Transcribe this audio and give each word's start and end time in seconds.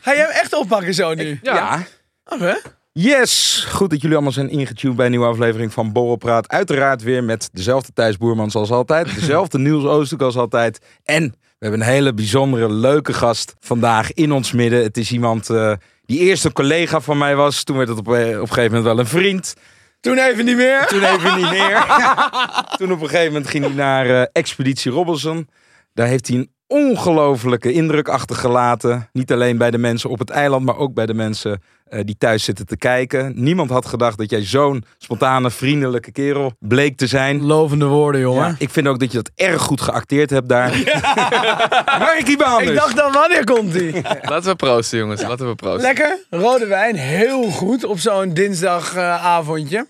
Ga 0.00 0.14
jij 0.14 0.22
hem 0.22 0.30
echt 0.30 0.54
oppakken 0.54 0.94
zo 0.94 1.14
nu? 1.14 1.38
Ja. 1.42 1.86
Oké. 2.24 2.60
Yes! 2.92 3.64
Goed 3.70 3.90
dat 3.90 4.00
jullie 4.00 4.16
allemaal 4.16 4.34
zijn 4.34 4.50
ingetuned 4.50 4.96
bij 4.96 5.04
een 5.04 5.10
nieuwe 5.10 5.26
aflevering 5.26 5.72
van 5.72 5.92
Borrelpraat. 5.92 6.48
Uiteraard 6.48 7.02
weer 7.02 7.24
met 7.24 7.48
dezelfde 7.52 7.92
Thijs 7.92 8.16
Boerman 8.16 8.50
zoals 8.50 8.70
altijd. 8.70 9.14
Dezelfde 9.20 9.58
Niels 9.58 9.84
Oosthoek 9.84 10.22
als 10.22 10.36
altijd. 10.36 10.78
En 11.04 11.22
we 11.30 11.66
hebben 11.66 11.80
een 11.80 11.86
hele 11.86 12.14
bijzondere, 12.14 12.72
leuke 12.72 13.12
gast 13.12 13.54
vandaag 13.60 14.12
in 14.12 14.32
ons 14.32 14.52
midden. 14.52 14.82
Het 14.82 14.96
is 14.96 15.12
iemand 15.12 15.50
eh, 15.50 15.72
die 16.04 16.18
eerst 16.18 16.44
een 16.44 16.52
collega 16.52 17.00
van 17.00 17.18
mij 17.18 17.36
was. 17.36 17.62
Toen 17.62 17.76
werd 17.76 17.88
het 17.88 17.98
op, 17.98 18.14
eh, 18.14 18.28
op 18.28 18.40
een 18.40 18.48
gegeven 18.48 18.64
moment 18.64 18.84
wel 18.84 18.98
een 18.98 19.06
vriend. 19.06 19.54
Toen 20.00 20.18
even 20.18 20.44
niet 20.44 20.56
meer. 20.56 20.86
Toen 20.86 21.02
even 21.02 21.36
niet 21.36 21.50
meer. 21.50 21.86
Toen 22.78 22.92
op 22.92 23.00
een 23.00 23.08
gegeven 23.08 23.32
moment 23.32 23.50
ging 23.50 23.64
hij 23.64 23.74
naar 23.74 24.06
eh, 24.06 24.26
Expeditie 24.32 24.92
Robinson. 24.92 25.48
Daar 25.94 26.06
heeft 26.06 26.28
hij 26.28 26.36
een 26.36 26.50
ongelofelijke 26.70 27.72
indruk 27.72 28.08
achtergelaten. 28.08 29.08
Niet 29.12 29.32
alleen 29.32 29.58
bij 29.58 29.70
de 29.70 29.78
mensen 29.78 30.10
op 30.10 30.18
het 30.18 30.30
eiland, 30.30 30.64
maar 30.64 30.76
ook 30.76 30.94
bij 30.94 31.06
de 31.06 31.14
mensen 31.14 31.62
eh, 31.84 32.00
die 32.04 32.16
thuis 32.18 32.44
zitten 32.44 32.66
te 32.66 32.76
kijken. 32.76 33.32
Niemand 33.34 33.70
had 33.70 33.86
gedacht 33.86 34.18
dat 34.18 34.30
jij 34.30 34.42
zo'n 34.44 34.84
spontane, 34.98 35.50
vriendelijke 35.50 36.12
kerel 36.12 36.52
bleek 36.58 36.96
te 36.96 37.06
zijn. 37.06 37.42
Lovende 37.42 37.84
woorden, 37.84 38.20
jongen. 38.20 38.46
Ja, 38.46 38.54
ik 38.58 38.70
vind 38.70 38.86
ook 38.86 38.98
dat 38.98 39.12
je 39.12 39.16
dat 39.16 39.30
erg 39.34 39.62
goed 39.62 39.80
geacteerd 39.80 40.30
hebt 40.30 40.48
daar. 40.48 40.70
Markie 41.98 42.36
Baanders. 42.36 42.70
Ik 42.70 42.76
dacht 42.76 42.96
dan, 42.96 43.12
wanneer 43.12 43.44
komt 43.44 43.72
die? 43.72 44.02
Laten 44.32 44.50
we 44.50 44.56
proosten, 44.56 44.98
jongens. 44.98 45.22
Laten 45.22 45.48
we 45.48 45.54
proosten. 45.54 45.82
Lekker. 45.82 46.18
Rode 46.30 46.66
wijn. 46.66 46.96
Heel 46.96 47.42
goed 47.42 47.84
op 47.84 47.98
zo'n 47.98 48.34
dinsdagavondje. 48.34 49.86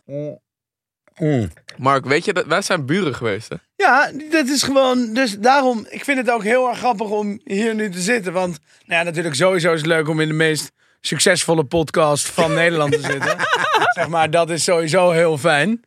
Mm. 1.21 1.51
Mark, 1.77 2.05
weet 2.05 2.25
je, 2.25 2.33
dat 2.33 2.47
wij 2.47 2.63
zijn 2.63 2.87
buren 2.87 3.15
geweest, 3.15 3.49
hè? 3.49 3.57
ja, 3.77 4.11
dat 4.31 4.47
is 4.49 4.63
gewoon... 4.63 5.15
Dus 5.15 5.39
daarom, 5.39 5.87
ik 5.91 6.05
vind 6.05 6.19
het 6.19 6.31
ook 6.31 6.43
heel 6.43 6.69
erg 6.69 6.79
grappig 6.79 7.09
om 7.09 7.41
hier 7.45 7.75
nu 7.75 7.91
te 7.91 8.01
zitten. 8.01 8.33
Want, 8.33 8.59
nou 8.87 8.99
ja, 9.01 9.03
natuurlijk 9.03 9.35
sowieso 9.35 9.73
is 9.73 9.79
het 9.79 9.87
leuk 9.89 10.09
om 10.09 10.21
in 10.21 10.29
de 10.29 10.35
meest 10.35 10.71
succesvolle 11.01 11.65
podcast 11.65 12.29
van 12.29 12.55
Nederland 12.55 12.93
te 12.93 13.01
zitten. 13.01 13.37
zeg 13.97 14.09
maar, 14.09 14.31
dat 14.31 14.51
is 14.51 14.65
sowieso 14.65 15.11
heel 15.11 15.39
fijn. 15.39 15.81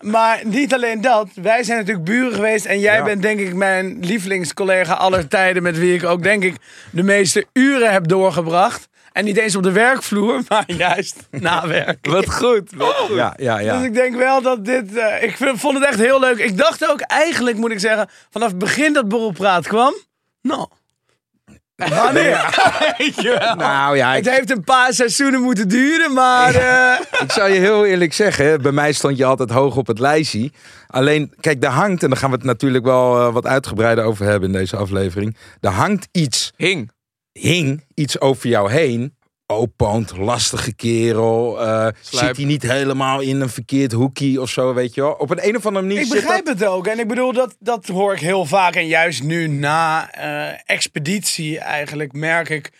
Maar 0.00 0.40
niet 0.44 0.74
alleen 0.74 1.00
dat. 1.00 1.28
Wij 1.34 1.62
zijn 1.62 1.78
natuurlijk 1.78 2.06
buren 2.06 2.32
geweest. 2.34 2.64
En 2.64 2.80
jij 2.80 2.96
Ja. 2.96 3.04
bent 3.04 3.22
denk 3.22 3.40
ik 3.40 3.54
mijn 3.54 3.98
lievelingscollega 4.00 4.92
aller 4.94 5.28
tijden. 5.28 5.62
Met 5.62 5.78
wie 5.78 5.94
ik 5.94 6.04
ook 6.04 6.22
denk 6.22 6.42
ik 6.44 6.54
de 6.90 7.02
meeste 7.02 7.46
uren 7.52 7.92
heb 7.92 8.08
doorgebracht. 8.08 8.88
En 9.12 9.24
niet 9.24 9.36
eens 9.36 9.56
op 9.56 9.62
de 9.62 9.72
werkvloer, 9.72 10.40
maar 10.48 10.64
juist 10.72 11.16
na 11.30 11.66
werk. 11.66 12.06
Wat 12.06 12.34
goed, 12.34 12.70
wat 12.74 12.94
goed. 12.94 13.16
Ja, 13.16 13.34
ja, 13.36 13.58
ja. 13.58 13.76
Dus 13.76 13.86
ik 13.86 13.94
denk 13.94 14.16
wel 14.16 14.42
dat 14.42 14.64
dit... 14.64 14.96
eh, 14.96 15.22
ik 15.22 15.36
vind- 15.36 15.60
vond 15.60 15.74
het 15.78 15.84
echt 15.88 15.98
heel 15.98 16.20
leuk. 16.20 16.38
Ik 16.38 16.56
dacht 16.58 16.88
ook 16.90 17.00
eigenlijk, 17.00 17.56
moet 17.56 17.70
ik 17.70 17.78
zeggen... 17.80 18.08
Vanaf 18.30 18.48
het 18.48 18.58
begin 18.58 18.92
dat 18.92 19.08
Borrelpraat 19.08 19.66
kwam... 19.66 19.94
Nou... 20.42 20.66
Wanneer? 21.76 22.54
Weet 22.98 23.22
je 23.22 23.36
wel. 23.38 23.54
Nou 23.54 23.96
ja, 23.96 24.14
ik, 24.14 24.24
Het 24.24 24.34
heeft 24.34 24.50
een 24.50 24.64
paar 24.64 24.92
seizoenen 24.92 25.40
moeten 25.40 25.68
duren, 25.68 26.12
maar... 26.12 26.54
eh, 26.54 27.20
ik 27.22 27.32
zou 27.32 27.50
je 27.50 27.60
heel 27.60 27.84
eerlijk 27.86 28.12
zeggen, 28.12 28.62
bij 28.62 28.72
mij 28.72 28.92
stond 28.92 29.16
je 29.16 29.24
altijd 29.24 29.50
hoog 29.50 29.76
op 29.76 29.86
het 29.86 29.98
lijstje. 29.98 30.50
Alleen, 30.86 31.34
kijk, 31.40 31.60
daar 31.60 31.70
hangt, 31.72 32.02
en 32.02 32.08
daar 32.08 32.18
gaan 32.18 32.30
we 32.30 32.36
het 32.36 32.44
natuurlijk 32.44 32.84
wel 32.84 33.20
eh, 33.26 33.32
wat 33.32 33.46
uitgebreider 33.46 34.04
over 34.04 34.26
hebben 34.26 34.48
in 34.52 34.58
deze 34.58 34.76
aflevering. 34.76 35.36
Er 35.60 35.70
hangt 35.70 36.08
iets 36.12 36.52
Hing. 36.56 36.90
Hing 37.32 37.84
iets 37.94 38.20
over 38.20 38.48
jou 38.48 38.70
heen. 38.72 39.16
Opont, 39.46 40.16
lastige 40.16 40.74
kerel. 40.74 41.60
eh, 41.60 41.66
Slijp. 42.00 42.26
zit 42.26 42.36
hij 42.36 42.44
niet 42.46 42.62
helemaal 42.62 43.20
in 43.20 43.40
een 43.40 43.48
verkeerd 43.48 43.92
hoekie 43.92 44.40
of 44.40 44.50
zo, 44.50 44.74
weet 44.74 44.94
je 44.94 45.00
wel. 45.00 45.12
Op 45.12 45.30
een, 45.30 45.48
een 45.48 45.56
of 45.56 45.66
andere 45.66 45.86
manier 45.86 46.00
Ik 46.00 46.06
zit 46.06 46.14
begrijp 46.20 46.44
dat... 46.44 46.58
het 46.58 46.68
ook. 46.68 46.86
En 46.86 46.98
ik 46.98 47.08
bedoel, 47.08 47.32
dat, 47.32 47.56
dat 47.58 47.86
hoor 47.86 48.12
ik 48.12 48.20
heel 48.20 48.44
vaak. 48.44 48.74
En 48.74 48.86
juist 48.86 49.22
nu 49.22 49.46
na 49.46 50.10
eh, 50.10 50.58
expeditie 50.64 51.58
eigenlijk 51.58 52.12
merk 52.12 52.48
ik... 52.48 52.70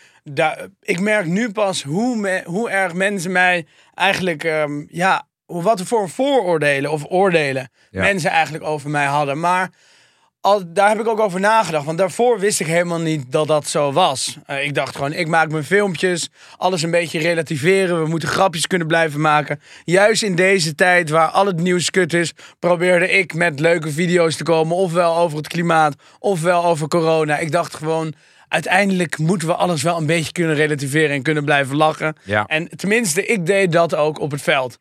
Ik 0.81 0.99
merk 0.99 1.25
nu 1.25 1.51
pas 1.51 1.83
hoe, 1.83 2.15
me- 2.15 2.43
hoe 2.45 2.69
erg 2.69 2.93
mensen 2.93 3.31
mij 3.31 3.65
eigenlijk... 3.93 4.43
ehm, 4.43 4.83
ja, 4.87 5.27
wat 5.45 5.81
voor 5.81 6.09
vooroordelen 6.09 6.91
of 6.91 7.03
oordelen 7.09 7.69
Ja. 7.91 8.01
mensen 8.01 8.29
eigenlijk 8.29 8.63
over 8.63 8.89
mij 8.89 9.05
hadden. 9.05 9.39
Maar 9.39 9.71
al, 10.43 10.73
daar 10.73 10.89
heb 10.89 10.99
ik 10.99 11.07
ook 11.07 11.19
over 11.19 11.39
nagedacht. 11.39 11.85
Want 11.85 11.97
daarvoor 11.97 12.39
wist 12.39 12.59
ik 12.59 12.67
helemaal 12.67 12.99
niet 12.99 13.31
dat 13.31 13.47
dat 13.47 13.67
zo 13.67 13.91
was. 13.91 14.37
Eh, 14.45 14.63
ik 14.65 14.73
dacht 14.73 14.95
gewoon, 14.95 15.13
ik 15.13 15.27
maak 15.27 15.51
mijn 15.51 15.63
filmpjes. 15.63 16.29
Alles 16.57 16.81
een 16.81 16.91
beetje 16.91 17.19
relativeren. 17.19 18.03
We 18.03 18.09
moeten 18.09 18.29
grapjes 18.29 18.67
kunnen 18.67 18.87
blijven 18.87 19.21
maken. 19.21 19.61
Juist 19.83 20.23
in 20.23 20.35
deze 20.35 20.75
tijd 20.75 21.09
waar 21.09 21.27
al 21.27 21.45
het 21.45 21.59
nieuws 21.59 21.89
kut 21.89 22.13
is... 22.13 22.33
probeerde 22.59 23.09
ik 23.09 23.33
met 23.33 23.59
leuke 23.59 23.91
video's 23.91 24.35
te 24.35 24.43
komen. 24.43 24.75
Ofwel 24.75 25.17
over 25.17 25.37
het 25.37 25.47
klimaat, 25.47 25.95
ofwel 26.19 26.65
over 26.65 26.87
corona. 26.87 27.37
Ik 27.37 27.51
dacht 27.51 27.75
gewoon... 27.75 28.13
Uiteindelijk 28.47 29.17
moeten 29.17 29.47
we 29.47 29.53
alles 29.53 29.81
wel 29.83 29.97
een 29.97 30.05
beetje 30.05 30.31
kunnen 30.31 30.55
relativeren 30.55 31.09
en 31.09 31.21
kunnen 31.21 31.45
blijven 31.45 31.75
lachen. 31.75 32.15
Ja. 32.23 32.45
En 32.45 32.69
tenminste, 32.75 33.25
ik 33.25 33.45
deed 33.45 33.71
dat 33.71 33.95
ook 33.95 34.19
op 34.19 34.31
het 34.31 34.41
veld. 34.41 34.79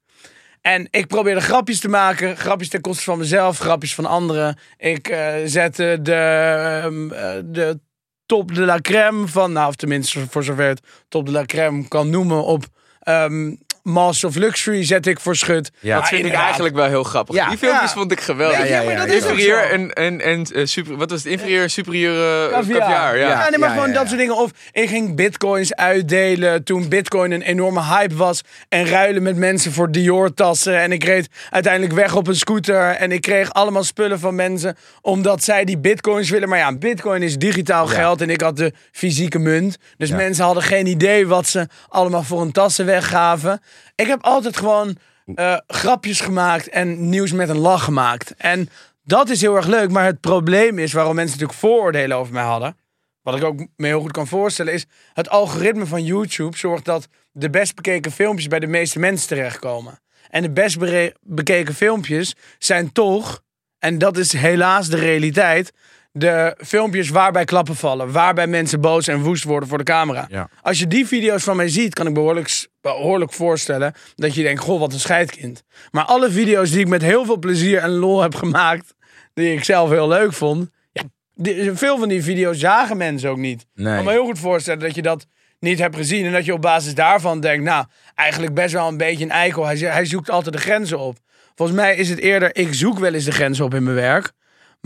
En 0.62 0.88
ik 0.90 1.06
probeerde 1.06 1.40
grapjes 1.40 1.80
te 1.80 1.88
maken. 1.88 2.36
Grapjes 2.36 2.68
ten 2.68 2.80
koste 2.80 3.02
van 3.02 3.18
mezelf, 3.18 3.58
grapjes 3.58 3.94
van 3.94 4.06
anderen. 4.06 4.58
Ik 4.76 5.08
eh, 5.08 5.34
zette 5.44 5.98
de, 6.02 6.14
ehm, 6.14 7.12
eh, 7.12 7.40
de 7.44 7.80
top 8.26 8.54
de 8.54 8.60
la 8.60 8.78
crème 8.80 9.28
van... 9.28 9.52
Nou, 9.52 9.68
of 9.68 9.76
tenminste 9.76 10.26
voor 10.28 10.44
zover 10.44 10.68
het 10.68 10.80
top 11.08 11.26
de 11.26 11.32
la 11.32 11.44
crème 11.44 11.88
kan 11.88 12.10
noemen 12.10 12.44
op... 12.44 12.64
ehm 13.00 13.54
Master 13.82 14.28
of 14.28 14.34
Luxury 14.34 14.84
zet 14.84 15.06
ik 15.06 15.20
voor 15.20 15.36
schut. 15.36 15.70
Ja. 15.80 15.98
Dat 15.98 16.08
vind 16.08 16.26
ik 16.26 16.32
eigenlijk 16.32 16.74
wel 16.74 16.86
heel 16.86 17.02
grappig. 17.02 17.34
Ja. 17.34 17.48
Die 17.48 17.58
filmpjes 17.58 17.90
Ja. 17.90 17.96
vond 17.96 18.12
ik 18.12 18.20
geweldig. 18.20 18.58
Ja, 18.58 18.64
ja, 18.64 18.80
ja, 18.80 18.86
maar 18.86 18.96
dat 18.96 19.06
ja. 19.06 19.12
is 19.12 19.22
ook 19.24 19.30
Inferieur 19.30 19.70
en, 19.70 19.92
en, 19.92 20.20
en 20.20 20.68
super, 20.68 20.96
wat 20.96 21.10
was 21.10 21.22
het? 21.22 21.32
Inferieur, 21.32 21.70
superieur 21.70 22.46
uh, 22.46 22.52
Caviar. 22.52 23.16
ja. 23.18 23.28
Ja, 23.28 23.48
nee, 23.50 23.58
maar 23.58 23.70
gewoon 23.70 23.92
dat 23.92 24.06
soort 24.06 24.18
dingen. 24.18 24.36
Of 24.36 24.50
ik 24.72 24.88
ging 24.88 25.16
bitcoins 25.16 25.74
uitdelen 25.74 26.64
toen 26.64 26.88
bitcoin 26.88 27.30
een 27.30 27.42
enorme 27.42 27.82
hype 27.82 28.14
was. 28.16 28.40
En 28.68 28.86
ruilen 28.86 29.22
met 29.22 29.36
mensen 29.36 29.72
voor 29.72 29.90
Dior-tassen. 29.90 30.80
En 30.80 30.92
ik 30.92 31.04
reed 31.04 31.28
uiteindelijk 31.50 31.94
weg 31.94 32.14
op 32.14 32.26
een 32.26 32.36
scooter. 32.36 32.90
En 32.90 33.12
ik 33.12 33.20
kreeg 33.20 33.52
allemaal 33.52 33.84
spullen 33.84 34.18
van 34.20 34.34
mensen 34.34 34.76
omdat 35.00 35.44
zij 35.44 35.64
die 35.64 35.78
bitcoins 35.78 36.30
willen. 36.30 36.48
Maar 36.48 36.58
ja, 36.58 36.76
bitcoin 36.76 37.22
is 37.22 37.36
digitaal 37.38 37.86
geld 37.86 38.20
en 38.20 38.30
ik 38.30 38.40
had 38.40 38.56
de 38.56 38.72
fysieke 38.92 39.38
munt. 39.38 39.76
Dus 39.96 40.10
mensen 40.10 40.44
hadden 40.44 40.62
geen 40.62 40.86
idee 40.86 41.26
wat 41.26 41.46
ze 41.48 41.68
allemaal 41.88 42.22
voor 42.22 42.40
hun 42.40 42.52
tassen 42.52 42.86
weggaven. 42.86 43.60
Ik 43.94 44.06
heb 44.06 44.22
altijd 44.22 44.56
gewoon 44.56 44.96
eh, 45.34 45.56
grapjes 45.66 46.20
gemaakt 46.20 46.68
en 46.68 47.08
nieuws 47.08 47.32
met 47.32 47.48
een 47.48 47.58
lach 47.58 47.84
gemaakt. 47.84 48.34
En 48.36 48.68
dat 49.04 49.28
is 49.28 49.40
heel 49.40 49.56
erg 49.56 49.66
leuk. 49.66 49.90
Maar 49.90 50.04
het 50.04 50.20
probleem 50.20 50.78
is 50.78 50.92
waarom 50.92 51.14
mensen 51.14 51.38
natuurlijk 51.38 51.58
vooroordelen 51.58 52.16
over 52.16 52.32
mij 52.32 52.42
hadden. 52.42 52.76
Wat 53.22 53.36
ik 53.36 53.44
ook 53.44 53.66
me 53.76 53.86
heel 53.86 54.00
goed 54.00 54.12
kan 54.12 54.26
voorstellen 54.26 54.72
is... 54.72 54.86
het 55.12 55.28
algoritme 55.28 55.86
van 55.86 56.04
YouTube 56.04 56.56
zorgt 56.56 56.84
dat 56.84 57.08
de 57.32 57.50
best 57.50 57.74
bekeken 57.74 58.12
filmpjes... 58.12 58.48
bij 58.48 58.58
de 58.58 58.66
meeste 58.66 58.98
mensen 58.98 59.28
terechtkomen. 59.28 60.00
En 60.30 60.42
de 60.42 60.50
best 60.50 60.78
bekeken 61.20 61.74
filmpjes 61.74 62.34
zijn 62.58 62.92
toch... 62.92 63.42
en 63.78 63.98
dat 63.98 64.16
is 64.16 64.32
helaas 64.32 64.88
de 64.88 64.96
realiteit... 64.96 65.72
de 66.12 66.56
filmpjes 66.64 67.08
waarbij 67.08 67.44
klappen 67.44 67.76
vallen. 67.76 68.12
Waarbij 68.12 68.46
mensen 68.46 68.80
boos 68.80 69.08
en 69.08 69.20
woest 69.22 69.44
worden 69.44 69.68
voor 69.68 69.78
de 69.78 69.84
camera. 69.84 70.26
Ja. 70.30 70.48
Als 70.62 70.78
je 70.78 70.86
die 70.86 71.06
video's 71.06 71.42
van 71.42 71.56
mij 71.56 71.68
ziet, 71.68 71.94
kan 71.94 72.06
ik 72.06 72.14
behoorlijk, 72.14 72.66
behoorlijk 72.80 73.32
voorstellen... 73.32 73.94
dat 74.14 74.34
je 74.34 74.42
denkt, 74.42 74.60
goh, 74.60 74.80
wat 74.80 74.92
een 74.92 75.00
scheidkind. 75.00 75.62
Maar 75.90 76.04
alle 76.04 76.30
video's 76.30 76.70
die 76.70 76.80
ik 76.80 76.88
met 76.88 77.02
heel 77.02 77.24
veel 77.24 77.38
plezier 77.38 77.78
en 77.78 77.90
lol 77.90 78.22
heb 78.22 78.34
gemaakt... 78.34 78.94
die 79.34 79.52
ik 79.54 79.64
zelf 79.64 79.90
heel 79.90 80.08
leuk 80.08 80.32
vond... 80.32 80.70
Ja, 80.92 81.02
die- 81.34 81.72
veel 81.74 81.98
van 81.98 82.08
die 82.08 82.22
video's 82.22 82.58
zagen 82.58 82.96
mensen 82.96 83.30
ook 83.30 83.36
niet. 83.38 83.60
Ik 83.74 83.84
kan 83.84 84.04
me 84.04 84.10
heel 84.10 84.24
goed 84.24 84.38
voorstellen 84.38 84.80
dat 84.80 84.94
je 84.94 85.02
dat 85.02 85.26
niet 85.58 85.78
hebt 85.78 85.96
gezien. 85.96 86.26
En 86.26 86.32
dat 86.32 86.44
je 86.44 86.52
op 86.52 86.62
basis 86.62 86.94
daarvan 86.94 87.40
denkt, 87.40 87.64
nou, 87.64 87.84
eigenlijk 88.14 88.54
best 88.54 88.72
wel 88.72 88.88
een 88.88 88.96
beetje 88.96 89.24
een 89.24 89.30
eikel. 89.30 89.66
Hij, 89.66 89.76
hij 89.76 90.04
zoekt 90.04 90.30
altijd 90.30 90.54
de 90.54 90.60
grenzen 90.60 90.98
op. 90.98 91.16
Volgens 91.54 91.78
mij 91.78 91.96
is 91.96 92.08
het 92.08 92.18
eerder, 92.18 92.56
ik 92.56 92.74
zoek 92.74 92.98
wel 92.98 93.14
eens 93.14 93.24
de 93.24 93.32
grenzen 93.32 93.64
op 93.64 93.74
in 93.74 93.82
mijn 93.82 93.96
werk. 93.96 94.32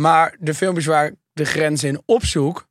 Maar 0.01 0.37
de 0.41 0.55
filmpjes 0.55 0.87
waar 0.87 1.07
ik 1.07 1.15
de 1.33 1.45
grenzen 1.45 1.89
in 1.89 2.03
opzoek, 2.05 2.67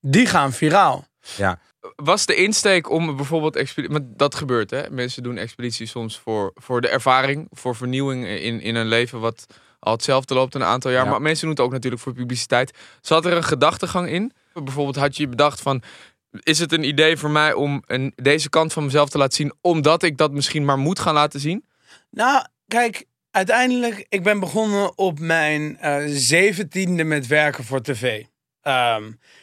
die 0.00 0.26
gaan 0.26 0.52
viraal. 0.52 1.06
Ja. 1.36 1.60
Was 1.96 2.26
de 2.26 2.34
insteek 2.34 2.90
om 2.90 3.16
bijvoorbeeld 3.16 3.56
expeditie... 3.56 4.14
Dat 4.16 4.34
gebeurt, 4.34 4.70
hè? 4.70 4.90
Mensen 4.90 5.22
doen 5.22 5.36
expedities 5.36 5.90
soms 5.90 6.18
voor, 6.18 6.50
voor 6.54 6.80
de 6.80 6.88
ervaring. 6.88 7.48
Voor 7.50 7.76
vernieuwing 7.76 8.26
in, 8.26 8.60
in 8.60 8.74
een 8.74 8.86
leven 8.86 9.20
wat 9.20 9.46
al 9.78 9.92
hetzelfde 9.92 10.34
loopt 10.34 10.54
een 10.54 10.64
aantal 10.64 10.90
jaar. 10.90 11.04
Ja. 11.04 11.10
Maar 11.10 11.22
mensen 11.22 11.46
doen 11.46 11.56
het 11.56 11.64
ook 11.64 11.72
natuurlijk 11.72 12.02
voor 12.02 12.12
publiciteit. 12.12 12.78
Zat 13.00 13.24
er 13.26 13.32
een 13.32 13.44
gedachtegang 13.44 14.08
in? 14.08 14.32
Bijvoorbeeld 14.52 14.96
had 14.96 15.16
je 15.16 15.28
bedacht 15.28 15.60
van... 15.60 15.82
is 16.30 16.58
het 16.58 16.72
een 16.72 16.84
idee 16.84 17.16
voor 17.16 17.30
mij 17.30 17.52
om 17.52 17.82
een, 17.86 18.12
deze 18.16 18.48
kant 18.48 18.72
van 18.72 18.84
mezelf 18.84 19.08
te 19.08 19.18
laten 19.18 19.36
zien, 19.36 19.54
omdat 19.60 20.02
ik 20.02 20.16
dat 20.16 20.32
misschien 20.32 20.64
maar 20.64 20.78
moet 20.78 20.98
gaan 20.98 21.14
laten 21.14 21.40
zien? 21.40 21.64
Nou, 22.10 22.46
kijk, 22.66 23.04
uiteindelijk, 23.36 24.06
ik 24.08 24.22
ben 24.22 24.40
begonnen 24.40 24.98
op 24.98 25.18
mijn 25.18 25.78
eh, 25.78 25.96
zeventiende 26.06 27.04
met 27.04 27.26
werken 27.26 27.64
voor 27.64 27.82
tv. 27.82 28.22
Ehm, 28.62 29.02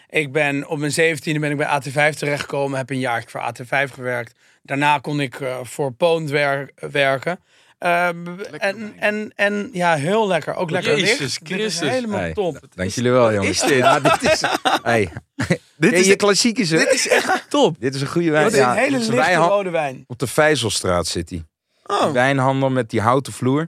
ik 0.09 0.31
ben 0.31 0.67
op 0.67 0.77
mijn 0.77 0.91
zeventiende 0.91 1.39
ben 1.39 1.51
ik 1.51 1.57
bij 1.57 1.81
AT5 1.81 2.17
terechtgekomen, 2.17 2.77
heb 2.77 2.89
een 2.89 2.99
jaar 2.99 3.23
voor 3.27 3.41
AT5 3.53 3.93
gewerkt. 3.93 4.35
Daarna 4.63 4.97
kon 4.99 5.19
ik 5.19 5.39
eh, 5.39 5.57
voor 5.63 5.91
Poont 5.91 6.29
wer- 6.29 6.69
werken. 6.75 7.39
Ehm, 7.77 8.27
en, 8.57 8.93
en, 8.99 9.31
en 9.35 9.69
ja, 9.73 9.95
heel 9.95 10.27
lekker. 10.27 10.55
Ook 10.55 10.69
lekker 10.69 10.99
Jezus 10.99 11.09
licht. 11.09 11.19
Dit 11.19 11.29
is 11.29 11.39
Christus. 11.57 11.89
helemaal 11.89 12.19
Hey, 12.19 12.33
top. 12.33 12.59
Dank 12.75 12.89
jullie 12.89 13.11
wel, 13.11 13.33
jongens. 13.33 13.61
is 13.61 13.67
dit? 13.69 13.77
Ja, 13.77 13.99
dit 13.99 14.31
is... 14.31 14.41
Hey. 14.83 15.09
dit 15.75 15.93
is- 15.93 16.07
je 16.07 16.15
klassiekers, 16.15 16.69
hè? 16.69 16.77
Dit 16.77 16.91
is 16.93 17.07
echt 17.07 17.45
top. 17.49 17.75
Dit 17.79 17.95
is 17.95 18.01
een 18.01 18.07
goede 18.07 18.31
wijn. 18.31 18.47
Is 18.47 18.57
een 18.57 18.73
hele 18.73 18.97
dit 18.97 19.07
een 19.07 19.15
lichte 19.15 19.33
rode 19.35 19.69
wijn. 19.69 20.03
Op 20.07 20.19
de 20.19 20.27
Vijzelstraat 20.27 21.07
zit 21.07 21.29
hij. 21.29 21.43
Oh. 21.85 22.11
Wijnhandel 22.11 22.69
met 22.69 22.89
die 22.89 23.01
houten 23.01 23.33
vloer. 23.33 23.67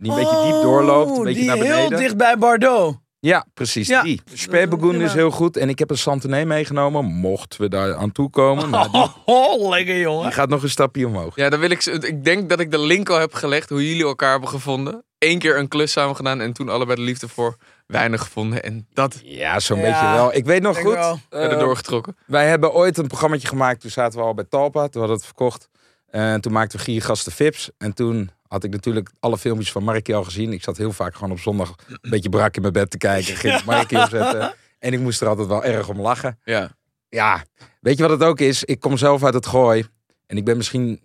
Die 0.00 0.10
een 0.10 0.16
beetje 0.16 0.42
diep 0.52 0.62
doorloopt, 0.62 1.10
een 1.10 1.16
Oh, 1.16 1.22
beetje 1.24 1.38
die 1.40 1.48
naar 1.48 1.58
beneden. 1.58 1.78
heel 1.78 1.98
dicht 1.98 2.16
bij 2.16 2.38
Bordeaux. 2.38 2.96
Ja, 3.20 3.46
precies 3.54 3.88
Ja. 3.88 4.02
die. 4.02 4.20
Is 4.32 5.12
heel 5.12 5.30
goed. 5.30 5.56
En 5.56 5.68
ik 5.68 5.78
heb 5.78 5.90
een 5.90 5.98
Santenay 5.98 6.44
meegenomen, 6.44 7.04
mochten 7.04 7.60
we 7.60 7.68
daar 7.68 7.94
aan 7.94 8.12
toe 8.12 8.30
komen. 8.30 8.70
Nou, 8.70 8.90
die, 8.90 9.06
Oh, 9.34 9.68
lekker 9.68 9.98
jongen. 9.98 10.22
die 10.22 10.32
gaat 10.32 10.48
nog 10.48 10.62
een 10.62 10.70
stapje 10.70 11.06
omhoog. 11.06 11.36
Ja, 11.36 11.48
dan 11.50 11.60
wil 11.60 11.70
ik. 11.70 11.84
Ik 11.84 12.24
denk 12.24 12.48
dat 12.48 12.60
ik 12.60 12.70
de 12.70 12.78
link 12.78 13.08
al 13.08 13.18
heb 13.18 13.34
gelegd 13.34 13.68
hoe 13.68 13.88
jullie 13.88 14.04
elkaar 14.04 14.30
hebben 14.30 14.48
gevonden. 14.48 15.04
Eén 15.18 15.38
keer 15.38 15.58
een 15.58 15.68
klus 15.68 15.92
samen 15.92 16.16
gedaan 16.16 16.40
en 16.40 16.52
toen 16.52 16.68
allebei 16.68 16.96
de 16.96 17.02
liefde 17.04 17.28
voor 17.28 17.56
weinig 17.86 18.20
gevonden. 18.22 18.62
En 18.62 18.86
dat 18.92 19.20
Ja, 19.24 19.60
zo'n 19.60 19.78
Ja, 19.78 19.82
beetje 19.82 20.12
wel. 20.14 20.34
Ik 20.34 20.44
weet 20.44 20.62
nog 20.62 20.74
denk 20.74 20.86
goed, 20.86 20.94
wel. 20.96 21.18
eh, 21.50 21.58
doorgetrokken. 21.58 22.16
wij 22.26 22.48
hebben 22.48 22.72
ooit 22.72 22.98
een 22.98 23.06
programmaatje 23.06 23.48
gemaakt. 23.48 23.80
Toen 23.80 23.90
zaten 23.90 24.18
we 24.18 24.24
al 24.24 24.34
bij 24.34 24.44
Talpa, 24.48 24.80
toen 24.88 25.00
hadden 25.00 25.06
we 25.06 25.12
het 25.12 25.24
verkocht. 25.24 25.68
En 26.10 26.40
toen 26.40 26.52
maakten 26.52 26.78
we 26.78 26.84
Giergasten 26.84 27.32
Vips. 27.32 27.70
En 27.78 27.94
toen 27.94 28.30
had 28.50 28.64
ik 28.64 28.70
natuurlijk 28.70 29.10
alle 29.20 29.38
filmpjes 29.38 29.72
van 29.72 29.84
Markie 29.84 30.14
al 30.14 30.24
gezien. 30.24 30.52
Ik 30.52 30.62
zat 30.62 30.76
heel 30.76 30.92
vaak 30.92 31.14
gewoon 31.14 31.30
op 31.30 31.38
zondag 31.38 31.74
een 31.88 32.10
beetje 32.10 32.28
brak 32.28 32.54
in 32.56 32.60
mijn 32.62 32.72
bed 32.72 32.90
te 32.90 32.96
kijken. 32.98 33.36
Ging 33.36 33.54
ik 33.58 33.64
Markie 33.64 33.98
opzetten. 33.98 34.54
En 34.78 34.92
ik 34.92 35.00
moest 35.00 35.20
er 35.20 35.28
altijd 35.28 35.48
wel 35.48 35.64
erg 35.64 35.88
om 35.88 36.00
lachen. 36.00 36.38
Ja. 36.44 36.76
Ja, 37.08 37.44
weet 37.80 37.96
je 37.96 38.02
wat 38.02 38.12
het 38.20 38.28
ook 38.28 38.40
is? 38.40 38.64
Ik 38.64 38.80
kom 38.80 38.96
zelf 38.96 39.24
uit 39.24 39.34
het 39.34 39.46
gooi. 39.46 39.84
En 40.26 40.36
ik 40.36 40.44
ben 40.44 40.56
misschien 40.56 41.00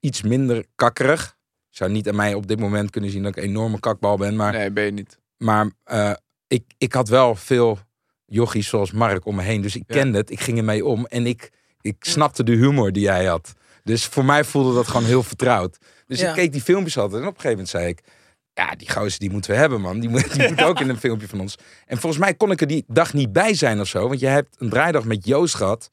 iets 0.00 0.22
minder 0.22 0.64
kakkerig. 0.74 1.36
Ik 1.70 1.76
zou 1.76 1.90
niet 1.90 2.08
aan 2.08 2.16
mij 2.16 2.34
op 2.34 2.46
dit 2.46 2.58
moment 2.60 2.90
kunnen 2.90 3.10
zien 3.10 3.22
dat 3.22 3.36
ik 3.36 3.42
een 3.42 3.48
enorme 3.48 3.80
kakbal 3.80 4.16
ben. 4.16 4.36
Maar, 4.36 4.52
Nee, 4.52 4.70
ben 4.70 4.84
je 4.84 4.90
niet. 4.90 5.18
maar 5.36 5.70
eh, 5.84 6.12
ik, 6.46 6.64
ik 6.78 6.92
had 6.92 7.08
wel 7.08 7.34
veel 7.34 7.78
jochies 8.26 8.68
zoals 8.68 8.90
Mark 8.92 9.26
om 9.26 9.34
me 9.36 9.42
heen. 9.42 9.60
Dus 9.60 9.76
ik 9.76 9.82
Ja. 9.86 9.94
kende 9.94 10.18
het. 10.18 10.30
Ik 10.30 10.40
ging 10.40 10.58
ermee 10.58 10.84
om. 10.84 11.06
En 11.06 11.26
ik, 11.26 11.50
ik 11.80 11.96
snapte 11.98 12.44
de 12.44 12.52
humor 12.52 12.92
die 12.92 13.08
hij 13.08 13.24
had. 13.24 13.52
Dus 13.84 14.06
voor 14.06 14.24
mij 14.24 14.44
voelde 14.44 14.74
dat 14.74 14.88
gewoon 14.88 15.06
heel 15.06 15.22
vertrouwd. 15.22 15.78
Dus 16.10 16.20
Ja. 16.20 16.28
ik 16.28 16.34
keek 16.34 16.52
die 16.52 16.60
filmpjes 16.62 16.98
altijd. 16.98 17.22
En 17.22 17.28
op 17.28 17.34
een 17.34 17.40
gegeven 17.40 17.50
moment 17.56 17.68
zei 17.68 17.86
ik... 17.86 18.00
Ja, 18.54 18.74
die 18.76 18.90
gozer 18.90 19.18
die 19.18 19.30
moeten 19.30 19.50
we 19.50 19.56
hebben, 19.56 19.80
man. 19.80 20.00
Die 20.00 20.08
moet, 20.08 20.32
die 20.34 20.48
moet 20.48 20.62
ook 20.70 20.80
in 20.80 20.88
een 20.88 20.98
filmpje 20.98 21.28
van 21.28 21.40
ons. 21.40 21.56
En 21.86 21.98
volgens 21.98 22.22
mij 22.22 22.34
kon 22.34 22.50
ik 22.50 22.60
er 22.60 22.66
die 22.66 22.84
dag 22.86 23.12
niet 23.12 23.32
bij 23.32 23.54
zijn 23.54 23.80
of 23.80 23.86
zo. 23.88 24.08
Want 24.08 24.20
je 24.20 24.26
hebt 24.26 24.56
een 24.58 24.68
draaidag 24.68 25.04
met 25.04 25.26
Joost 25.26 25.54
gehad. 25.54 25.90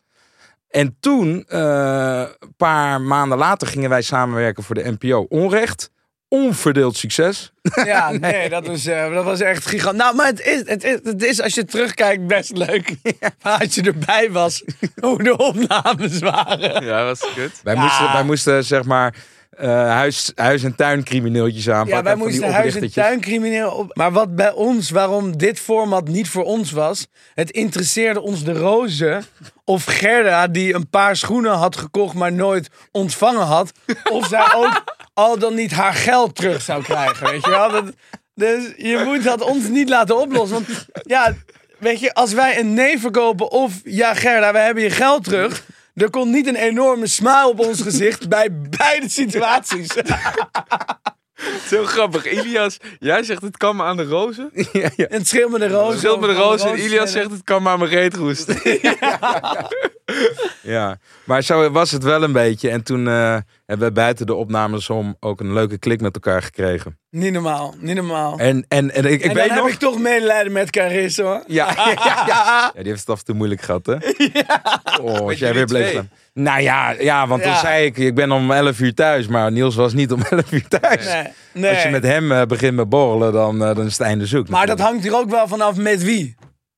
En 0.69 0.98
toen, 1.00 1.46
eh, 1.48 2.24
een 2.40 2.54
paar 2.58 3.02
maanden 3.02 3.38
later, 3.38 3.68
gingen 3.68 3.90
wij 3.90 4.02
samenwerken 4.02 4.64
voor 4.64 4.75
de 4.75 4.96
NPO. 5.00 5.25
Onrecht. 5.30 5.92
Onverdeeld 6.30 6.98
succes. 6.98 7.52
Ja, 7.86 8.12
nee, 8.19 8.50
dat 8.50 8.68
was, 8.68 8.86
eh, 8.86 9.14
dat 9.14 9.24
was 9.24 9.40
echt 9.40 9.66
gigantisch. 9.66 10.02
Nou, 10.02 10.16
maar 10.16 10.25
het 10.28 10.40
is, 10.40 10.62
het, 10.66 10.84
is, 10.84 11.00
het 11.04 11.24
is, 11.24 11.42
als 11.42 11.54
je 11.56 11.66
terugkijkt, 11.66 12.28
best 12.28 12.58
leuk. 12.58 12.96
Maar 13.44 13.60
als 13.60 13.75
je 13.75 13.81
erbij 13.81 14.31
was, 14.31 14.64
hoe 15.02 15.24
de 15.24 15.38
opnames 15.38 16.19
waren. 16.19 16.86
Ja, 16.86 17.06
dat 17.06 17.16
is 17.24 17.34
kut. 17.36 17.60
Wij, 17.64 17.74
Ja. 17.74 17.81
moesten, 17.81 18.12
wij 18.14 18.24
moesten, 18.24 18.64
zeg 18.66 18.84
maar, 18.84 19.16
eh, 19.57 19.69
huis, 19.69 20.31
huis- 20.36 20.63
en 20.63 20.75
tuincrimineeltjes 20.75 21.69
aanpakken. 21.69 21.95
Ja, 21.95 22.04
wij 22.04 22.15
moesten 22.15 22.51
huis- 22.51 22.75
en 22.75 22.92
tuincrimineel 22.92 23.71
op. 23.71 23.95
Maar 23.95 24.12
wat 24.12 24.36
bij 24.36 24.51
ons, 24.51 24.89
waarom 24.89 25.38
dit 25.38 25.59
format 25.59 26.07
niet 26.07 26.30
voor 26.30 26.44
ons 26.44 26.71
was, 26.71 27.07
het 27.33 27.51
interesseerde 27.51 28.21
ons 28.21 28.44
de 28.44 28.54
roze 28.54 29.21
of 29.63 29.86
Gerda, 29.86 30.48
die 30.48 30.74
een 30.74 30.89
paar 30.89 31.15
schoenen 31.15 31.51
had 31.51 31.77
gekocht, 31.77 32.13
maar 32.13 32.33
nooit 32.33 32.69
ontvangen 32.92 33.45
had, 33.45 33.71
of 34.12 34.27
zij 34.27 34.54
ook 34.56 34.83
al 35.13 35.39
dan 35.39 35.56
niet 35.56 35.71
haar 35.71 35.94
geld 35.94 36.36
terug 36.36 36.62
zou 36.62 36.83
krijgen. 36.83 37.30
Weet 37.30 37.45
je 37.45 37.50
wel? 37.50 37.71
Dat, 37.71 37.86
dus 38.36 38.74
je 38.77 39.01
moet 39.06 39.24
dat 39.24 39.42
ons 39.42 39.68
niet 39.68 39.89
laten 39.89 40.18
oplossen. 40.18 40.65
Want 40.65 40.88
ja, 41.01 41.33
weet 41.80 42.00
je, 42.00 42.13
als 42.13 42.33
wij 42.33 42.59
een 42.59 42.74
nee 42.74 43.00
verkopen 43.00 43.51
of 43.51 43.74
ja, 43.83 44.13
Gerda, 44.13 44.51
wij 44.54 44.65
hebben 44.65 44.83
je 44.83 44.89
geld 44.89 45.24
terug. 45.24 45.63
Er 45.98 46.10
komt 46.10 46.32
niet 46.32 46.48
een 46.48 46.56
enorme 46.56 47.08
smile 47.08 47.48
op 47.50 47.60
ons 47.60 47.82
gezicht 47.82 48.30
bij 48.30 48.60
beide 48.70 49.10
situaties. 49.10 49.90
Zo 51.68 51.86
grappig. 51.86 52.31
Ilias, 52.31 52.78
jij 53.00 53.24
zegt 53.24 53.42
het 53.42 53.57
kan 53.57 53.75
me 53.75 53.84
aan 53.84 53.98
de 53.98 54.04
rozen. 54.04 54.50
ja, 54.72 54.89
ja. 54.95 55.06
En 55.06 55.18
het 55.18 55.28
scheelt 55.28 55.51
me 55.51 55.60
de 55.60 55.68
roos. 55.68 55.89
Het 55.89 56.00
scheelt 56.00 56.19
me 56.19 56.28
de 56.28 56.34
rozen. 56.34 56.69
En 56.69 56.80
Ilias 56.80 57.12
zegt 57.12 57.31
het 57.31 57.44
kan 57.44 57.63
me 57.63 57.69
aan 57.69 57.80
mijn 57.80 57.92
reet 57.92 58.16
roesten. 58.16 58.62
ja, 60.75 60.98
maar 61.24 61.42
zo 61.42 61.72
was 61.72 61.92
het 61.92 62.04
wel 62.04 62.24
een 62.24 62.31
beetje. 62.31 62.69
En 62.69 62.84
toen 62.84 63.07
eh, 63.07 63.38
hebben 63.66 63.88
we 63.88 63.94
buiten 63.94 64.25
de 64.25 64.34
opnames 64.34 64.89
om 64.89 65.16
ook 65.19 65.39
een 65.39 65.54
leuke 65.54 65.78
klik 65.78 66.01
met 66.01 66.13
elkaar 66.13 66.42
gekregen. 66.42 67.00
Niet 67.10 67.34
normaal, 67.34 67.75
niet 67.80 67.95
normaal. 67.95 68.40
En, 68.40 68.66
en, 68.68 68.94
en 68.94 69.06
ik, 69.06 69.12
ik 69.12 69.24
en 69.24 69.33
weet 69.33 69.48
dan 69.48 69.56
nog... 69.57 69.66
heb 69.66 69.74
ik 69.74 69.80
toch 69.80 70.00
medelijden 70.00 70.51
met 70.51 70.69
Caris 70.69 71.18
hoor. 71.18 71.44
Ja, 71.48 71.74
ja, 71.75 71.90
ja, 71.90 72.24
ja. 72.28 72.72
die 72.75 72.88
heeft 72.88 73.00
het 73.00 73.10
af 73.10 73.19
en 73.19 73.25
toe 73.25 73.36
moeilijk 73.36 73.62
gehad, 73.62 73.86
hè? 73.86 73.95
Oh, 75.01 75.19
als 75.19 75.40
jij 75.40 75.54
weer 75.54 75.66
bleef 75.66 75.90
staan. 75.90 76.10
Nou 76.39 76.62
ja, 76.62 76.92
ja 77.00 77.28
want 77.28 77.42
toen 77.42 77.51
Ja. 77.51 77.60
zei 77.60 77.86
ik, 77.86 77.98
ik 77.98 78.16
ben 78.16 78.31
om 78.31 78.51
11 78.51 78.80
uur 78.80 78.94
thuis. 78.94 79.28
Maar 79.28 79.51
Niels 79.51 79.75
was 79.75 79.94
niet 79.94 80.12
om 80.12 80.22
11 80.30 80.51
uur 80.51 80.68
thuis. 80.68 81.06
Nee, 81.06 81.28
nee. 81.54 81.74
Als 81.74 81.84
je 81.84 81.89
met 81.89 82.04
hem 82.04 82.31
eh, 82.31 82.42
begint 82.45 82.75
met 82.75 82.89
borrelen, 82.89 83.34
dan, 83.34 83.63
eh, 83.63 83.75
dan 83.75 83.86
is 83.86 83.92
het 83.98 84.01
einde 84.07 84.25
zoek. 84.25 84.50
Maar 84.50 84.66
dat 84.68 84.80
hangt 84.80 85.04
hier 85.04 85.16
ook 85.16 85.30
wel 85.30 85.48
vanaf 85.48 85.75
met 85.75 86.04
wie. 86.04 86.36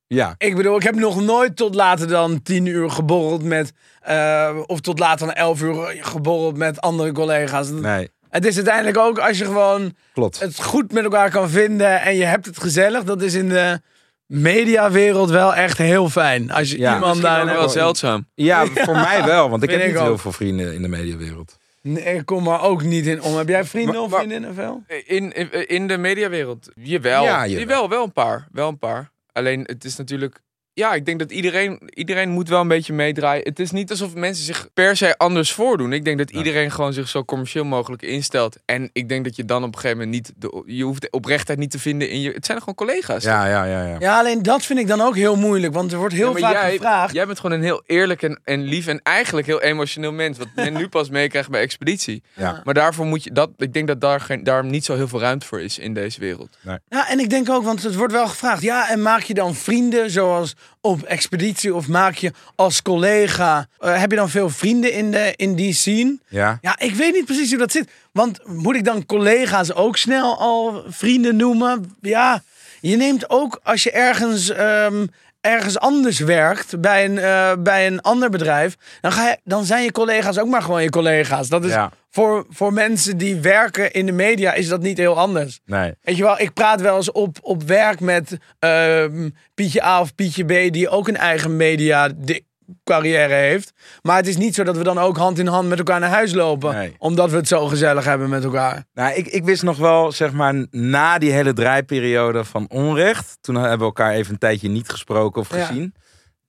Ja, 0.07 0.35
Ik 0.37 0.55
bedoel, 0.55 0.75
ik 0.75 0.83
heb 0.83 0.95
nog 0.95 1.21
nooit 1.21 1.55
tot 1.55 1.75
later 1.75 2.07
dan 2.07 2.41
10 2.41 2.65
uur 2.65 2.89
geborreld 2.89 3.43
met. 3.43 3.73
eh, 4.01 4.49
of 4.65 4.79
tot 4.81 4.99
later 4.99 5.25
dan 5.27 5.35
11 5.35 5.61
uur 5.61 5.97
geborreld 6.01 6.57
met 6.57 6.81
andere 6.81 7.11
collega's. 7.11 7.69
nee, 7.69 8.09
Het 8.29 8.45
is 8.45 8.55
uiteindelijk 8.55 8.97
ook 8.97 9.19
als 9.19 9.37
je 9.37 9.45
gewoon 9.45 9.93
klopt. 10.13 10.39
het 10.39 10.63
goed 10.63 10.91
met 10.93 11.03
elkaar 11.03 11.29
kan 11.31 11.49
vinden 11.49 12.01
en 12.01 12.15
je 12.15 12.25
hebt 12.25 12.45
het 12.45 12.59
gezellig. 12.59 13.03
Dat 13.03 13.21
is 13.21 13.33
in 13.33 13.49
de 13.49 13.81
mediawereld 14.29 15.29
wel 15.29 15.55
echt 15.55 15.77
heel 15.77 16.09
fijn. 16.09 16.51
Als 16.51 16.71
je 16.71 16.77
Ja, 16.77 16.93
iemand 16.93 17.21
daar. 17.21 17.45
wel 17.45 17.69
zeldzaam. 17.69 18.27
Ja, 18.35 18.65
voor 18.65 18.93
mij 18.95 19.23
wel, 19.33 19.49
want 19.49 19.63
ik 19.63 19.69
heb 19.69 19.85
niet 19.85 19.99
heel 19.99 20.17
veel 20.17 20.31
vrienden 20.31 20.73
in 20.73 20.81
de 20.81 20.87
mediawereld. 20.87 21.57
Nee, 21.81 22.03
ik 22.15 22.25
kom 22.25 22.47
er 22.47 22.59
ook 22.61 22.83
niet 22.83 23.05
in 23.05 23.21
om. 23.21 23.37
Heb 23.37 23.47
jij 23.47 23.63
vrienden 23.65 23.93
Maar- 23.95 24.03
of 24.03 24.09
maar- 24.09 24.19
vriendinnen 24.19 24.53
veel? 24.53 24.83
In, 25.05 25.31
in, 25.31 25.67
in 25.67 25.87
de 25.87 25.97
mediawereld. 25.97 26.69
Jawel. 26.75 27.23
Ja, 27.23 27.47
jawel. 27.47 27.59
jawel. 27.59 27.89
Wel 27.89 28.03
een 28.03 28.11
paar. 28.13 28.47
Wel 28.51 28.67
een 28.67 28.77
paar. 28.77 29.11
Alleen 29.31 29.63
het 29.65 29.83
is 29.83 29.95
natuurlijk... 29.95 30.39
Ja, 30.79 30.93
ik 30.93 31.05
denk 31.05 31.19
dat 31.19 31.31
iedereen, 31.31 31.79
iedereen 31.93 32.29
moet 32.29 32.49
wel 32.49 32.61
een 32.61 32.67
beetje 32.67 32.93
meedraaien. 32.93 33.43
Het 33.43 33.59
is 33.59 33.71
niet 33.71 33.89
alsof 33.89 34.15
mensen 34.15 34.45
zich 34.45 34.69
per 34.73 34.97
se 34.97 35.17
anders 35.17 35.51
voordoen. 35.51 35.93
Ik 35.93 36.05
denk 36.05 36.17
dat 36.17 36.29
iedereen 36.29 36.71
gewoon 36.71 36.93
zich 36.93 37.07
zo 37.07 37.23
commercieel 37.23 37.65
mogelijk 37.65 38.01
instelt. 38.01 38.57
En 38.65 38.89
ik 38.93 39.09
denk 39.09 39.23
dat 39.23 39.35
je 39.35 39.45
dan 39.45 39.63
op 39.63 39.73
een 39.73 39.79
gegeven 39.79 39.97
moment 39.97 40.15
niet... 40.15 40.33
De, 40.37 40.63
je 40.65 40.83
hoeft 40.83 41.01
de 41.01 41.09
oprechtheid 41.09 41.59
niet 41.59 41.71
te 41.71 41.79
vinden 41.79 42.09
in 42.09 42.21
je... 42.21 42.31
Het 42.31 42.45
zijn 42.45 42.59
gewoon 42.59 42.75
collega's. 42.75 43.23
Ja, 43.23 43.45
ja, 43.45 43.63
ja. 43.65 43.85
ja. 43.85 43.95
Ja, 43.99 44.19
alleen 44.19 44.43
dat 44.43 44.65
vind 44.65 44.79
ik 44.79 44.87
dan 44.87 45.01
ook 45.01 45.15
heel 45.15 45.35
moeilijk. 45.35 45.73
Want 45.73 45.91
er 45.91 45.97
wordt 45.97 46.13
heel 46.13 46.37
Ja, 46.37 46.39
vaak 46.39 46.53
jij, 46.53 46.71
gevraagd. 46.71 47.13
Jij 47.13 47.25
bent 47.25 47.39
gewoon 47.39 47.57
een 47.57 47.63
heel 47.63 47.83
eerlijk 47.85 48.21
en, 48.21 48.39
en 48.43 48.61
lief 48.61 48.87
en 48.87 48.99
eigenlijk 49.03 49.47
heel 49.47 49.61
emotioneel 49.61 50.11
mens. 50.11 50.37
Wat 50.37 50.47
men 50.55 50.73
nu 50.73 50.87
pas 50.87 51.09
meekrijgt 51.09 51.49
bij 51.49 51.61
Expeditie. 51.61 52.23
Ja. 52.33 52.61
Maar 52.63 52.73
daarvoor 52.73 53.05
moet 53.05 53.23
je 53.23 53.31
dat. 53.31 53.49
Ik 53.57 53.73
denk 53.73 53.87
dat 53.87 54.01
daar, 54.01 54.21
geen, 54.21 54.43
daar 54.43 54.65
niet 54.65 54.85
zo 54.85 54.95
heel 54.95 55.07
veel 55.07 55.19
ruimte 55.19 55.45
voor 55.45 55.61
is 55.61 55.79
in 55.79 55.93
deze 55.93 56.19
wereld. 56.19 56.57
Ja, 56.89 57.09
en 57.09 57.19
ik 57.19 57.29
denk 57.29 57.49
ook, 57.49 57.63
want 57.63 57.83
het 57.83 57.95
wordt 57.95 58.13
wel 58.13 58.27
gevraagd. 58.27 58.61
Ja, 58.61 58.89
en 58.89 59.01
maak 59.01 59.21
je 59.21 59.33
dan 59.33 59.55
vrienden 59.55 60.11
zoals 60.11 60.55
op 60.81 61.03
expeditie 61.03 61.75
of 61.75 61.87
maak 61.87 62.15
je 62.15 62.31
als 62.55 62.81
collega? 62.81 63.67
eh, 63.79 63.99
heb 63.99 64.09
je 64.09 64.15
dan 64.17 64.29
veel 64.29 64.49
vrienden 64.49 64.93
in, 64.93 65.11
de, 65.11 65.33
in 65.35 65.55
die 65.55 65.73
scene? 65.73 66.17
Ja. 66.27 66.57
Ja, 66.61 66.79
ik 66.79 66.95
weet 66.95 67.13
niet 67.13 67.25
precies 67.25 67.49
hoe 67.49 67.59
dat 67.59 67.71
zit. 67.71 67.89
Want 68.11 68.39
moet 68.45 68.75
ik 68.75 68.83
dan 68.83 69.05
collega's 69.05 69.73
ook 69.73 69.97
snel 69.97 70.37
al 70.37 70.83
vrienden 70.87 71.35
noemen? 71.35 71.97
Ja, 72.01 72.43
je 72.81 72.95
neemt 72.95 73.29
ook 73.29 73.59
als 73.63 73.83
je 73.83 73.91
ergens, 73.91 74.49
ehm, 74.49 75.05
ergens 75.41 75.79
anders 75.79 76.19
werkt 76.19 76.79
bij 76.81 77.05
een, 77.05 77.17
eh, 77.17 77.51
bij 77.59 77.87
een 77.87 78.01
ander 78.01 78.29
bedrijf, 78.29 78.75
dan, 79.01 79.11
ga 79.11 79.29
je, 79.29 79.37
dan 79.43 79.65
zijn 79.65 79.83
je 79.83 79.91
collega's 79.91 80.37
ook 80.37 80.47
maar 80.47 80.61
gewoon 80.61 80.83
je 80.83 80.89
collega's. 80.89 81.47
Dat 81.49 81.65
is 81.65 81.71
Ja. 81.71 81.91
voor, 82.09 82.45
voor 82.49 82.73
mensen 82.73 83.17
die 83.17 83.35
werken 83.35 83.91
in 83.91 84.05
de 84.05 84.11
media 84.11 84.53
is 84.53 84.67
dat 84.67 84.81
niet 84.81 84.97
heel 84.97 85.17
anders. 85.17 85.59
Nee. 85.65 85.93
Weet 86.01 86.17
je 86.17 86.23
wel, 86.23 86.39
ik 86.39 86.53
praat 86.53 86.81
wel 86.81 86.95
eens 86.95 87.11
op, 87.11 87.37
op 87.41 87.63
werk 87.63 87.99
met 87.99 88.37
ehm, 88.59 89.29
Pietje 89.53 89.83
A 89.83 90.01
of 90.01 90.15
Pietje 90.15 90.43
B, 90.45 90.73
die 90.73 90.89
ook 90.89 91.07
een 91.07 91.17
eigen 91.17 91.55
media 91.57 92.09
di- 92.15 92.45
carrière 92.83 93.33
heeft. 93.33 93.73
Maar 94.01 94.15
het 94.17 94.27
is 94.27 94.37
niet 94.37 94.55
zo 94.55 94.63
dat 94.63 94.77
we 94.77 94.83
dan 94.83 94.97
ook 94.97 95.17
hand 95.17 95.39
in 95.39 95.47
hand 95.47 95.69
met 95.69 95.77
elkaar 95.77 95.99
naar 95.99 96.09
huis 96.09 96.33
lopen. 96.33 96.73
Nee. 96.75 96.95
Omdat 96.97 97.29
we 97.29 97.35
het 97.35 97.47
zo 97.47 97.67
gezellig 97.67 98.05
hebben 98.05 98.29
met 98.29 98.43
elkaar. 98.43 98.85
Nou, 98.93 99.13
ik, 99.13 99.27
ik 99.27 99.43
wist 99.43 99.63
nog 99.63 99.77
wel, 99.77 100.11
zeg 100.11 100.31
maar, 100.33 100.65
na 100.71 101.17
die 101.17 101.31
hele 101.31 101.53
draaiperiode 101.53 102.43
van 102.43 102.69
onrecht. 102.69 103.37
Toen 103.41 103.55
hebben 103.55 103.77
we 103.77 103.83
elkaar 103.83 104.13
even 104.13 104.33
een 104.33 104.39
tijdje 104.39 104.69
niet 104.69 104.89
gesproken 104.89 105.41
of 105.41 105.55
Ja. 105.55 105.65
gezien. 105.65 105.93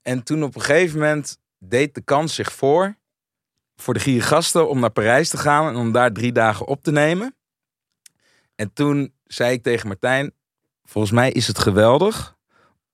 En 0.02 0.22
toen 0.22 0.42
op 0.42 0.54
een 0.54 0.62
gegeven 0.62 0.98
moment 0.98 1.38
deed 1.58 1.94
de 1.94 2.02
kans 2.02 2.34
zich 2.34 2.52
voor 2.52 2.98
voor 3.76 3.94
de 3.94 4.00
Giergasten 4.00 4.68
om 4.68 4.80
naar 4.80 4.90
Parijs 4.90 5.28
te 5.28 5.36
gaan 5.36 5.68
en 5.68 5.76
om 5.76 5.92
daar 5.92 6.12
drie 6.12 6.32
dagen 6.32 6.66
op 6.66 6.82
te 6.82 6.90
nemen. 6.90 7.34
En 8.54 8.72
toen 8.72 9.14
zei 9.24 9.52
ik 9.52 9.62
tegen 9.62 9.86
Martijn, 9.88 10.32
volgens 10.84 11.12
mij 11.12 11.30
is 11.30 11.46
het 11.46 11.58
geweldig 11.58 12.36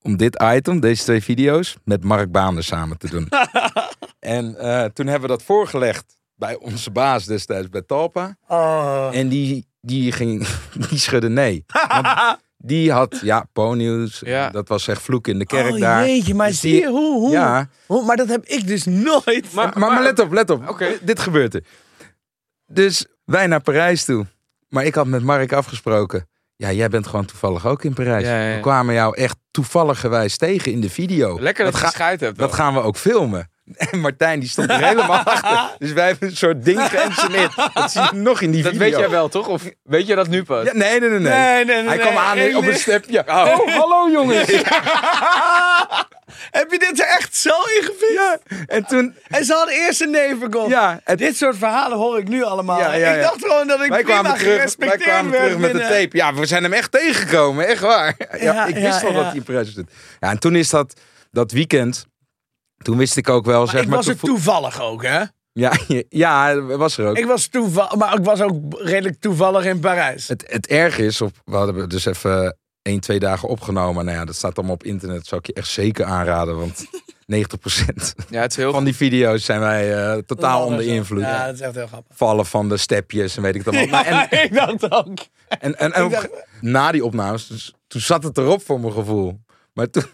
om 0.06 0.16
dit 0.16 0.42
item, 0.54 0.80
deze 0.80 1.02
twee 1.02 1.22
video's, 1.22 1.76
met 1.84 2.04
Mark 2.04 2.30
Baander 2.32 2.64
samen 2.64 2.98
te 2.98 3.08
doen. 3.10 3.28
en 4.36 4.56
eh, 4.58 4.84
toen 4.84 5.06
hebben 5.06 5.28
we 5.28 5.36
dat 5.36 5.42
voorgelegd 5.42 6.18
bij 6.34 6.56
onze 6.56 6.90
baas 6.90 7.24
destijds 7.24 7.68
bij 7.68 7.82
Talpa. 7.82 8.36
Oh. 8.48 9.08
En 9.12 9.28
die, 9.28 9.66
die, 9.80 10.12
ging, 10.12 10.46
die 10.88 10.98
schudde 10.98 11.28
nee. 11.28 11.64
Want 11.88 12.38
die 12.56 12.92
had, 12.92 13.20
ja, 13.22 13.46
Po-nieuws. 13.52 14.20
Ja. 14.24 14.50
Dat 14.50 14.68
was 14.68 14.88
echt 14.88 15.02
vloek 15.02 15.26
in 15.28 15.38
de 15.38 15.46
kerk 15.46 15.72
oh, 15.74 15.80
daar. 15.80 16.06
jeetje, 16.06 16.34
maar 16.34 16.48
Dus 16.48 16.60
zie 16.60 16.80
je 16.80 16.86
hoe, 16.88 17.18
hoe, 17.20 17.30
Ja, 17.30 17.68
hoe- 17.86 18.04
Maar 18.04 18.16
dat 18.16 18.28
heb 18.28 18.44
ik 18.44 18.66
dus 18.66 18.84
nooit. 18.84 19.52
maar, 19.52 19.78
maar, 19.78 19.92
maar 19.92 20.02
let 20.02 20.18
op, 20.18 20.32
let 20.32 20.50
op. 20.50 20.68
Oké. 20.68 20.98
Dit 21.02 21.20
gebeurt 21.20 21.54
er. 21.54 21.62
Dus 22.66 23.06
wij 23.24 23.46
naar 23.46 23.60
Parijs 23.60 24.04
toe. 24.04 24.26
Maar 24.68 24.84
ik 24.84 24.94
had 24.94 25.06
met 25.06 25.22
Mark 25.22 25.52
afgesproken. 25.52 26.28
Ja, 26.56 26.72
jij 26.72 26.88
bent 26.88 27.06
gewoon 27.06 27.24
toevallig 27.24 27.66
ook 27.66 27.84
in 27.84 27.92
Parijs. 27.94 28.26
Ja, 28.26 28.40
ja, 28.40 28.48
ja. 28.48 28.54
We 28.54 28.60
kwamen 28.60 28.94
jou 28.94 29.16
echt 29.16 29.36
toevalligerwijs 29.50 30.36
tegen 30.36 30.72
in 30.72 30.80
de 30.80 30.90
video. 30.90 31.40
Lekker 31.40 31.64
dat, 31.64 31.72
dat, 31.72 31.82
je 31.82 31.96
ga- 31.96 32.16
hebt. 32.16 32.38
dat 32.38 32.52
gaan 32.52 32.74
we 32.74 32.80
ook 32.80 32.96
filmen. 32.96 33.50
En 33.90 34.00
Martijn 34.00 34.40
die 34.40 34.48
stond 34.48 34.70
er 34.70 34.86
helemaal 34.86 35.18
achter. 35.34 35.76
Dus 35.78 35.92
wij 35.92 36.06
hebben 36.06 36.28
een 36.28 36.36
soort 36.36 36.64
ding 36.64 36.80
geïnsceneerd. 36.82 37.54
Dat 37.74 37.92
zie 37.92 38.02
je 38.02 38.08
nog 38.12 38.40
in 38.40 38.50
die 38.50 38.62
Dat 38.62 38.72
video. 38.72 38.88
weet 38.88 38.98
jij 38.98 39.10
wel, 39.10 39.28
toch? 39.28 39.48
Of 39.48 39.62
weet 39.82 40.06
je 40.06 40.14
dat 40.14 40.28
nu 40.28 40.42
pas? 40.44 40.64
Ja, 40.64 40.72
nee, 40.74 41.00
nee, 41.00 41.08
nee. 41.08 41.18
nee. 41.18 41.32
Nee, 41.32 41.64
nee, 41.64 41.76
nee, 41.76 41.88
Hij 41.88 41.98
kwam 41.98 42.34
nee. 42.34 42.54
aan 42.54 42.56
op 42.56 42.66
een 42.66 42.74
stepje. 42.74 43.24
Oh, 43.26 43.58
hallo 43.78 44.10
jongens. 44.10 44.46
heb 46.60 46.70
je 46.70 46.78
dit 46.78 47.00
er 47.00 47.06
echt 47.06 47.36
zo 47.36 47.50
in? 47.50 47.90
Ja, 48.14 48.38
en 48.66 48.84
toen... 48.86 49.14
En 49.28 49.44
ze 49.44 49.52
hadden 49.52 49.74
eerst 49.74 50.00
een 50.00 50.36
verkocht. 50.38 50.70
Ja, 50.70 51.00
het, 51.04 51.18
Dit 51.18 51.36
soort 51.36 51.56
verhalen 51.56 51.98
hoor 51.98 52.18
ik 52.18 52.28
nu 52.28 52.42
allemaal. 52.42 52.78
Ja, 52.78 52.94
ja, 52.94 53.12
Ik 53.12 53.22
dacht 53.22 53.42
gewoon 53.42 53.66
dat 53.66 53.82
ik 53.82 53.88
wij 53.88 54.02
prima 54.02 54.20
kwamen 54.20 54.38
terug, 54.38 54.46
wij 54.46 54.56
gerespecteerd 54.56 55.02
kwamen 55.02 55.32
terug 55.32 55.58
met 55.58 55.72
de 55.72 55.78
tape. 55.78 56.16
Ja, 56.16 56.34
we 56.34 56.46
zijn 56.46 56.62
hem 56.62 56.72
echt 56.72 56.92
tegengekomen. 56.92 57.66
Echt 57.66 57.80
waar. 57.80 58.14
Ja, 58.18 58.36
Ja, 58.40 58.66
ik 58.66 58.74
wist 58.74 59.00
ja. 59.00 59.10
dat 59.12 59.32
hij 59.46 59.64
zit. 59.64 59.90
Ja, 60.20 60.30
en 60.30 60.38
toen 60.38 60.56
is 60.56 60.70
dat, 60.70 61.00
dat 61.30 61.52
weekend... 61.52 62.06
Toen 62.82 62.96
wist 62.96 63.16
ik 63.16 63.28
ook 63.28 63.44
wel, 63.44 63.58
Maar 63.58 63.68
zeg 63.68 63.82
ik 63.82 63.88
maar... 63.88 63.96
was 63.96 64.06
er 64.06 64.16
toevo- 64.18 64.34
toevallig 64.34 64.80
ook, 64.80 65.02
hè? 65.02 65.22
Ja, 65.52 65.72
ja, 66.08 66.60
was 66.62 66.98
er 66.98 67.06
ook. 67.08 67.16
Ik 67.18 67.26
was 67.26 67.46
toevallig, 67.46 67.94
maar 67.94 68.18
ik 68.18 68.24
was 68.24 68.40
ook 68.40 68.54
redelijk 68.78 69.20
toevallig 69.20 69.64
in 69.64 69.80
Parijs. 69.80 70.28
Het, 70.28 70.44
het 70.46 70.66
erg 70.66 70.98
is, 70.98 71.20
op, 71.20 71.32
we 71.44 71.56
hadden 71.56 71.88
dus 71.88 72.04
even 72.04 72.56
één, 72.82 73.00
twee 73.00 73.18
dagen 73.18 73.48
opgenomen. 73.48 74.04
Nou 74.04 74.16
ja, 74.18 74.24
dat 74.24 74.34
staat 74.34 74.56
allemaal 74.56 74.74
op 74.74 74.84
internet. 74.84 75.16
Dat 75.16 75.26
zou 75.26 75.40
ik 75.40 75.46
je 75.46 75.52
echt 75.52 75.68
zeker 75.68 76.04
aanraden. 76.04 76.56
Want 76.58 76.84
90% 77.34 77.36
Ja, 78.30 78.40
het 78.40 78.50
is 78.50 78.56
heel 78.56 78.72
van 78.72 78.84
die 78.84 78.96
video's 78.96 79.44
zijn 79.44 79.60
wij 79.60 80.12
eh, 80.12 80.18
totaal 80.26 80.64
onder 80.66 80.86
invloed. 80.86 81.20
Ja, 81.20 81.46
dat 81.46 81.54
is 81.54 81.60
echt 81.60 81.74
heel 81.74 81.86
grappig. 81.86 82.16
Vallen 82.16 82.46
van 82.46 82.68
de 82.68 82.76
stepjes 82.76 83.36
en 83.36 83.42
weet 83.42 83.54
ik 83.54 83.64
het 83.64 83.74
allemaal. 83.74 83.90
Maar 84.04 84.04
en, 84.06 84.14
Ja, 84.14 84.42
ik 84.42 84.54
dacht 84.54 84.90
ook. 84.90 85.18
en, 85.48 85.78
en, 85.78 85.92
en 85.92 86.04
Ik 86.04 86.10
dacht- 86.10 86.28
na 86.60 86.92
die 86.92 87.04
opnames, 87.04 87.46
dus, 87.46 87.74
toen 87.86 88.00
zat 88.00 88.22
het 88.22 88.38
erop 88.38 88.62
voor 88.64 88.80
mijn 88.80 88.92
gevoel. 88.92 89.40
Maar 89.72 89.90
toen, 89.90 90.04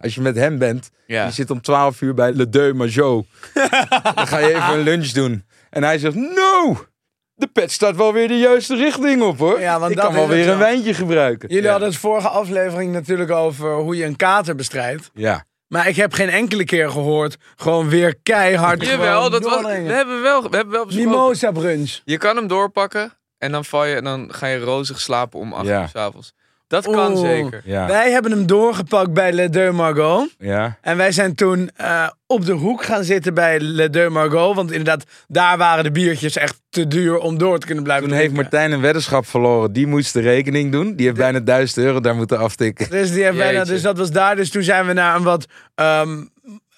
als 0.00 0.14
je 0.14 0.20
met 0.20 0.36
hem 0.36 0.58
bent, 0.58 0.90
Ja. 1.06 1.24
je 1.24 1.30
zit 1.32 1.50
om 1.50 1.60
12 1.60 2.00
uur 2.00 2.14
bij 2.14 2.32
Le 2.32 2.48
Deux 2.48 2.74
Majot. 2.74 3.26
dan 4.14 4.26
ga 4.26 4.38
je 4.38 4.48
even 4.54 4.72
een 4.72 4.82
lunch 4.82 5.06
doen. 5.08 5.44
En 5.70 5.82
hij 5.82 5.98
zegt, 5.98 6.14
no! 6.14 6.86
De 7.34 7.46
pet 7.46 7.72
staat 7.72 7.96
wel 7.96 8.12
weer 8.12 8.28
de 8.28 8.38
juiste 8.38 8.76
richting 8.76 9.22
op 9.22 9.38
hoor. 9.38 9.60
Ja, 9.60 9.78
want 9.78 9.90
ik 9.90 9.96
dat 9.96 10.06
kan 10.06 10.14
wel 10.14 10.28
weer 10.28 10.48
een 10.48 10.58
wijntje 10.58 10.94
gebruiken. 10.94 11.48
Jullie 11.48 11.64
ja. 11.64 11.70
hadden 11.70 11.88
het 11.88 11.98
vorige 11.98 12.28
aflevering 12.28 12.92
natuurlijk 12.92 13.30
over 13.30 13.74
hoe 13.74 13.96
je 13.96 14.04
een 14.04 14.16
kater 14.16 14.54
bestrijdt. 14.54 15.10
Ja. 15.14 15.44
Maar 15.68 15.88
ik 15.88 15.96
heb 15.96 16.12
geen 16.12 16.28
enkele 16.28 16.64
keer 16.64 16.90
gehoord, 16.90 17.36
gewoon 17.56 17.88
weer 17.88 18.14
keihard 18.22 18.86
Jawel, 18.86 19.30
dat 19.30 19.42
was, 19.44 19.62
we 19.62 19.68
hebben 19.68 20.22
wel, 20.22 20.50
we 20.50 20.56
hebben 20.56 20.74
wel 20.74 20.86
besproken. 20.86 21.10
Mimosa 21.10 21.50
brunch. 21.52 22.00
Je 22.04 22.16
kan 22.18 22.36
hem 22.36 22.46
doorpakken 22.46 23.12
en 23.38 23.52
dan 23.52 23.64
val 23.64 23.84
je 23.84 23.94
en 23.94 24.04
dan 24.04 24.34
ga 24.34 24.46
je 24.46 24.58
rozig 24.58 25.00
slapen 25.00 25.38
om 25.40 25.52
8 25.52 25.66
Ja. 25.66 25.82
uur 25.82 25.88
's 25.88 25.94
avonds. 25.94 26.32
Dat 26.68 26.84
kan 26.84 27.12
Oeh. 27.12 27.20
zeker. 27.20 27.62
Ja. 27.64 27.86
Wij 27.86 28.10
hebben 28.10 28.30
hem 28.30 28.46
doorgepakt 28.46 29.12
bij 29.12 29.32
Le 29.32 29.48
Deux 29.48 29.74
Margot. 29.74 30.34
ja. 30.38 30.78
En 30.80 30.96
wij 30.96 31.12
zijn 31.12 31.34
toen 31.34 31.70
eh, 31.76 32.08
op 32.26 32.44
de 32.44 32.52
hoek 32.52 32.84
gaan 32.84 33.04
zitten 33.04 33.34
bij 33.34 33.60
Le 33.60 33.90
Deux 33.90 34.10
Margot. 34.12 34.54
Want 34.54 34.70
inderdaad, 34.70 35.04
daar 35.28 35.58
waren 35.58 35.84
de 35.84 35.90
biertjes 35.90 36.36
echt 36.36 36.60
te 36.68 36.86
duur 36.88 37.18
om 37.18 37.38
door 37.38 37.58
te 37.58 37.66
kunnen 37.66 37.84
blijven 37.84 38.08
Toen 38.08 38.16
heeft 38.16 38.28
drinken. 38.30 38.50
Martijn 38.50 38.72
een 38.72 38.80
weddenschap 38.80 39.26
verloren. 39.26 39.72
Die 39.72 39.86
moest 39.86 40.12
de 40.12 40.20
rekening 40.20 40.72
doen. 40.72 40.94
Die 40.96 41.06
heeft 41.06 41.18
bijna 41.18 41.40
1000 41.40 41.78
euro 41.86 42.00
daar 42.00 42.14
moeten 42.14 42.38
aftikken. 42.38 42.90
Dus, 42.90 43.12
die 43.12 43.22
heeft 43.22 43.36
bijna, 43.36 43.58
Jeetje. 43.58 43.72
dus 43.72 43.82
dat 43.82 43.98
was 43.98 44.10
daar. 44.10 44.36
Dus 44.36 44.50
toen 44.50 44.62
zijn 44.62 44.86
we 44.86 44.92
naar 44.92 45.16
een 45.16 45.22
wat 45.22 45.46
ehm, 45.74 46.24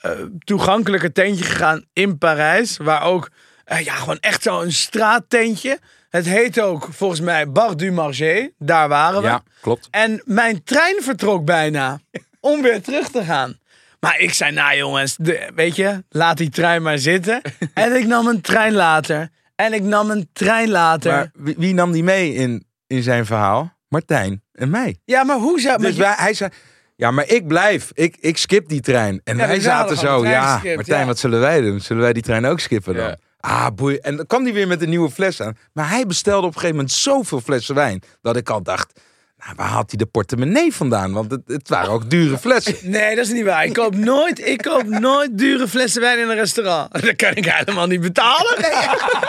eh, 0.01 0.11
toegankelijker 0.39 1.13
tentje 1.13 1.45
gegaan 1.45 1.85
in 1.93 2.19
Parijs. 2.19 2.77
Waar 2.77 3.03
ook, 3.03 3.29
eh, 3.65 3.81
ja, 3.81 3.95
gewoon 3.95 4.19
echt 4.21 4.43
zo'n 4.43 4.71
straattentje. 4.71 5.79
Het 6.11 6.27
heet 6.27 6.61
ook 6.61 6.89
volgens 6.91 7.21
mij 7.21 7.51
Bar 7.51 7.77
du 7.77 7.93
Marché. 7.93 8.51
Daar 8.59 8.89
waren 8.89 9.23
we. 9.23 9.27
Ja, 9.27 9.43
klopt. 9.61 9.89
En 9.91 10.23
mijn 10.25 10.63
trein 10.65 11.03
vertrok 11.03 11.45
bijna 11.45 12.01
om 12.41 12.63
weer 12.63 12.83
terug 12.83 13.09
te 13.11 13.25
gaan. 13.25 13.59
Maar 14.01 14.19
ik 14.19 14.33
zei, 14.33 14.53
nou 14.53 14.77
jongens, 14.77 15.17
de, 15.17 15.51
weet 15.55 15.77
je, 15.77 16.05
laat 16.09 16.37
die 16.37 16.51
trein 16.51 16.83
maar 16.83 16.99
zitten. 16.99 17.41
en 17.75 17.97
ik 17.97 18.07
nam 18.07 18.27
een 18.27 18.41
trein 18.41 18.73
later. 18.73 19.29
En 19.55 19.73
ik 19.73 19.83
nam 19.83 20.11
een 20.11 20.29
trein 20.33 20.71
later. 20.71 21.13
Maar 21.13 21.31
wie, 21.35 21.55
wie 21.59 21.75
nam 21.75 21.93
die 21.93 22.05
mee 22.05 22.35
in, 22.35 22.67
in 22.87 23.03
zijn 23.03 23.27
verhaal? 23.27 23.79
Martijn 23.89 24.43
en 24.53 24.71
mij. 24.71 24.97
ja, 25.05 25.25
maar 25.25 25.37
hoe 25.37 25.61
zou... 25.61 25.83
Dus 25.83 25.97
wij, 25.97 26.15
hij 26.17 26.35
zei, 26.35 26.51
ja, 26.97 27.11
maar 27.11 27.29
ik 27.29 27.47
blijf. 27.47 27.91
Ik, 27.95 28.17
ik 28.21 28.37
skip 28.37 28.69
die 28.69 28.81
trein. 28.81 29.21
En 29.25 29.37
Ja, 29.37 29.47
wij 29.47 29.61
zaten 29.61 29.97
zo, 29.97 30.27
ja, 30.27 30.61
Martijn, 30.65 31.01
ja. 31.01 31.07
wat 31.07 31.19
zullen 31.19 31.41
wij 31.41 31.61
doen? 31.61 31.81
Zullen 31.81 32.03
wij 32.03 32.13
die 32.13 32.23
trein 32.23 32.47
ook 32.47 32.61
skippen 32.61 32.95
dan? 32.95 33.07
Ja. 33.07 33.17
Ah, 33.41 33.67
boei. 33.75 33.97
En 33.97 34.17
dan 34.17 34.27
kwam 34.27 34.45
hij 34.45 34.53
weer 34.53 34.67
met 34.67 34.83
een 34.83 34.89
nieuwe 34.89 35.11
fles 35.11 35.41
aan. 35.43 35.57
Maar 35.73 35.89
hij 35.89 36.07
bestelde 36.07 36.47
op 36.47 36.55
een 36.55 36.61
gegeven 36.61 36.77
moment 36.77 36.93
zoveel 36.93 37.41
flessen 37.41 37.75
wijn. 37.75 38.03
Dat 38.23 38.37
ik 38.37 38.51
al 38.51 38.63
dacht, 38.63 38.93
nou, 39.39 39.53
waar 39.57 39.67
haalt 39.67 39.91
hij 39.91 39.99
de 39.99 40.07
portemonnee 40.07 40.75
vandaan? 40.75 41.13
Want 41.13 41.31
het, 41.31 41.41
het 41.47 41.69
waren 41.69 41.91
ook 41.91 42.11
dure 42.11 42.39
flessen. 42.39 42.75
Nee, 42.91 43.17
dat 43.17 43.25
is 43.27 43.33
niet 43.33 43.45
waar. 43.45 43.65
Ik 43.65 43.73
koop 43.73 43.95
nooit, 43.97 44.47
ik 44.47 44.63
koop 44.63 44.85
nooit 44.87 45.39
dure 45.39 45.69
flessen 45.69 46.01
wijn 46.01 46.19
in 46.19 46.29
een 46.29 46.35
restaurant. 46.37 46.93
Dat 47.07 47.17
kan 47.17 47.35
ik 47.35 47.45
helemaal 47.45 47.87
niet 47.87 48.01
betalen. 48.01 48.57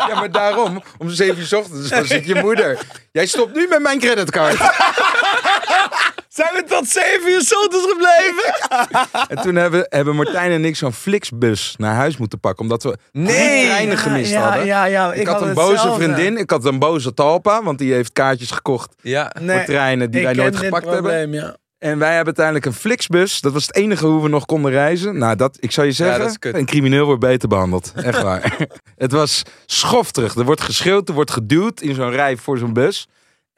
Ja, 0.08 0.20
maar 0.20 0.32
daarom, 0.32 0.84
om 0.98 1.10
zeven 1.10 1.38
uur 1.40 1.46
's 1.46 1.54
ochtends, 1.54 1.90
dan 1.90 2.06
zit 2.06 2.26
je 2.26 2.36
moeder. 2.36 2.78
Jij 3.12 3.26
stopt 3.26 3.56
nu 3.56 3.68
met 3.68 3.82
mijn 3.82 4.00
creditcard. 4.00 4.58
Zijn 6.34 6.54
we 6.54 6.64
tot 6.64 6.88
zeven 6.88 7.32
uur 7.32 7.58
ochtends 7.64 7.88
gebleven? 7.92 8.56
En 9.38 9.44
toen 9.44 9.56
hebben, 9.56 9.86
hebben 9.90 10.16
Martijn 10.16 10.52
en 10.52 10.66
ik 10.66 10.76
zo'n 10.76 10.94
Flixbus 10.94 11.76
naar 11.78 11.96
huis 11.96 12.18
moeten 12.18 12.40
pakken. 12.40 12.62
Omdat 12.64 12.84
we 12.84 12.98
Nee. 13.12 13.66
treinen 13.66 13.98
gemist 13.98 14.32
ja, 14.32 14.42
hadden. 14.42 14.66
Ja, 14.66 14.86
ja, 14.86 15.14
Ik, 15.14 15.28
had 15.28 15.42
een 15.42 15.54
boze 15.54 15.72
hetzelfde. 15.72 16.04
vriendin, 16.04 16.38
ik 16.38 16.50
had 16.50 16.66
een 16.66 16.80
boze 16.80 17.14
talpa, 17.14 17.64
want 17.64 17.78
die 17.78 17.94
heeft 17.94 18.14
kaartjes 18.14 18.52
gekocht 18.52 18.94
Ja. 19.02 19.32
Nee, 19.40 19.58
voor 19.58 19.66
treinen 19.66 20.12
die 20.12 20.24
wij 20.24 20.34
nooit 20.34 20.56
gepakt 20.56 20.86
hebben. 20.90 21.32
Ja. 21.32 21.56
En 21.78 21.98
wij 21.98 22.08
hebben 22.08 22.26
uiteindelijk 22.26 22.66
een 22.66 22.74
Flixbus. 22.74 23.42
Dat 23.42 23.54
was 23.54 23.68
het 23.68 23.76
enige 23.76 24.06
hoe 24.06 24.22
we 24.22 24.30
nog 24.30 24.46
konden 24.46 24.72
reizen. 24.72 25.18
Nou, 25.18 25.36
dat, 25.36 25.58
ik 25.60 25.72
zou 25.72 25.88
je 25.88 25.94
zeggen, 25.94 26.56
een 26.56 26.66
crimineel 26.66 27.06
wordt 27.06 27.22
beter 27.22 27.48
behandeld. 27.48 27.92
Echt 27.96 28.22
waar. 28.22 28.58
het 28.98 29.12
was 29.12 29.42
schofterig. 29.66 30.36
Er 30.36 30.46
wordt 30.46 30.62
geschreeuwd, 30.62 31.08
er 31.10 31.14
wordt 31.16 31.32
geduwd 31.32 31.82
in 31.82 31.96
zo'n 31.96 32.12
rij 32.12 32.38
voor 32.38 32.58
zo'n 32.58 32.74
bus. 32.74 33.08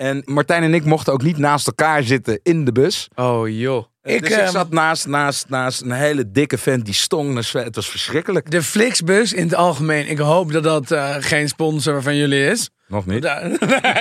En 0.03 0.22
Martijn 0.25 0.63
en 0.63 0.74
ik 0.74 0.86
mochten 0.86 1.13
ook 1.13 1.24
niet 1.24 1.38
naast 1.38 1.67
elkaar 1.67 2.03
zitten 2.03 2.39
in 2.43 2.65
de 2.65 2.72
bus. 2.72 3.07
Oh 3.15 3.50
joh. 3.50 3.86
Ik, 4.03 4.22
dus 4.22 4.29
ik 4.29 4.38
ehm, 4.38 4.51
zat 4.51 4.69
naast, 4.69 5.07
naast, 5.07 5.50
naast 5.50 5.81
een 5.81 5.91
hele 5.91 6.31
dikke 6.31 6.57
vent 6.57 6.86
die 6.86 6.93
stong 6.93 7.33
naar 7.33 7.43
zweet. 7.43 7.65
Het 7.65 7.75
was 7.75 7.89
verschrikkelijk. 7.89 8.51
De 8.51 8.63
Flixbus 8.63 9.33
in 9.33 9.43
het 9.43 9.55
algemeen. 9.55 10.10
Ik 10.10 10.17
hoop 10.17 10.51
dat 10.51 10.63
dat 10.63 10.91
eh, 10.91 11.15
geen 11.19 11.48
sponsor 11.48 12.01
van 12.01 12.15
jullie 12.15 12.45
is. 12.45 12.69
Nog 12.88 13.05
niet. 13.05 13.24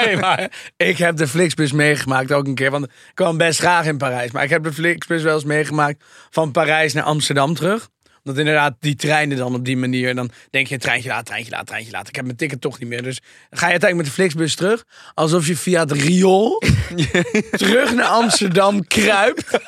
Nee, 0.05 0.17
maar 0.17 0.51
ik 0.77 0.99
heb 0.99 1.17
de 1.17 1.29
Flixbus 1.29 1.73
meegemaakt 1.73 2.33
ook 2.33 2.47
een 2.47 2.55
keer. 2.55 2.71
Want 2.71 2.85
ik 2.85 2.91
kwam 3.15 3.37
best 3.37 3.59
graag 3.59 3.87
in 3.87 3.97
Parijs. 3.97 4.31
Maar 4.31 4.45
ik 4.45 4.51
heb 4.51 4.63
de 4.63 4.73
Flixbus 4.73 5.23
wel 5.23 5.35
eens 5.35 5.45
meegemaakt 5.45 6.05
van 6.31 6.51
Parijs 6.51 6.93
naar 6.93 7.05
Amsterdam 7.05 7.55
terug. 7.55 7.89
Omdat 8.25 8.41
inderdaad 8.41 8.75
die 8.81 8.95
treinen 8.95 9.37
dan 9.37 9.55
op 9.55 9.65
die 9.65 9.77
manier. 9.77 10.15
Dan 10.15 10.31
denk 10.51 10.67
je 10.67 10.79
treintje 10.79 11.09
laat, 11.09 11.27
treintje 11.27 11.51
laat, 11.51 11.67
treintje 11.67 11.93
laat. 11.93 12.09
Ik 12.09 12.17
heb 12.17 12.25
mijn 12.25 12.37
ticket 12.37 12.61
toch 12.61 12.79
niet 12.79 12.89
meer. 12.89 13.03
Dus 13.03 13.21
ga 13.51 13.67
je 13.67 13.73
uiteindelijk 13.73 13.97
met 13.97 14.07
de 14.07 14.13
Flixbus 14.13 14.55
terug. 14.55 14.85
Alsof 15.15 15.47
je 15.47 15.57
via 15.57 15.81
het 15.81 15.93
riool 15.93 16.63
terug 17.51 17.95
naar 17.95 18.07
Amsterdam 18.07 18.87
kruipt. 18.87 19.61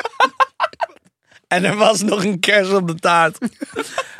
En 1.49 1.65
er 1.65 1.77
was 1.77 2.03
nog 2.03 2.25
een 2.25 2.41
kers 2.41 2.69
op 2.69 2.89
de 2.89 2.95
taart. 2.95 3.39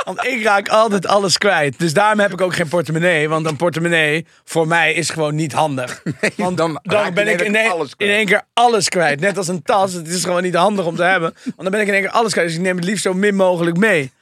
Want 0.05 0.25
ik 0.25 0.43
raak 0.43 0.69
altijd 0.69 1.07
alles 1.07 1.39
kwijt. 1.39 1.79
Dus 1.79 1.93
daarom 1.93 2.19
heb 2.19 2.33
ik 2.33 2.41
ook 2.41 2.55
geen 2.55 2.69
portemonnee. 2.69 3.29
Want 3.29 3.47
een 3.47 3.57
portemonnee 3.57 4.27
voor 4.45 4.67
mij 4.67 4.93
is 4.93 5.11
gewoon 5.11 5.35
niet 5.35 5.53
handig. 5.53 6.03
Want 6.37 6.57
dan 6.57 6.81
dan, 6.83 7.15
ben 7.15 7.29
ik 7.29 7.41
in, 7.41 7.55
één 7.97 8.27
keer 8.27 8.43
alles 8.53 8.89
kwijt. 8.89 9.21
Net 9.21 9.37
als 9.37 9.49
een 9.49 9.63
tas. 9.63 9.93
Het 9.93 10.09
is 10.09 10.25
gewoon 10.25 10.43
niet 10.43 10.55
handig 10.55 10.87
om 10.87 10.97
te 10.97 11.03
hebben. 11.03 11.35
Want 11.45 11.57
dan 11.57 11.71
ben 11.71 11.81
ik 11.81 11.87
in 11.87 11.93
één 11.93 12.03
keer 12.03 12.11
alles 12.11 12.33
kwijt. 12.33 12.47
Dus 12.47 12.57
ik 12.57 12.63
neem 12.63 12.77
het 12.77 12.85
liefst 12.85 13.03
zo 13.03 13.15
min 13.15 13.35
mogelijk 13.35 13.77
mee. 13.77 14.13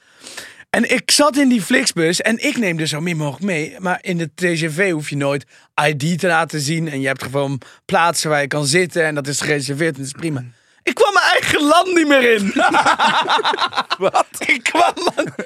En 0.73 0.91
ik 0.91 1.11
zat 1.11 1.37
in 1.37 1.49
die 1.49 1.61
Flixbus 1.61 2.21
en 2.21 2.43
ik 2.47 2.57
neem 2.57 2.79
er 2.79 2.87
zo 2.87 2.99
min 3.01 3.17
mogelijk 3.17 3.43
mee. 3.43 3.75
Maar 3.79 3.97
in 4.01 4.17
de 4.17 4.29
TGV 4.35 4.91
hoef 4.91 5.09
je 5.09 5.15
nooit 5.15 5.45
ID 5.85 6.19
te 6.19 6.27
laten 6.27 6.59
zien. 6.59 6.87
En 6.89 7.01
je 7.01 7.07
hebt 7.07 7.23
gewoon 7.23 7.61
plaatsen 7.85 8.29
waar 8.29 8.41
je 8.41 8.47
kan 8.47 8.65
zitten. 8.65 9.05
En 9.05 9.15
dat 9.15 9.27
is 9.27 9.41
gereserveerd 9.41 9.93
en 9.95 9.97
dat 9.97 10.05
is 10.05 10.19
prima. 10.19 10.43
Ik 10.83 10.93
kwam 10.95 11.13
mijn 11.13 11.25
eigen 11.25 11.61
land 11.63 11.93
niet 11.93 12.07
meer 12.07 12.33
in. 12.33 12.51
Wat? 14.09 14.25
ik, 14.39 14.63
kwam, 14.63 14.93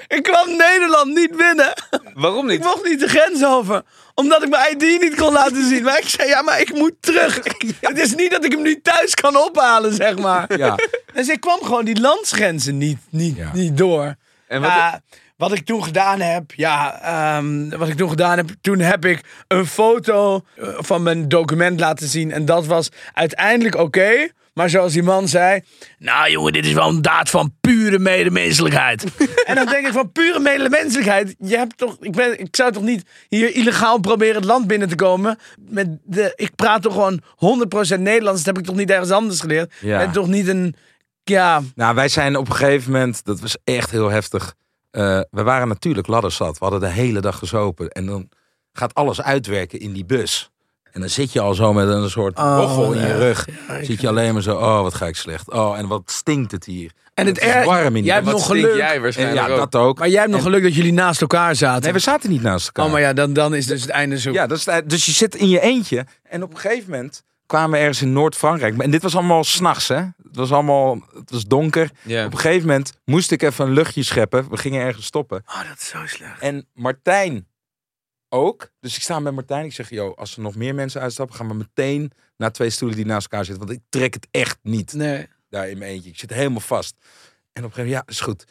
ik 0.06 0.22
kwam 0.22 0.56
Nederland 0.56 1.14
niet 1.14 1.36
binnen. 1.36 1.72
Waarom 2.14 2.44
Ik 2.50 2.58
niet? 2.58 2.66
mocht 2.66 2.84
niet 2.84 3.00
de 3.00 3.08
grens 3.08 3.44
over. 3.44 3.82
Omdat 4.14 4.42
ik 4.42 4.48
mijn 4.48 4.72
ID 4.76 5.00
niet 5.00 5.14
kon 5.14 5.32
laten 5.32 5.64
zien. 5.68 5.82
Maar 5.82 5.98
ik 5.98 6.08
zei, 6.08 6.28
ja, 6.28 6.42
maar 6.42 6.60
ik 6.60 6.74
moet 6.74 6.94
terug. 7.00 7.34
Het 7.80 7.98
is 7.98 8.14
niet 8.14 8.30
dat 8.30 8.44
ik 8.44 8.52
hem 8.52 8.62
nu 8.62 8.80
thuis 8.82 9.14
kan 9.14 9.36
ophalen, 9.36 9.94
zeg 9.94 10.18
maar. 10.18 10.56
Ja. 10.58 10.78
Dus 11.12 11.28
ik 11.28 11.40
kwam 11.40 11.58
gewoon 11.62 11.84
die 11.84 12.00
landsgrenzen 12.00 12.78
niet, 12.78 12.98
niet, 13.10 13.36
Ja. 13.36 13.50
niet 13.54 13.76
door. 13.76 14.14
En 14.48 14.60
wat, 14.60 15.00
wat 15.36 15.52
ik 15.52 15.64
toen 15.64 15.84
gedaan 15.84 16.20
heb, 16.20 16.52
ja, 16.56 17.00
ehm, 17.02 17.68
wat 17.78 17.88
ik 17.88 17.96
toen 17.96 18.08
gedaan 18.08 18.36
heb, 18.36 18.50
toen 18.60 18.78
heb 18.78 19.04
ik 19.04 19.20
een 19.48 19.66
foto 19.66 20.44
eh, 20.56 20.68
van 20.78 21.02
mijn 21.02 21.28
document 21.28 21.80
laten 21.80 22.08
zien 22.08 22.32
en 22.32 22.44
dat 22.44 22.66
was 22.66 22.88
uiteindelijk 23.12 23.76
oké. 23.76 24.28
maar 24.54 24.70
zoals 24.70 24.92
die 24.92 25.02
man 25.02 25.28
zei, 25.28 25.60
nou 25.98 26.30
jongen, 26.30 26.52
dit 26.52 26.66
is 26.66 26.72
wel 26.72 26.88
een 26.88 27.02
daad 27.02 27.30
van 27.30 27.54
pure 27.60 27.98
medemenselijkheid. 27.98 29.04
en 29.46 29.54
dan 29.54 29.66
denk 29.66 29.86
ik 29.86 29.92
van 29.92 30.12
pure 30.12 30.38
medemenselijkheid, 30.38 31.34
je 31.38 31.56
hebt 31.56 31.76
toch, 31.76 31.96
ik, 32.00 32.12
ben, 32.12 32.40
ik 32.40 32.56
zou 32.56 32.72
toch 32.72 32.82
niet 32.82 33.02
hier 33.28 33.54
illegaal 33.54 34.00
proberen 34.00 34.36
het 34.36 34.44
land 34.44 34.66
binnen 34.66 34.88
te 34.88 34.94
komen. 34.94 35.38
Met 35.58 35.98
de, 36.04 36.32
ik 36.36 36.54
praat 36.54 36.82
toch 36.82 36.92
gewoon 36.92 37.20
100% 37.96 38.00
Nederlands, 38.00 38.42
dat 38.42 38.54
heb 38.54 38.58
ik 38.58 38.64
toch 38.64 38.76
niet 38.76 38.90
ergens 38.90 39.10
anders 39.10 39.40
geleerd. 39.40 39.72
Ja. 39.80 40.00
En 40.00 40.12
toch 40.12 40.28
niet 40.28 40.48
een, 40.48 40.74
ja, 41.28 41.62
Nou, 41.74 41.94
wij 41.94 42.08
zijn 42.08 42.36
op 42.36 42.48
een 42.48 42.54
gegeven 42.54 42.92
moment, 42.92 43.24
dat 43.24 43.40
was 43.40 43.56
echt 43.64 43.90
heel 43.90 44.08
heftig. 44.10 44.54
eh, 44.90 45.20
we 45.30 45.42
waren 45.42 45.68
natuurlijk 45.68 46.06
ladderzat. 46.06 46.52
We 46.58 46.64
hadden 46.64 46.80
de 46.80 46.88
hele 46.88 47.20
dag 47.20 47.38
gezopen. 47.38 47.88
En 47.90 48.06
dan 48.06 48.28
gaat 48.72 48.94
alles 48.94 49.22
uitwerken 49.22 49.80
in 49.80 49.92
die 49.92 50.04
bus. 50.04 50.50
En 50.92 51.00
dan 51.00 51.08
zit 51.10 51.32
je 51.32 51.40
al 51.40 51.54
zo 51.54 51.72
met 51.72 51.88
een 51.88 52.10
soort 52.10 52.38
Oh, 52.38 52.88
in 52.94 53.00
je 53.06 53.16
rug. 53.16 53.46
Ja, 53.68 53.84
Zit 53.84 54.00
je 54.00 54.08
alleen 54.08 54.32
maar 54.32 54.42
zo, 54.42 54.56
oh 54.56 54.80
wat 54.82 54.94
ga 54.94 55.06
ik 55.06 55.16
slecht. 55.16 55.50
Oh, 55.50 55.78
en 55.78 55.86
wat 55.86 56.02
stinkt 56.10 56.52
het 56.52 56.64
hier. 56.64 56.92
En 57.14 57.26
het 57.26 57.38
is 57.38 57.44
erg- 57.46 57.64
warm 57.66 57.96
in 57.96 58.04
jij 58.04 58.14
hebt 58.14 58.26
Wat 58.26 58.34
nog 58.34 58.46
geluk. 58.46 58.76
jij 58.76 58.94
En 58.94 59.02
waarschijnlijk 59.02 59.46
ja, 59.46 59.52
ook. 59.52 59.58
dat 59.70 59.74
ook. 59.82 59.98
Maar 59.98 60.08
jij 60.08 60.18
hebt 60.20 60.30
nog 60.30 60.40
En- 60.40 60.46
geluk 60.46 60.62
dat 60.62 60.74
jullie 60.74 60.92
naast 60.92 61.20
elkaar 61.20 61.54
zaten. 61.56 61.82
Nee, 61.82 61.92
we 61.92 61.98
zaten 61.98 62.30
niet 62.30 62.42
naast 62.42 62.66
elkaar. 62.66 62.84
Oh, 62.84 62.90
maar 62.92 63.00
ja, 63.00 63.12
dan, 63.12 63.32
dan 63.32 63.54
is 63.54 63.66
dus 63.66 63.80
het 63.80 63.90
einde 63.90 64.18
zo. 64.20 64.30
Ja, 64.32 64.46
dat 64.46 64.58
is, 64.58 64.64
het- 64.66 64.90
dus 64.90 65.06
je 65.06 65.12
zit 65.12 65.34
in 65.34 65.48
je 65.48 65.60
eentje. 65.60 66.06
En 66.22 66.42
op 66.42 66.50
een 66.50 66.58
gegeven 66.58 66.90
moment 66.90 67.22
kwamen 67.46 67.70
we 67.70 67.76
ergens 67.78 68.02
in 68.02 68.12
Noord-Frankrijk. 68.12 68.78
En 68.78 68.90
dit 68.90 69.02
was 69.02 69.14
allemaal 69.14 69.44
s'nachts, 69.44 69.88
hè? 69.88 70.02
Het 70.28 70.36
was 70.36 70.52
allemaal, 70.52 71.02
het 71.14 71.30
was 71.30 71.44
donker. 71.46 71.90
Op 72.04 72.08
een 72.10 72.38
gegeven 72.38 72.66
moment 72.66 72.92
moest 73.04 73.30
ik 73.30 73.42
even 73.42 73.66
een 73.66 73.72
luchtje 73.72 74.02
scheppen. 74.02 74.50
We 74.50 74.56
gingen 74.56 74.80
ergens 74.80 75.06
stoppen. 75.06 75.42
Oh, 75.46 75.68
dat 75.68 75.78
is 75.78 75.88
zo 75.88 76.06
slecht. 76.06 76.40
En 76.40 76.66
Martijn 76.74 77.46
ook. 78.28 78.70
Dus 78.80 78.96
ik 78.96 79.02
sta 79.02 79.20
met 79.20 79.34
Martijn. 79.34 79.64
Ik 79.64 79.72
zeg, 79.72 79.90
joh, 79.90 80.16
als 80.16 80.36
er 80.36 80.42
nog 80.42 80.54
meer 80.54 80.74
mensen 80.74 81.00
uitstappen, 81.00 81.36
gaan 81.36 81.48
we 81.48 81.54
meteen 81.54 82.12
naar 82.36 82.52
twee 82.52 82.70
stoelen 82.70 82.96
die 82.96 83.06
naast 83.06 83.22
elkaar 83.30 83.44
zitten. 83.44 83.66
Want 83.66 83.78
ik 83.78 83.84
trek 83.88 84.14
het 84.14 84.28
echt 84.30 84.58
niet 84.62 84.92
Nee. 84.92 85.26
daar 85.48 85.68
in 85.68 85.78
mijn 85.78 85.90
eentje. 85.90 86.10
Ik 86.10 86.18
zit 86.18 86.30
helemaal 86.34 86.60
vast. 86.60 86.94
En 87.52 87.64
op 87.64 87.68
een 87.68 87.74
gegeven 87.74 87.84
moment, 87.84 88.06
ja, 88.06 88.12
is 88.12 88.20
goed. 88.20 88.44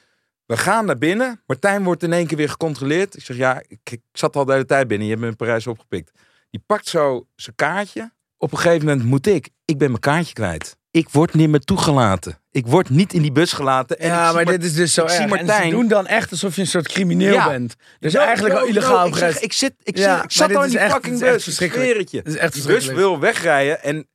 We 0.46 0.58
gaan 0.58 0.86
naar 0.86 0.98
binnen. 0.98 1.42
Martijn 1.46 1.84
wordt 1.84 2.04
in 2.04 2.14
één 2.14 2.28
keer 2.28 2.38
weer 2.38 2.50
gecontroleerd. 2.50 3.16
Ik 3.16 3.24
zeg, 3.26 3.38
ja, 3.38 3.62
ik, 3.68 3.80
ik 3.84 4.02
zat 4.12 4.36
al 4.36 4.46
de 4.46 4.52
hele 4.52 4.66
tijd 4.66 4.88
binnen. 4.88 5.08
Je 5.08 5.14
hebt 5.14 5.26
me 5.26 5.32
in 5.32 5.36
Parijs 5.38 5.68
opgepikt. 5.68 6.12
Die 6.50 6.64
pakt 6.66 6.88
zo 6.88 7.28
zijn 7.36 7.56
kaartje. 7.56 8.12
Op 8.38 8.52
een 8.52 8.58
gegeven 8.58 8.86
moment 8.88 9.06
moet 9.06 9.28
ik. 9.28 9.50
Ik 9.66 9.78
ben 9.78 9.88
mijn 9.90 10.00
kaartje 10.02 10.34
kwijt. 10.34 10.78
Ik 10.98 11.10
word 11.10 11.34
niet 11.34 11.50
meer 11.50 11.60
toegelaten. 11.60 12.40
Ik 12.52 12.68
word 12.68 12.90
niet 12.90 13.14
in 13.14 13.22
die 13.22 13.32
bus 13.32 13.54
gelaten. 13.54 14.00
En 14.00 14.06
ik 14.08 14.12
ja, 14.12 14.32
maar 14.32 14.46
dit 14.46 14.64
is 14.64 14.74
dus 14.74 14.94
zo 14.94 15.04
ik 15.04 15.10
zie 15.10 15.20
erg. 15.20 15.32
En 15.42 15.64
ze 15.64 15.70
doen 15.70 15.88
dan 15.88 16.08
echt 16.08 16.32
alsof 16.32 16.56
je 16.56 16.62
een 16.62 16.68
soort 16.68 16.88
crimineel 16.88 17.34
Ja. 17.34 17.48
bent. 17.50 17.76
Dus 18.00 18.14
No, 18.14 18.20
eigenlijk 18.20 18.54
no, 18.54 18.60
al 18.60 18.66
no. 18.66 18.72
illegaal 18.72 19.06
Ik, 19.08 19.12
zeg, 19.14 19.18
gereisd. 19.20 19.44
ik, 19.44 19.54
zit, 19.54 19.74
ik, 19.84 19.98
Ja, 19.98 20.04
zit, 20.04 20.14
ik 20.16 20.22
maar 20.22 20.48
zat 20.50 20.56
al 20.56 20.64
in 20.64 20.70
die 20.70 20.80
echt- 20.80 20.94
fucking 20.94 21.20
bus. 21.20 21.36
Ik 21.36 21.42
verschrikkelijk. 21.42 22.12
het 22.12 22.28
is 22.28 22.36
echt 22.36 22.54
Die 22.54 22.66
bus 22.66 22.86
wil 22.88 23.20
wegrijden. 23.20 23.84
En 23.84 24.08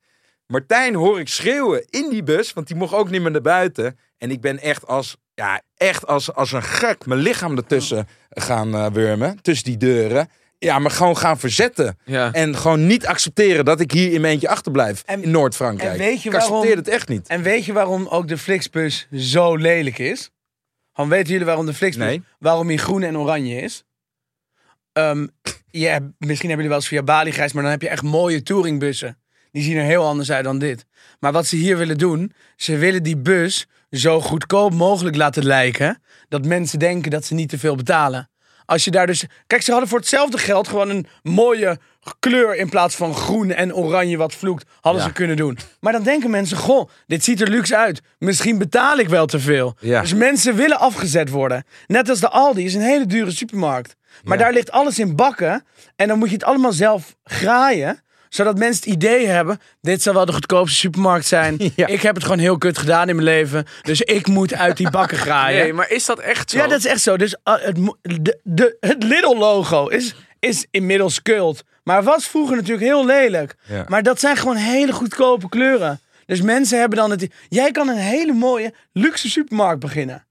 Martijn 0.47 0.95
hoor 0.95 1.19
ik 1.19 1.27
schreeuwen 1.27 1.85
in 1.89 2.09
die 2.09 2.23
bus. 2.23 2.53
Want 2.53 2.67
die 2.67 2.75
mocht 2.75 2.93
ook 2.93 3.09
niet 3.09 3.21
meer 3.21 3.31
naar 3.31 3.41
buiten. 3.41 3.97
En 4.17 4.31
ik 4.31 4.41
ben 4.41 4.59
echt 4.59 4.87
als, 4.87 5.15
ja, 5.33 5.61
echt 5.77 6.07
als, 6.07 6.33
als 6.33 6.51
een 6.51 6.63
gek 6.63 7.05
mijn 7.05 7.19
lichaam 7.19 7.57
ertussen 7.57 8.07
gaan 8.29 8.73
eh, 8.75 8.85
wurmen. 8.91 9.41
Tussen 9.41 9.65
die 9.65 9.77
deuren. 9.77 10.29
Ja, 10.63 10.79
maar 10.79 10.91
gewoon 10.91 11.17
gaan 11.17 11.39
verzetten. 11.39 11.97
Ja. 12.05 12.31
En 12.33 12.55
gewoon 12.57 12.87
niet 12.87 13.05
accepteren 13.05 13.65
dat 13.65 13.79
ik 13.79 13.91
hier 13.91 14.11
in 14.13 14.21
mijn 14.21 14.33
eentje 14.33 14.49
achterblijf. 14.49 15.03
En- 15.05 15.23
in 15.23 15.31
Noord-Frankrijk. 15.31 15.99
ik 15.99 16.09
accepteer 16.09 16.49
waarom- 16.49 16.67
het 16.67 16.87
echt 16.87 17.07
niet. 17.09 17.27
En 17.27 17.41
weet 17.41 17.65
je 17.65 17.73
waarom 17.73 18.07
ook 18.07 18.27
de 18.27 18.37
Flixbus 18.37 19.07
zo 19.15 19.55
lelijk 19.55 19.97
is? 19.97 20.29
Gewoon 20.93 21.09
weten 21.09 21.31
jullie 21.31 21.45
waarom 21.45 21.65
de 21.65 21.73
Flixbus, 21.73 22.05
Nee. 22.05 22.23
waarom 22.39 22.67
hij 22.67 22.77
groen 22.77 23.03
en 23.03 23.17
oranje 23.17 23.61
is? 23.61 23.83
Ehm, 24.93 25.27
je 25.69 25.85
hebt- 25.87 26.11
misschien 26.17 26.49
hebben 26.49 26.65
jullie 26.65 26.67
wel 26.67 26.77
eens 26.77 26.87
via 26.87 27.03
Bali 27.03 27.31
gereisd, 27.31 27.53
maar 27.53 27.63
dan 27.63 27.71
heb 27.71 27.81
je 27.81 27.89
echt 27.89 28.03
mooie 28.03 28.43
touringbussen. 28.43 29.17
Die 29.51 29.63
zien 29.63 29.77
er 29.77 29.83
heel 29.83 30.05
anders 30.05 30.31
uit 30.31 30.43
dan 30.43 30.59
dit. 30.59 30.85
Maar 31.19 31.31
wat 31.31 31.45
ze 31.45 31.55
hier 31.55 31.77
willen 31.77 31.97
doen, 31.97 32.33
ze 32.55 32.77
willen 32.77 33.03
die 33.03 33.17
bus 33.17 33.65
zo 33.91 34.21
goedkoop 34.21 34.73
mogelijk 34.73 35.15
laten 35.15 35.45
lijken, 35.45 36.01
dat 36.29 36.45
mensen 36.45 36.79
denken 36.79 37.11
dat 37.11 37.25
ze 37.25 37.33
niet 37.33 37.49
te 37.49 37.57
veel 37.59 37.75
betalen. 37.75 38.29
Als 38.65 38.83
je 38.85 38.91
daar 38.91 39.07
dus. 39.07 39.25
Kijk, 39.47 39.61
ze 39.61 39.71
hadden 39.71 39.89
voor 39.89 39.99
hetzelfde 39.99 40.37
geld 40.37 40.67
gewoon 40.67 40.89
een 40.89 41.07
mooie 41.23 41.77
kleur 42.19 42.55
in 42.55 42.69
plaats 42.69 42.95
van 42.95 43.15
groen 43.15 43.51
en 43.51 43.75
oranje 43.75 44.17
wat 44.17 44.33
vloekt, 44.35 44.65
hadden 44.81 45.01
Ja. 45.01 45.07
ze 45.07 45.13
kunnen 45.13 45.35
doen. 45.37 45.57
Maar 45.79 45.93
dan 45.93 46.03
denken 46.03 46.29
mensen: 46.29 46.57
Goh, 46.57 46.89
dit 47.07 47.23
ziet 47.23 47.41
er 47.41 47.49
luxe 47.49 47.77
uit. 47.77 48.01
Misschien 48.19 48.57
betaal 48.57 48.97
ik 48.97 49.09
wel 49.09 49.25
te 49.25 49.39
veel. 49.39 49.75
Ja. 49.79 50.01
Dus 50.01 50.13
mensen 50.13 50.55
willen 50.55 50.79
afgezet 50.79 51.29
worden. 51.29 51.63
Net 51.87 52.09
als 52.09 52.19
de 52.19 52.29
Aldi 52.29 52.65
is 52.65 52.73
een 52.73 52.81
hele 52.81 53.05
dure 53.05 53.31
supermarkt. 53.31 53.95
Maar 54.23 54.37
Ja. 54.37 54.43
daar 54.43 54.53
ligt 54.53 54.71
alles 54.71 54.99
in 54.99 55.15
bakken. 55.15 55.65
En 55.95 56.07
dan 56.07 56.17
moet 56.17 56.27
je 56.29 56.33
het 56.33 56.43
allemaal 56.43 56.73
zelf 56.73 57.15
graaien 57.23 58.01
zodat 58.35 58.57
mensen 58.57 58.83
het 58.83 58.93
idee 58.93 59.27
hebben, 59.27 59.59
dit 59.81 60.01
zal 60.01 60.13
wel 60.13 60.25
de 60.25 60.33
goedkoopste 60.33 60.77
supermarkt 60.77 61.25
zijn. 61.25 61.57
Ja. 61.75 61.87
Ik 61.87 62.01
heb 62.01 62.15
het 62.15 62.23
gewoon 62.23 62.39
heel 62.39 62.57
kut 62.57 62.77
gedaan 62.77 63.09
in 63.09 63.15
mijn 63.15 63.27
leven. 63.27 63.65
Dus 63.81 64.01
ik 64.01 64.27
moet 64.27 64.53
uit 64.53 64.77
die 64.77 64.89
bakken 64.89 65.17
graaien. 65.17 65.63
Nee, 65.63 65.73
maar 65.73 65.89
is 65.89 66.05
dat 66.05 66.19
echt 66.19 66.49
zo? 66.49 66.57
Ja, 66.57 66.67
dat 66.67 66.79
is 66.79 66.85
echt 66.85 67.01
zo. 67.01 67.17
Dus 67.17 67.35
uh, 67.43 67.53
het, 67.57 67.75
de, 68.01 68.39
de, 68.43 68.77
het 68.79 69.03
Lidl-logo 69.03 69.87
is, 69.87 70.15
is 70.39 70.65
inmiddels 70.71 71.21
kult. 71.21 71.63
Maar 71.83 72.03
was 72.03 72.27
vroeger 72.27 72.55
natuurlijk 72.55 72.83
heel 72.83 73.05
lelijk. 73.05 73.55
Ja. 73.67 73.85
Maar 73.87 74.03
dat 74.03 74.19
zijn 74.19 74.37
gewoon 74.37 74.55
hele 74.55 74.91
goedkope 74.91 75.49
kleuren. 75.49 76.01
Dus 76.25 76.41
mensen 76.41 76.79
hebben 76.79 76.97
dan 76.97 77.11
het... 77.11 77.27
Jij 77.49 77.71
kan 77.71 77.87
een 77.87 77.97
hele 77.97 78.33
mooie 78.33 78.73
luxe 78.93 79.29
supermarkt 79.29 79.79
beginnen. 79.79 80.25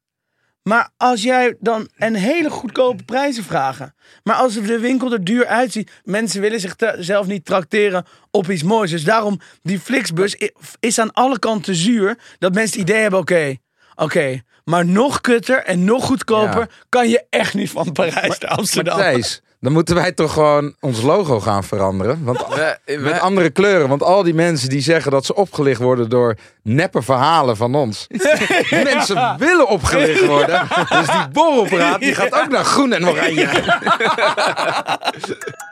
Maar 0.63 0.89
als 0.97 1.23
jij 1.23 1.57
dan 1.61 1.89
een 1.97 2.15
hele 2.15 2.51
goedkope 2.51 3.05
prijzen 3.05 3.45
vragen. 3.45 3.95
Maar 4.23 4.37
als 4.37 4.55
de 4.55 4.79
winkel 4.79 5.13
er 5.13 5.25
duur 5.25 5.47
uitziet. 5.47 5.91
Mensen 6.05 6.41
willen 6.41 6.61
zichzelf 6.61 7.27
niet 7.27 7.45
trakteren 7.45 8.07
op 8.31 8.51
iets 8.51 8.63
moois. 8.63 8.91
Dus 8.91 9.05
daarom, 9.05 9.41
die 9.63 9.81
Flixbus 9.81 10.37
is 10.81 10.99
aan 10.99 11.13
alle 11.13 11.39
kanten 11.39 11.75
zuur. 11.75 12.19
Dat 12.39 12.55
mensen 12.55 12.81
het 12.81 12.89
idee 12.89 13.01
hebben, 13.03 13.21
oké, 13.21 13.57
oké. 13.95 14.41
maar 14.65 14.87
nog 14.87 15.21
kutter 15.21 15.65
en 15.65 15.85
nog 15.85 16.05
goedkoper 16.05 16.61
Ja. 16.61 16.69
kan 16.89 17.09
je 17.09 17.25
echt 17.31 17.55
niet 17.55 17.71
van 17.71 17.93
Parijs 17.93 18.39
naar 18.39 18.51
Amsterdam. 18.51 18.97
Matthijs, 18.97 19.43
dan 19.63 19.73
moeten 19.73 19.95
wij 19.95 20.13
toch 20.13 20.33
gewoon 20.33 20.75
ons 20.81 21.03
logo 21.03 21.41
gaan 21.41 21.65
veranderen. 21.65 22.25
Want 22.25 22.39
We- 22.49 22.79
we- 22.85 22.97
met 22.99 23.21
andere 23.21 23.51
kleuren. 23.51 23.89
Want 23.89 24.03
al 24.03 24.23
die 24.23 24.35
mensen 24.35 24.69
die 24.69 24.81
zeggen 24.81 25.11
dat 25.11 25.25
ze 25.27 25.35
opgelicht 25.35 25.81
worden 25.81 26.09
door 26.11 26.37
neppe 26.63 27.03
verhalen 27.03 27.57
van 27.57 27.75
ons. 27.75 28.07
mensen 28.95 29.35
willen 29.39 29.69
opgelicht 29.69 30.27
worden. 30.27 30.63
Dus 30.89 31.07
die 31.07 31.29
borrelpraat 31.33 32.01
die 32.01 32.15
gaat 32.15 32.35
ook 32.35 32.49
naar 32.49 32.65
groen 32.65 32.93
en 32.93 33.09
oranje. 33.09 33.49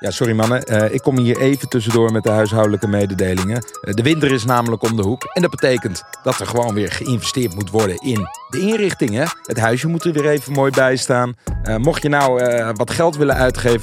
ja, 0.01 0.11
sorry 0.11 0.33
mannen. 0.33 0.63
Eh, 0.65 0.95
ik 0.95 1.01
kom 1.01 1.19
hier 1.19 1.41
even 1.41 1.69
tussendoor 1.69 2.13
met 2.13 2.23
de 2.23 2.31
huishoudelijke 2.31 2.89
mededelingen. 2.89 3.65
Eh, 3.83 3.95
de 3.95 4.03
winter 4.03 4.33
is 4.33 4.45
namelijk 4.45 4.83
om 4.83 4.97
de 4.97 5.03
hoek. 5.03 5.25
En 5.33 5.43
dat 5.43 5.51
betekent 5.51 6.03
dat 6.23 6.41
er 6.41 6.47
gewoon 6.47 6.75
weer 6.75 6.93
geïnvesteerd 6.93 7.55
moet 7.55 7.71
worden 7.71 7.97
in 7.97 8.27
de 8.49 8.61
inrichtingen. 8.61 9.29
Het 9.43 9.59
huisje 9.59 9.89
moet 9.89 10.05
er 10.05 10.13
weer 10.13 10.29
even 10.29 10.53
mooi 10.53 10.71
bij 10.71 10.97
staan. 10.97 11.35
Eh, 11.63 11.77
mocht 11.77 12.03
je 12.03 12.09
nou 12.09 12.41
eh, 12.41 12.69
wat 12.75 12.91
geld 12.91 13.17
willen 13.17 13.35
uitgeven 13.37 13.80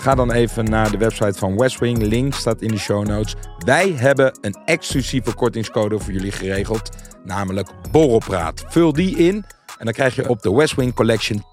ga 0.00 0.14
dan 0.14 0.32
even 0.32 0.64
naar 0.64 0.90
de 0.90 0.98
website 0.98 1.38
van 1.38 1.56
Westwing. 1.56 2.02
Link 2.02 2.34
staat 2.34 2.62
in 2.62 2.68
de 2.68 2.78
show 2.78 3.06
notes. 3.06 3.34
Wij 3.58 3.92
hebben 3.96 4.38
een 4.40 4.56
exclusieve 4.64 5.34
kortingscode 5.34 5.98
voor 5.98 6.12
jullie 6.12 6.32
geregeld, 6.32 6.90
namelijk 7.24 7.68
Borrelpraat. 7.90 8.64
Vul 8.68 8.92
die 8.92 9.16
in 9.16 9.44
en 9.80 9.86
dan 9.86 9.94
krijg 9.94 10.14
je 10.14 10.28
op 10.28 10.42
de 10.42 10.54
Westwing 10.54 10.94
Collection 10.94 11.44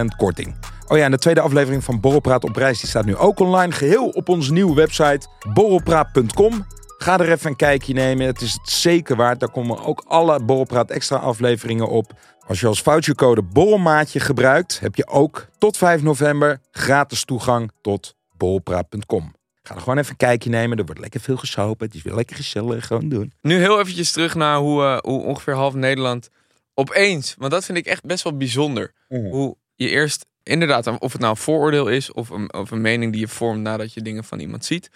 10% 0.00 0.04
korting. 0.16 0.54
Oh 0.86 0.98
ja, 0.98 1.04
en 1.04 1.10
de 1.10 1.18
tweede 1.18 1.40
aflevering 1.40 1.84
van 1.84 2.00
Borrelpraat 2.00 2.44
op 2.44 2.56
reis 2.56 2.80
die 2.80 2.88
staat 2.88 3.04
nu 3.04 3.16
ook 3.16 3.40
online, 3.40 3.72
geheel 3.72 4.08
op 4.08 4.28
onze 4.28 4.52
nieuwe 4.52 4.74
website 4.74 5.26
borrelpraat.com. 5.52 6.66
Ga 6.98 7.18
er 7.18 7.32
even 7.32 7.50
een 7.50 7.56
kijkje 7.56 7.94
nemen. 7.94 8.26
Het 8.26 8.40
is 8.40 8.58
zeker 8.62 9.16
waard. 9.16 9.40
Daar 9.40 9.50
komen 9.50 9.84
ook 9.84 10.04
alle 10.06 10.44
Borrelpraat 10.44 10.90
extra 10.90 11.16
afleveringen 11.16 11.88
op. 11.88 12.12
Als 12.50 12.60
je 12.60 12.66
als 12.66 12.82
vouchercode 12.82 13.42
borrelmaatje 13.42 14.20
gebruikt, 14.20 14.80
heb 14.80 14.94
je 14.94 15.06
ook 15.06 15.46
tot 15.58 15.76
5 15.76 16.02
november 16.02 16.60
gratis 16.70 17.24
toegang 17.24 17.70
tot 17.80 18.14
borrelpraat.com. 18.36 19.34
Ga 19.62 19.74
er 19.74 19.80
gewoon 19.80 19.98
even 19.98 20.10
een 20.10 20.16
kijkje 20.16 20.50
nemen. 20.50 20.78
Er 20.78 20.84
wordt 20.84 21.00
lekker 21.00 21.20
veel 21.20 21.36
gesopen. 21.36 21.86
Het 21.86 21.94
is 21.94 22.02
weer 22.02 22.14
lekker 22.14 22.36
gezellig. 22.36 22.86
Gewoon 22.86 23.08
doen. 23.08 23.32
Nu 23.40 23.58
heel 23.58 23.80
eventjes 23.80 24.12
terug 24.12 24.34
naar 24.34 24.58
hoe, 24.58 24.82
eh, 24.82 24.98
hoe 24.98 25.22
ongeveer 25.22 25.54
half 25.54 25.74
Nederland 25.74 26.28
opeens, 26.74 27.34
want 27.38 27.52
dat 27.52 27.64
vind 27.64 27.78
ik 27.78 27.86
echt 27.86 28.04
best 28.04 28.24
wel 28.24 28.36
bijzonder. 28.36 28.92
Hoe 29.08 29.56
je 29.74 29.88
eerst 29.88 30.26
inderdaad, 30.42 30.86
of 30.86 31.12
het 31.12 31.20
nou 31.20 31.32
een 31.32 31.40
vooroordeel 31.40 31.88
is 31.88 32.12
of 32.12 32.28
een, 32.28 32.54
of 32.54 32.70
een 32.70 32.80
mening 32.80 33.12
die 33.12 33.20
je 33.20 33.28
vormt 33.28 33.60
nadat 33.60 33.92
je 33.92 34.02
dingen 34.02 34.24
van 34.24 34.40
iemand 34.40 34.64
ziet. 34.64 34.90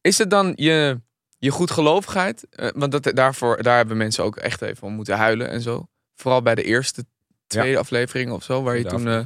Is 0.00 0.18
het 0.18 0.30
dan 0.30 0.52
je 0.56 1.00
je 1.38 1.50
goedgelovigheid. 1.50 2.46
eh, 2.50 2.68
want 2.74 2.92
dat, 2.92 3.10
daarvoor, 3.14 3.62
daar 3.62 3.76
hebben 3.76 3.96
mensen 3.96 4.24
ook 4.24 4.36
echt 4.36 4.62
even 4.62 4.86
om 4.86 4.92
moeten 4.92 5.16
huilen 5.16 5.48
en 5.48 5.60
zo. 5.60 5.88
Vooral 6.20 6.42
bij 6.42 6.54
de 6.54 6.62
eerste, 6.62 7.04
tweede 7.46 7.78
aflevering 7.78 8.30
of 8.30 8.42
zo. 8.42 8.62
Waar 8.62 8.78
je 8.78 8.84
toen 8.84 9.08
eh, 9.08 9.20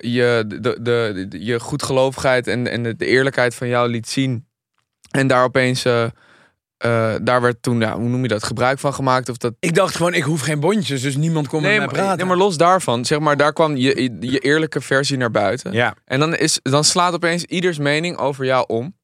je, 0.00 0.44
de, 0.46 0.82
de, 0.82 1.26
je 1.30 1.60
goedgelovigheid 1.60 2.46
en, 2.46 2.68
en 2.68 2.82
de, 2.82 3.06
eerlijkheid 3.06 3.54
van 3.54 3.68
jou 3.68 3.88
liet 3.88 4.08
zien. 4.08 4.46
En 5.10 5.26
daar 5.26 5.44
opeens, 5.44 5.84
eh, 5.84 6.04
eh, 6.04 7.14
daar 7.22 7.40
werd 7.40 7.62
toen, 7.62 7.80
ja, 7.80 7.96
hoe 7.96 8.08
noem 8.08 8.22
je 8.22 8.28
dat, 8.28 8.44
gebruik 8.44 8.78
van 8.78 8.94
gemaakt. 8.94 9.28
Of 9.28 9.36
dat, 9.36 9.54
Ik 9.60 9.74
dacht 9.74 9.96
gewoon, 9.96 10.14
ik 10.14 10.22
hoef 10.22 10.40
geen 10.40 10.60
bondjes, 10.60 11.00
dus 11.00 11.16
niemand 11.16 11.48
kon 11.48 11.62
nee, 11.62 11.78
met 11.78 11.90
mij 11.90 12.00
praten. 12.00 12.16
nee, 12.16 12.26
maar 12.26 12.36
los 12.36 12.56
daarvan, 12.56 13.04
zeg 13.04 13.18
maar, 13.18 13.36
daar 13.36 13.52
kwam 13.52 13.76
je, 13.76 14.02
je, 14.02 14.16
je 14.20 14.38
eerlijke 14.38 14.80
versie 14.80 15.16
naar 15.16 15.30
buiten. 15.30 15.72
Ja, 15.72 15.94
En 16.04 16.20
dan, 16.20 16.36
is, 16.36 16.60
dan 16.62 16.84
slaat 16.84 17.14
opeens 17.14 17.44
ieders 17.44 17.78
mening 17.78 18.16
over 18.16 18.44
jou 18.44 18.64
om. 18.66 18.96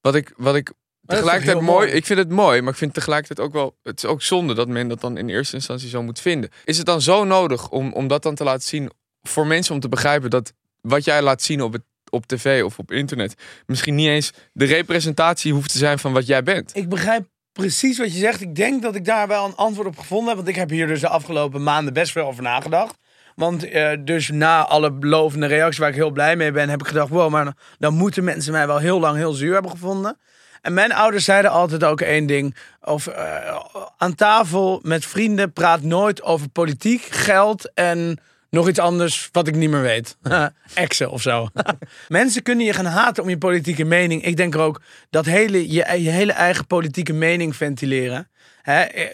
Wat 0.00 0.14
ik, 0.14 0.32
wat 0.36 0.56
ik 0.56 0.72
tegelijkertijd 1.06 1.60
mooi, 1.60 1.86
mooi? 1.86 1.90
Ik 1.90 2.06
vind 2.06 2.18
het 2.18 2.28
mooi, 2.28 2.60
maar 2.60 2.72
ik 2.72 2.78
vind 2.78 2.94
tegelijkertijd 2.94 3.48
ook 3.48 3.52
wel... 3.52 3.76
Het 3.82 3.96
is 3.96 4.04
ook 4.04 4.22
zonde 4.22 4.54
dat 4.54 4.68
men 4.68 4.88
dat 4.88 5.00
dan 5.00 5.16
in 5.16 5.28
eerste 5.28 5.54
instantie 5.54 5.88
zo 5.88 6.02
moet 6.02 6.20
vinden. 6.20 6.50
Is 6.64 6.76
het 6.76 6.86
dan 6.86 7.00
zo 7.00 7.24
nodig 7.24 7.68
om, 7.68 7.92
om 7.92 8.08
dat 8.08 8.22
dan 8.22 8.34
te 8.34 8.44
laten 8.44 8.68
zien... 8.68 8.90
voor 9.22 9.46
mensen 9.46 9.74
om 9.74 9.80
te 9.80 9.88
begrijpen 9.88 10.30
dat 10.30 10.52
wat 10.80 11.04
jij 11.04 11.22
laat 11.22 11.42
zien 11.42 11.62
op, 11.62 11.72
het, 11.72 11.82
op 12.10 12.26
tv 12.26 12.64
of 12.64 12.78
op 12.78 12.92
internet... 12.92 13.34
misschien 13.66 13.94
niet 13.94 14.08
eens 14.08 14.32
de 14.52 14.64
representatie 14.64 15.52
hoeft 15.52 15.72
te 15.72 15.78
zijn 15.78 15.98
van 15.98 16.12
wat 16.12 16.26
jij 16.26 16.42
bent. 16.42 16.76
Ik 16.76 16.88
begrijp 16.88 17.26
precies 17.52 17.98
wat 17.98 18.12
je 18.12 18.18
zegt. 18.18 18.40
Ik 18.40 18.54
denk 18.54 18.82
dat 18.82 18.94
ik 18.94 19.04
daar 19.04 19.28
wel 19.28 19.44
een 19.44 19.56
antwoord 19.56 19.88
op 19.88 19.98
gevonden 19.98 20.26
heb. 20.28 20.36
Want 20.36 20.48
ik 20.48 20.56
heb 20.56 20.70
hier 20.70 20.86
dus 20.86 21.00
de 21.00 21.08
afgelopen 21.08 21.62
maanden 21.62 21.92
best 21.92 22.12
veel 22.12 22.26
over 22.26 22.42
nagedacht. 22.42 22.98
Want 23.34 23.68
eh, 23.68 23.92
dus 24.04 24.30
na 24.30 24.66
alle 24.66 24.92
belovende 24.92 25.46
reacties 25.46 25.78
waar 25.78 25.88
ik 25.88 25.94
heel 25.94 26.10
blij 26.10 26.36
mee 26.36 26.52
ben, 26.52 26.68
heb 26.68 26.80
ik 26.80 26.86
gedacht: 26.86 27.08
wow, 27.08 27.30
maar 27.30 27.56
dan 27.78 27.94
moeten 27.94 28.24
mensen 28.24 28.52
mij 28.52 28.66
wel 28.66 28.78
heel 28.78 29.00
lang 29.00 29.16
heel 29.16 29.32
zuur 29.32 29.52
hebben 29.52 29.70
gevonden. 29.70 30.18
En 30.66 30.74
mijn 30.74 30.92
ouders 30.92 31.24
zeiden 31.24 31.50
altijd 31.50 31.84
ook 31.84 32.00
één 32.00 32.26
ding. 32.26 32.56
Of, 32.82 33.06
eh, 33.06 33.56
aan 33.98 34.14
tafel 34.14 34.80
met 34.82 35.06
vrienden 35.06 35.52
praat 35.52 35.82
nooit 35.82 36.22
over 36.22 36.48
politiek, 36.48 37.02
geld 37.02 37.72
en 37.74 38.20
nog 38.50 38.68
iets 38.68 38.78
anders 38.78 39.28
wat 39.32 39.46
ik 39.46 39.54
niet 39.54 39.70
meer 39.70 39.80
weet. 39.80 40.16
Exen 40.74 41.10
of 41.10 41.22
zo. 41.22 41.48
Mensen 42.08 42.42
kunnen 42.42 42.64
je 42.64 42.72
gaan 42.72 42.84
haten 42.84 43.22
om 43.22 43.28
je 43.28 43.38
politieke 43.38 43.84
mening. 43.84 44.24
Ik 44.24 44.36
denk 44.36 44.56
ook 44.56 44.80
dat 45.10 45.24
hele, 45.24 45.72
je, 45.72 46.02
je 46.02 46.10
hele 46.10 46.32
eigen 46.32 46.66
politieke 46.66 47.12
mening 47.12 47.56
ventileren. 47.56 48.28
Hè, 48.62 48.80
eh, 48.82 49.06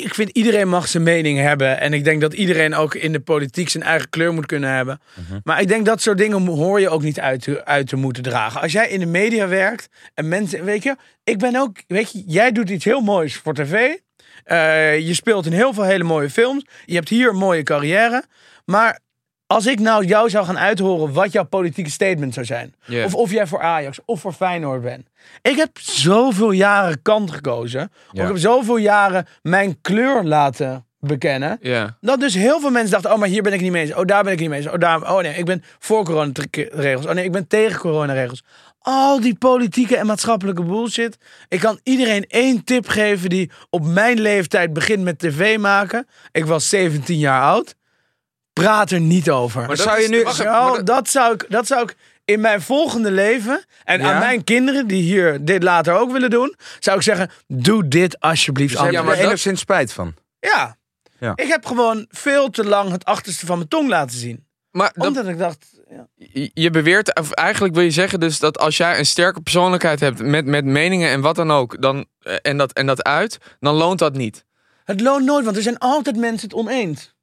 ik 0.00 0.14
vind 0.14 0.30
iedereen 0.30 0.68
mag 0.68 0.88
zijn 0.88 1.02
mening 1.02 1.38
hebben. 1.38 1.80
En 1.80 1.92
ik 1.92 2.04
denk 2.04 2.20
dat 2.20 2.32
iedereen 2.32 2.74
ook 2.74 2.94
in 2.94 3.12
de 3.12 3.20
politiek 3.20 3.68
zijn 3.68 3.82
eigen 3.82 4.08
kleur 4.08 4.32
moet 4.32 4.46
kunnen 4.46 4.70
hebben. 4.70 5.00
Maar 5.44 5.60
ik 5.60 5.68
denk 5.68 5.86
dat 5.86 6.02
soort 6.02 6.18
dingen 6.18 6.46
hoor 6.46 6.80
je 6.80 6.88
ook 6.88 7.02
niet 7.02 7.20
uit 7.20 7.42
te, 7.42 7.64
uit 7.64 7.86
te 7.86 7.96
moeten 7.96 8.22
dragen. 8.22 8.60
Als 8.60 8.72
jij 8.72 8.88
in 8.88 9.00
de 9.00 9.06
media 9.06 9.48
werkt 9.48 9.88
en 10.14 10.28
mensen, 10.28 10.64
weet 10.64 10.82
je, 10.82 10.96
ik 11.24 11.38
ben 11.38 11.56
ook, 11.56 11.76
weet 11.86 12.12
je, 12.12 12.22
jij 12.26 12.52
doet 12.52 12.70
iets 12.70 12.84
heel 12.84 13.00
moois 13.00 13.36
voor 13.36 13.54
tv. 13.54 13.96
Eh, 14.44 14.98
je 14.98 15.14
speelt 15.14 15.46
in 15.46 15.52
heel 15.52 15.72
veel 15.72 15.84
hele 15.84 16.04
mooie 16.04 16.30
films. 16.30 16.64
Je 16.84 16.94
hebt 16.94 17.08
hier 17.08 17.28
een 17.28 17.36
mooie 17.36 17.62
carrière. 17.62 18.24
Maar 18.64 19.00
als 19.52 19.66
ik 19.66 19.80
nou 19.80 20.04
jou 20.04 20.30
zou 20.30 20.44
gaan 20.44 20.58
uithoren 20.58 21.12
wat 21.12 21.32
jouw 21.32 21.44
politieke 21.44 21.90
statement 21.90 22.34
zou 22.34 22.46
zijn. 22.46 22.74
Of 23.04 23.14
of 23.14 23.30
jij 23.30 23.46
voor 23.46 23.62
Ajax 23.62 23.98
of 24.04 24.20
voor 24.20 24.32
Feyenoord 24.32 24.82
bent. 24.82 25.08
Ik 25.42 25.56
heb 25.56 25.78
zoveel 25.80 26.50
jaren 26.50 27.02
kant 27.02 27.30
gekozen. 27.30 27.92
Ik 28.12 28.20
heb 28.20 28.38
zoveel 28.38 28.76
jaren 28.76 29.26
mijn 29.42 29.80
kleur 29.80 30.24
laten 30.24 30.86
bekennen. 30.98 31.58
Dat 32.00 32.20
dus 32.20 32.34
heel 32.34 32.60
veel 32.60 32.70
mensen 32.70 32.90
dachten, 32.90 33.12
oh, 33.12 33.18
maar 33.18 33.28
hier 33.28 33.42
ben 33.42 33.52
ik 33.52 33.60
niet 33.60 33.72
mee 33.72 33.82
eens. 33.82 33.94
Oh, 33.94 34.04
daar 34.04 34.24
ben 34.24 34.32
ik 34.32 34.40
niet 34.40 34.48
mee 34.48 34.58
eens. 34.58 34.68
Oh, 34.68 34.78
daar, 34.78 35.12
oh 35.12 35.20
nee, 35.20 35.34
ik 35.34 35.44
ben 35.44 35.62
voor 35.78 36.04
coronaregels. 36.04 37.06
Oh 37.06 37.12
nee, 37.12 37.24
ik 37.24 37.32
ben 37.32 37.46
tegen 37.46 37.80
coronaregels. 37.80 38.44
Al 38.78 39.20
die 39.20 39.38
politieke 39.38 39.96
en 39.96 40.06
maatschappelijke 40.06 40.62
bullshit. 40.62 41.16
Ik 41.48 41.60
kan 41.60 41.80
iedereen 41.82 42.24
één 42.28 42.64
tip 42.64 42.88
geven 42.88 43.28
die 43.28 43.50
op 43.70 43.84
mijn 43.84 44.20
leeftijd 44.20 44.72
begint 44.72 45.02
met 45.02 45.18
tv 45.18 45.58
maken. 45.58 46.06
Ik 46.32 46.44
was 46.44 46.68
17 46.68 47.18
jaar 47.18 47.42
oud. 47.42 47.74
Praat 48.52 48.90
er 48.90 49.00
niet 49.00 49.30
over. 49.30 49.60
Maar 49.60 49.68
dat 49.68 49.78
zou 49.78 49.96
je 49.96 50.02
is- 50.02 50.08
nu- 50.10 50.22
wacht 50.22 50.36
Zo, 50.36 50.42
dat- 50.76 50.86
dat, 50.86 51.08
zou 51.08 51.34
ik, 51.34 51.46
dat 51.48 51.66
zou 51.66 51.82
ik 51.82 51.96
in 52.24 52.40
mijn 52.40 52.62
volgende 52.62 53.10
leven 53.10 53.64
en 53.84 54.00
Ja? 54.00 54.12
aan 54.12 54.18
mijn 54.18 54.44
kinderen 54.44 54.86
die 54.86 55.02
hier 55.02 55.44
dit 55.44 55.62
later 55.62 55.94
ook 55.94 56.12
willen 56.12 56.30
doen, 56.30 56.54
zou 56.78 56.96
ik 56.96 57.02
zeggen: 57.02 57.30
doe 57.46 57.88
dit 57.88 58.20
alsjeblieft. 58.20 58.72
dus 58.72 58.80
anders. 58.80 59.04
maar 59.04 59.16
dat- 59.16 59.24
enigszins 59.24 59.60
spijt 59.60 59.92
van. 59.92 60.14
Ja. 60.40 60.76
Ja. 61.18 61.32
Ik 61.34 61.48
heb 61.48 61.66
gewoon 61.66 62.06
veel 62.10 62.50
te 62.50 62.64
lang 62.64 62.90
het 62.90 63.04
achterste 63.04 63.46
van 63.46 63.56
mijn 63.56 63.68
tong 63.68 63.88
laten 63.88 64.16
zien. 64.18 64.46
Maar 64.70 64.90
dat, 64.94 65.06
Omdat 65.06 65.26
ik 65.28 65.38
dacht, 65.38 65.66
ja. 65.90 66.06
je- 66.14 66.50
je 66.54 66.70
beweert, 66.70 67.18
of 67.18 67.30
eigenlijk 67.30 67.74
wil 67.74 67.82
je 67.82 67.90
zeggen 67.90 68.20
dus 68.20 68.38
dat 68.38 68.58
als 68.58 68.76
jij 68.76 68.98
een 68.98 69.06
sterke 69.06 69.40
persoonlijkheid 69.40 70.00
hebt 70.00 70.18
met, 70.22 70.46
met 70.46 70.64
meningen 70.64 71.10
en 71.10 71.20
wat 71.20 71.36
dan 71.36 71.50
ook, 71.50 71.82
dan, 71.82 72.06
eh, 72.20 72.34
en, 72.42 72.56
dat, 72.56 72.72
en 72.72 72.86
dat 72.86 73.02
uit, 73.02 73.38
dan 73.60 73.74
loont 73.74 73.98
dat 73.98 74.14
niet. 74.14 74.44
het 74.84 75.00
loont 75.00 75.24
nooit, 75.24 75.44
want 75.44 75.56
er 75.56 75.62
zijn 75.62 75.78
altijd 75.78 76.16
mensen 76.16 76.48
het 76.48 76.56
oneens. 76.58 77.14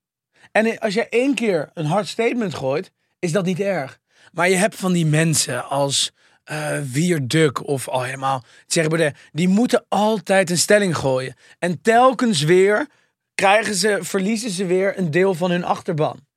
En 0.60 0.80
als 0.80 0.94
jij 0.94 1.08
één 1.10 1.34
keer 1.34 1.70
een 1.74 1.86
hard 1.86 2.08
statement 2.08 2.56
gooit, 2.56 2.92
is 3.20 3.32
dat 3.32 3.46
niet 3.46 3.60
erg. 3.60 4.00
Maar 4.32 4.50
je 4.50 4.56
hebt 4.56 4.76
van 4.76 4.94
die 4.94 5.06
mensen 5.06 5.70
als 5.70 6.12
eh 6.44 6.80
Wierduk 6.92 7.68
of 7.68 7.88
al 7.88 8.04
helemaal 8.04 8.44
Thierry 8.66 9.14
die 9.32 9.48
moeten 9.48 9.86
altijd 9.88 10.50
een 10.50 10.58
stelling 10.58 10.98
gooien. 10.98 11.36
En 11.60 11.82
telkens 11.82 12.42
weer 12.42 12.88
krijgen 13.36 13.76
ze, 13.76 13.98
verliezen 14.02 14.50
ze 14.50 14.66
weer 14.66 14.98
een 14.98 15.12
deel 15.12 15.34
van 15.34 15.52
hun 15.52 15.64
achterban. 15.64 16.28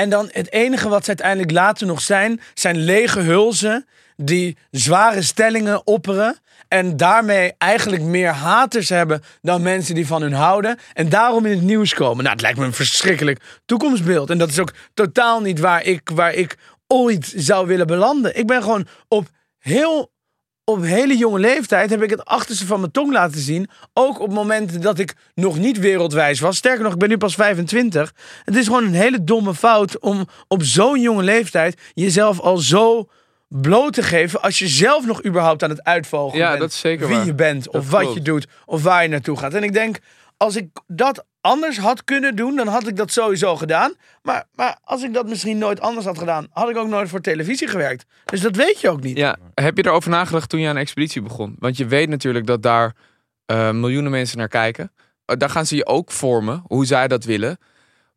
En 0.00 0.10
dan 0.10 0.28
het 0.32 0.52
enige 0.52 0.88
wat 0.88 1.02
ze 1.02 1.08
uiteindelijk 1.08 1.50
later 1.50 1.86
nog 1.86 2.00
zijn, 2.00 2.40
zijn 2.54 2.76
lege 2.76 3.20
hulzen 3.20 3.86
die 4.16 4.56
zware 4.70 5.22
stellingen 5.22 5.86
opperen. 5.86 6.38
En 6.68 6.96
daarmee 6.96 7.52
eigenlijk 7.58 8.02
meer 8.02 8.30
haters 8.30 8.88
hebben 8.88 9.22
dan 9.42 9.62
mensen 9.62 9.94
die 9.94 10.06
van 10.06 10.22
hun 10.22 10.32
houden. 10.32 10.78
En 10.92 11.08
daarom 11.08 11.46
in 11.46 11.52
het 11.56 11.62
nieuws 11.62 11.94
komen. 11.94 12.22
Nou, 12.22 12.32
het 12.32 12.42
lijkt 12.42 12.58
me 12.58 12.64
een 12.64 12.72
verschrikkelijk 12.72 13.40
toekomstbeeld. 13.66 14.30
En 14.30 14.38
dat 14.38 14.48
is 14.48 14.58
ook 14.58 14.72
totaal 14.94 15.40
niet 15.40 15.58
waar 15.58 15.84
ik, 15.84 16.10
waar 16.14 16.34
ik 16.34 16.56
ooit 16.86 17.32
zou 17.36 17.66
willen 17.66 17.86
belanden. 17.86 18.36
Ik 18.38 18.46
ben 18.46 18.62
gewoon 18.62 18.86
op 19.08 19.28
heel 19.58 20.12
op 20.72 20.82
hele 20.82 21.16
jonge 21.16 21.38
leeftijd 21.38 21.90
heb 21.90 22.02
ik 22.02 22.10
het 22.10 22.24
achterste 22.24 22.66
van 22.66 22.80
mijn 22.80 22.92
tong 22.92 23.12
laten 23.12 23.40
zien. 23.40 23.68
Ook 23.94 24.20
op 24.20 24.32
momenten 24.32 24.80
dat 24.80 24.98
ik 24.98 25.14
nog 25.34 25.58
niet 25.58 25.78
wereldwijs 25.78 26.40
was. 26.40 26.56
Sterker 26.56 26.82
nog, 26.82 26.92
ik 26.92 26.98
ben 26.98 27.08
nu 27.08 27.18
pas 27.18 27.34
25. 27.34 28.12
Het 28.44 28.56
is 28.56 28.66
gewoon 28.66 28.84
een 28.84 28.94
hele 28.94 29.24
domme 29.24 29.54
fout 29.54 29.98
om 29.98 30.26
op 30.48 30.62
zo'n 30.62 31.00
jonge 31.00 31.22
leeftijd 31.22 31.80
jezelf 31.94 32.40
al 32.40 32.56
zo 32.56 33.08
bloot 33.48 33.92
te 33.92 34.02
geven. 34.02 34.42
Als 34.42 34.58
je 34.58 34.68
zelf 34.68 35.06
nog 35.06 35.24
überhaupt 35.24 35.62
aan 35.62 35.70
het 35.70 35.84
uitvogelen 35.84 36.42
Ja, 36.44 36.48
bent. 36.48 36.60
dat 36.60 36.70
is 36.70 36.78
zeker 36.78 37.06
Wie 37.06 37.16
waar. 37.16 37.26
je 37.26 37.34
bent, 37.34 37.64
Dat 37.64 37.74
of 37.74 37.90
wat 37.90 38.00
klopt. 38.00 38.14
je 38.16 38.22
doet, 38.22 38.46
of 38.66 38.82
waar 38.82 39.02
je 39.02 39.08
naartoe 39.08 39.36
gaat. 39.36 39.54
En 39.54 39.62
ik 39.62 39.72
denk, 39.72 39.98
als 40.40 40.56
ik 40.56 40.68
dat 40.86 41.24
anders 41.40 41.78
had 41.78 42.04
kunnen 42.04 42.36
doen, 42.36 42.56
dan 42.56 42.66
had 42.66 42.86
ik 42.86 42.96
dat 42.96 43.10
sowieso 43.10 43.56
gedaan. 43.56 43.94
Maar, 44.22 44.44
maar 44.54 44.78
als 44.84 45.02
ik 45.02 45.14
dat 45.14 45.28
misschien 45.28 45.58
nooit 45.58 45.80
anders 45.80 46.06
had 46.06 46.18
gedaan, 46.18 46.46
had 46.50 46.68
ik 46.68 46.76
ook 46.76 46.88
nooit 46.88 47.08
voor 47.08 47.20
televisie 47.20 47.68
gewerkt. 47.68 48.04
Dus 48.24 48.40
dat 48.40 48.56
weet 48.56 48.80
je 48.80 48.88
ook 48.88 49.02
niet. 49.02 49.16
Ja, 49.16 49.36
heb 49.54 49.76
je 49.76 49.86
erover 49.86 50.10
nagedacht 50.10 50.48
toen 50.48 50.60
je 50.60 50.68
aan 50.68 50.74
een 50.76 50.82
expeditie 50.82 51.22
begon? 51.22 51.56
Want 51.58 51.76
je 51.76 51.86
weet 51.86 52.08
natuurlijk 52.08 52.46
dat 52.46 52.62
daar 52.62 52.96
eh, 53.46 53.70
miljoenen 53.70 54.10
mensen 54.10 54.38
naar 54.38 54.48
kijken. 54.48 54.92
Eh, 55.24 55.36
daar 55.36 55.50
gaan 55.50 55.66
ze 55.66 55.76
je 55.76 55.86
ook 55.86 56.10
vormen, 56.10 56.62
hoe 56.66 56.86
zij 56.86 57.08
dat 57.08 57.24
willen. 57.24 57.58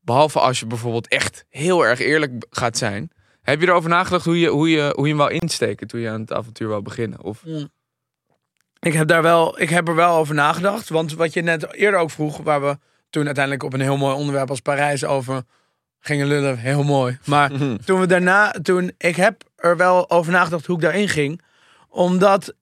Behalve 0.02 0.40
als 0.40 0.60
je 0.60 0.66
bijvoorbeeld 0.66 1.08
echt 1.08 1.46
heel 1.50 1.86
erg 1.86 2.00
eerlijk 2.00 2.46
gaat 2.50 2.78
zijn. 2.78 3.12
Heb 3.42 3.62
je 3.62 3.68
erover 3.68 3.90
nagedacht 3.90 4.26
hoe 4.26 4.40
je, 4.40 4.48
hoe 4.48 4.70
je, 4.70 4.92
hoe 4.96 5.04
je 5.04 5.14
hem 5.14 5.18
wou 5.18 5.32
insteken 5.32 5.88
toen 5.88 6.00
je 6.00 6.10
aan 6.10 6.22
het 6.22 6.34
avontuur 6.34 6.68
wou 6.68 6.82
beginnen? 6.82 7.24
Of, 7.24 7.44
Ik 8.84 8.94
heb, 8.94 9.08
daar 9.08 9.22
wel, 9.22 9.62
ik 9.62 9.70
heb 9.70 9.88
er 9.88 9.96
wel 9.96 10.16
over 10.16 10.36
nagedacht. 10.36 10.90
Want 10.90 11.14
wat 11.14 11.34
je 11.34 11.42
net 11.42 11.74
eerder 11.74 12.00
ook 12.00 12.12
vroeg, 12.12 12.38
waar 12.38 12.62
we 12.62 12.78
toen 13.10 13.26
uiteindelijk 13.26 13.64
op 13.64 13.74
een 13.74 13.82
heel 13.82 13.98
mooi 13.98 14.16
onderwerp 14.16 14.50
als 14.50 14.60
Parijs 14.60 15.06
over 15.06 15.44
gingen 16.00 16.28
lullen, 16.28 16.58
heel 16.58 16.84
mooi. 16.84 17.18
Maar 17.26 17.52
toen 17.86 18.00
we 18.00 18.06
daarna, 18.06 18.52
toen, 18.52 18.92
ik 18.98 19.16
heb 19.16 19.44
er 19.56 19.78
wel 19.78 20.10
over 20.10 20.32
nagedacht 20.32 20.66
hoe 20.66 20.76
ik 20.76 20.82
daarin 20.82 21.10
ging. 21.10 21.42
Omdat 21.90 22.54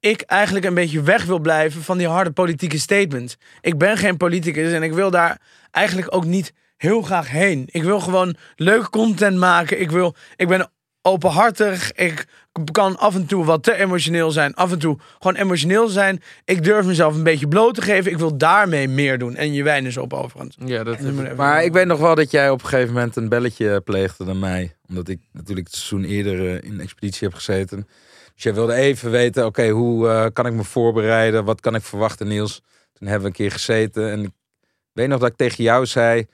ik 0.00 0.20
eigenlijk 0.20 0.66
een 0.66 0.74
beetje 0.74 1.02
weg 1.02 1.24
wil 1.24 1.38
blijven 1.38 1.82
van 1.82 1.98
die 1.98 2.08
harde 2.08 2.30
politieke 2.30 2.78
statements. 2.78 3.36
Ik 3.60 3.78
ben 3.78 3.96
geen 3.96 4.16
politicus 4.16 4.72
en 4.72 4.82
ik 4.82 4.92
wil 4.92 5.10
daar 5.10 5.40
eigenlijk 5.70 6.14
ook 6.14 6.24
niet 6.24 6.52
heel 6.76 7.02
graag 7.02 7.30
heen. 7.30 7.68
Ik 7.70 7.82
wil 7.82 8.00
gewoon 8.00 8.36
leuke 8.56 8.90
content 8.90 9.36
maken. 9.38 9.80
Ik, 9.80 9.90
wil, 9.90 10.14
ik 10.36 10.48
ben 10.48 10.70
openhartig. 11.06 11.92
Ik 11.92 12.26
kan 12.72 12.96
af 12.98 13.14
en 13.14 13.26
toe 13.26 13.44
wat 13.44 13.62
te 13.62 13.74
emotioneel 13.76 14.30
zijn. 14.30 14.54
Af 14.54 14.72
en 14.72 14.78
toe 14.78 14.98
gewoon 15.18 15.34
emotioneel 15.36 15.88
zijn. 15.88 16.22
Ik 16.44 16.64
durf 16.64 16.86
mezelf 16.86 17.14
een 17.14 17.22
beetje 17.22 17.48
bloot 17.48 17.74
te 17.74 17.82
geven. 17.82 18.10
Ik 18.10 18.18
wil 18.18 18.36
daarmee 18.36 18.88
meer 18.88 19.18
doen. 19.18 19.34
En 19.36 19.52
je 19.52 19.62
wijn 19.62 19.86
is 19.86 19.96
op 19.96 20.12
overigens. 20.12 20.56
ja, 20.64 20.84
dat, 20.84 20.98
dan 21.00 21.14
moet 21.14 21.24
even- 21.24 21.36
Maar 21.36 21.64
ik 21.64 21.72
weet 21.72 21.86
nog 21.86 21.98
wel 22.00 22.14
dat 22.14 22.30
jij 22.30 22.50
op 22.50 22.62
een 22.62 22.68
gegeven 22.68 22.94
moment 22.94 23.16
een 23.16 23.28
belletje 23.28 23.80
pleegde 23.80 24.24
naar 24.24 24.36
mij. 24.36 24.76
Omdat 24.88 25.08
ik 25.08 25.18
natuurlijk 25.32 25.66
het 25.66 25.76
seizoen 25.76 26.04
eerder 26.10 26.48
eh, 26.56 26.68
in 26.70 26.76
de 26.76 26.82
expeditie 26.82 27.26
heb 27.28 27.36
gezeten. 27.36 27.88
Dus 28.34 28.42
jij 28.44 28.54
wilde 28.54 28.74
even 28.74 29.10
weten, 29.10 29.46
oké, 29.46 29.68
hoe 29.68 30.08
eh, 30.08 30.26
kan 30.32 30.46
ik 30.46 30.52
me 30.52 30.64
voorbereiden? 30.64 31.44
Wat 31.44 31.60
kan 31.60 31.74
ik 31.74 31.82
verwachten, 31.82 32.28
Niels? 32.28 32.62
Toen 32.92 33.08
hebben 33.08 33.20
we 33.20 33.26
een 33.26 33.32
keer 33.48 33.52
gezeten. 33.52 34.10
En 34.10 34.22
ik 34.24 34.30
weet 34.92 35.08
nog 35.08 35.20
dat 35.20 35.30
ik 35.30 35.36
tegen 35.36 35.64
jou 35.64 35.86
zei... 35.86 36.26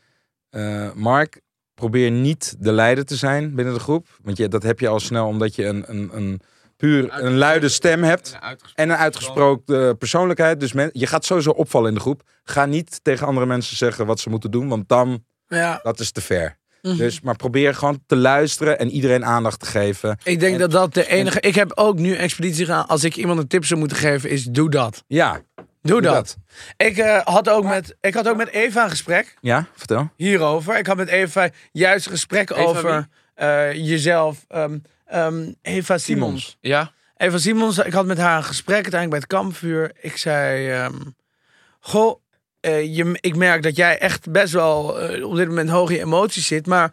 eh, 0.50 0.92
Mark, 0.94 1.40
probeer 1.82 2.10
niet 2.10 2.54
de 2.58 2.72
leider 2.72 3.04
te 3.04 3.16
zijn 3.16 3.54
binnen 3.54 3.74
de 3.74 3.80
groep. 3.80 4.06
Want 4.22 4.36
je, 4.36 4.48
dat 4.48 4.62
heb 4.62 4.80
je 4.80 4.88
al 4.88 5.00
snel 5.00 5.26
omdat 5.26 5.54
je 5.54 5.64
een, 5.66 5.84
een, 5.86 6.10
een 6.16 6.40
puur 6.76 7.08
een 7.22 7.36
luide 7.36 7.68
stem 7.68 8.02
hebt. 8.02 8.38
En 8.74 8.90
een 8.90 8.96
uitgesproken 8.96 9.88
eh, 9.88 9.90
persoonlijkheid. 9.98 10.60
Dus 10.60 10.72
men, 10.72 10.90
je 10.92 11.06
gaat 11.06 11.24
sowieso 11.24 11.50
opvallen 11.50 11.88
in 11.88 11.94
de 11.94 12.00
groep. 12.00 12.22
Ga 12.44 12.66
niet 12.66 13.00
tegen 13.02 13.26
andere 13.26 13.46
mensen 13.46 13.76
zeggen 13.76 14.06
wat 14.06 14.20
ze 14.20 14.30
moeten 14.30 14.50
doen. 14.50 14.68
Want 14.68 14.88
dan, 14.88 15.24
Ja. 15.48 15.80
dat 15.82 16.00
is 16.00 16.10
te 16.12 16.20
ver. 16.20 16.58
Mhm. 16.82 16.96
Dus, 16.96 17.20
maar 17.20 17.36
probeer 17.36 17.74
gewoon 17.74 18.02
te 18.06 18.16
luisteren 18.16 18.78
en 18.78 18.90
iedereen 18.90 19.24
aandacht 19.24 19.60
te 19.60 19.66
geven. 19.66 20.18
Ik 20.24 20.40
denk 20.40 20.52
En- 20.52 20.58
dat 20.60 20.70
dat 20.70 20.94
de 20.94 21.08
enige... 21.08 21.40
Ik 21.40 21.54
heb 21.54 21.72
ook 21.74 21.98
nu 21.98 22.14
expeditie 22.14 22.64
gedaan. 22.64 22.86
Als 22.86 23.04
ik 23.04 23.16
iemand 23.16 23.38
een 23.38 23.46
tip 23.48 23.64
zou 23.64 23.80
moeten 23.80 23.96
geven, 23.96 24.30
is 24.30 24.44
doe 24.44 24.70
dat. 24.70 25.04
Ja, 25.06 25.40
Doe, 25.82 26.00
doe 26.00 26.10
dat. 26.12 26.36
Ik, 26.76 26.96
eh, 26.98 27.20
had 27.24 27.48
ook 27.48 27.64
met, 27.64 27.96
ik 28.00 28.14
had 28.14 28.28
ook 28.28 28.36
met 28.36 28.48
Eva 28.48 28.84
een 28.84 28.90
gesprek 28.90 29.36
Ja, 29.40 29.66
vertel. 29.76 30.10
hierover. 30.16 30.78
Ik 30.78 30.86
had 30.86 30.96
met 30.96 31.08
Eva 31.08 31.50
juist 31.72 32.06
een 32.06 32.12
gesprek 32.12 32.50
Eva 32.50 32.62
over 32.62 33.08
eh, 33.34 33.72
jezelf. 33.72 34.44
Ehm, 34.48 34.78
ehm, 35.06 35.52
Eva 35.62 35.98
Simons. 35.98 36.42
Simons. 36.42 36.56
Ja, 36.60 36.92
Eva 37.16 37.38
Simons, 37.38 37.78
ik 37.78 37.92
had 37.92 38.06
met 38.06 38.18
haar 38.18 38.36
een 38.36 38.44
gesprek 38.44 38.82
uiteindelijk 38.82 39.10
bij 39.10 39.18
het 39.18 39.44
kampvuur. 39.44 39.92
Ik 40.00 40.16
zei, 40.16 40.70
ehm, 40.70 40.94
goh, 41.80 42.20
eh, 42.60 42.96
je, 42.96 43.18
ik 43.20 43.36
merk 43.36 43.62
dat 43.62 43.76
jij 43.76 43.98
echt 43.98 44.30
best 44.30 44.52
wel 44.52 44.82
op 45.24 45.36
dit 45.36 45.48
moment 45.48 45.70
hoog 45.70 45.90
in 45.90 45.96
je 45.96 46.02
emoties 46.02 46.46
zit. 46.46 46.66
Maar 46.66 46.92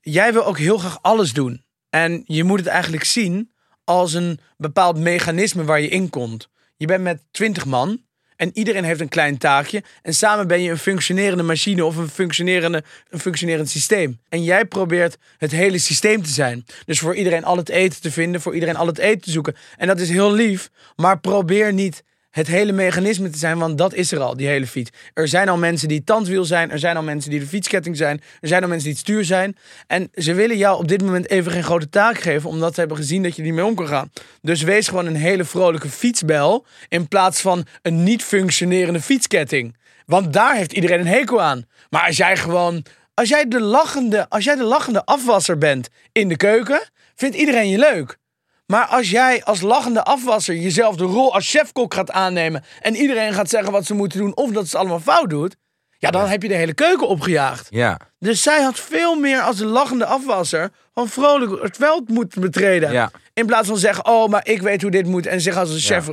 jij 0.00 0.32
wil 0.32 0.44
ook 0.46 0.58
heel 0.58 0.78
graag 0.78 0.98
alles 1.02 1.32
doen. 1.32 1.64
En 1.90 2.22
je 2.26 2.44
moet 2.44 2.58
het 2.58 2.68
eigenlijk 2.68 3.04
zien 3.04 3.52
als 3.84 4.12
een 4.12 4.40
bepaald 4.56 4.98
mechanisme 4.98 5.64
waar 5.64 5.80
je 5.80 5.88
in 5.88 6.10
komt. 6.10 6.48
Je 6.80 6.86
bent 6.86 7.02
met 7.02 7.22
twintig 7.30 7.64
man 7.64 8.02
en 8.36 8.50
iedereen 8.52 8.84
heeft 8.84 9.00
een 9.00 9.08
klein 9.08 9.38
taakje. 9.38 9.82
En 10.02 10.14
samen 10.14 10.46
ben 10.46 10.62
je 10.62 10.70
een 10.70 10.78
functionerende 10.78 11.42
machine 11.42 11.84
of 11.84 11.96
een, 11.96 12.08
functionerende, 12.08 12.84
een 13.08 13.18
functionerend 13.18 13.70
systeem. 13.70 14.20
En 14.28 14.44
jij 14.44 14.64
probeert 14.64 15.18
het 15.38 15.50
hele 15.50 15.78
systeem 15.78 16.22
te 16.22 16.30
zijn. 16.30 16.66
Dus 16.84 16.98
voor 16.98 17.14
iedereen 17.14 17.44
al 17.44 17.56
het 17.56 17.68
eten 17.68 18.00
te 18.00 18.10
vinden, 18.10 18.40
voor 18.40 18.54
iedereen 18.54 18.76
al 18.76 18.86
het 18.86 18.98
eten 18.98 19.20
te 19.20 19.30
zoeken. 19.30 19.56
En 19.76 19.86
dat 19.86 20.00
is 20.00 20.08
heel 20.08 20.32
lief, 20.32 20.70
maar 20.96 21.20
probeer 21.20 21.72
niet 21.72 22.02
het 22.30 22.46
hele 22.46 22.72
mechanisme 22.72 23.30
te 23.30 23.38
zijn, 23.38 23.58
want 23.58 23.78
dat 23.78 23.94
is 23.94 24.12
er 24.12 24.20
al, 24.20 24.36
die 24.36 24.46
hele 24.46 24.66
fiets. 24.66 24.90
Er 25.14 25.28
zijn 25.28 25.48
al 25.48 25.56
mensen 25.56 25.88
die 25.88 26.04
tandwiel 26.04 26.44
zijn, 26.44 26.70
er 26.70 26.78
zijn 26.78 26.96
al 26.96 27.02
mensen 27.02 27.30
die 27.30 27.40
de 27.40 27.46
fietsketting 27.46 27.96
zijn, 27.96 28.20
er 28.40 28.48
zijn 28.48 28.62
al 28.62 28.68
mensen 28.68 28.88
die 28.88 28.96
het 28.98 29.06
stuur 29.06 29.24
zijn. 29.24 29.56
En 29.86 30.08
ze 30.14 30.34
willen 30.34 30.56
jou 30.56 30.78
op 30.78 30.88
dit 30.88 31.02
moment 31.02 31.30
even 31.30 31.52
geen 31.52 31.62
grote 31.62 31.88
taak 31.88 32.18
geven, 32.18 32.50
omdat 32.50 32.74
ze 32.74 32.80
hebben 32.80 32.98
gezien 32.98 33.22
dat 33.22 33.36
je 33.36 33.42
niet 33.42 33.54
mee 33.54 33.64
om 33.64 33.74
kan 33.74 33.88
gaan. 33.88 34.10
Dus 34.40 34.62
wees 34.62 34.88
gewoon 34.88 35.06
een 35.06 35.16
hele 35.16 35.44
vrolijke 35.44 35.88
fietsbel, 35.88 36.66
in 36.88 37.08
plaats 37.08 37.40
van 37.40 37.66
een 37.82 38.02
niet 38.02 38.22
functionerende 38.22 39.00
fietsketting. 39.00 39.76
Want 40.06 40.32
daar 40.32 40.56
heeft 40.56 40.72
iedereen 40.72 41.00
een 41.00 41.06
hekel 41.06 41.42
aan. 41.42 41.64
Maar 41.90 42.06
als 42.06 42.16
jij 42.16 42.36
gewoon, 42.36 42.84
als 43.14 43.28
jij 43.28 43.48
de 43.48 43.60
lachende, 43.60 44.28
als 44.28 44.44
jij 44.44 44.56
de 44.56 44.64
lachende 44.64 45.04
afwasser 45.04 45.58
bent 45.58 45.88
in 46.12 46.28
de 46.28 46.36
keuken, 46.36 46.88
vindt 47.14 47.36
iedereen 47.36 47.68
je 47.68 47.78
leuk. 47.78 48.18
Maar 48.70 48.86
als 48.86 49.10
jij 49.10 49.44
als 49.44 49.60
lachende 49.60 50.02
afwasser 50.02 50.56
jezelf 50.56 50.96
de 50.96 51.04
rol 51.04 51.34
als 51.34 51.50
chefkok 51.50 51.94
gaat 51.94 52.10
aannemen 52.10 52.64
en 52.80 52.96
iedereen 52.96 53.32
gaat 53.32 53.48
zeggen 53.48 53.72
wat 53.72 53.84
ze 53.86 53.94
moeten 53.94 54.18
doen 54.18 54.36
of 54.36 54.50
dat 54.50 54.62
ze 54.68 54.70
het 54.70 54.74
allemaal 54.74 55.00
fout 55.00 55.30
doet, 55.30 55.56
ja, 55.98 56.10
dan 56.10 56.28
heb 56.28 56.42
je 56.42 56.48
de 56.48 56.54
hele 56.54 56.74
keuken 56.74 57.08
opgejaagd. 57.08 57.66
Ja, 57.70 58.00
Dus 58.18 58.42
zij 58.42 58.62
had 58.62 58.78
veel 58.78 59.14
meer 59.14 59.40
als 59.40 59.56
de 59.56 59.64
lachende 59.64 60.04
afwasser 60.04 60.70
van 60.94 61.08
vrolijk 61.08 61.62
het 61.62 61.76
veld 61.76 62.08
moeten 62.08 62.40
betreden. 62.40 62.92
ja. 62.92 63.10
In 63.32 63.46
plaats 63.46 63.68
van 63.68 63.78
zeggen, 63.78 64.06
oh, 64.06 64.28
maar 64.28 64.46
ik 64.46 64.62
weet 64.62 64.82
hoe 64.82 64.90
dit 64.90 65.06
moet 65.06 65.26
en 65.26 65.40
zich 65.40 65.56
als 65.56 65.70
een 65.70 65.80
chef 65.80 66.08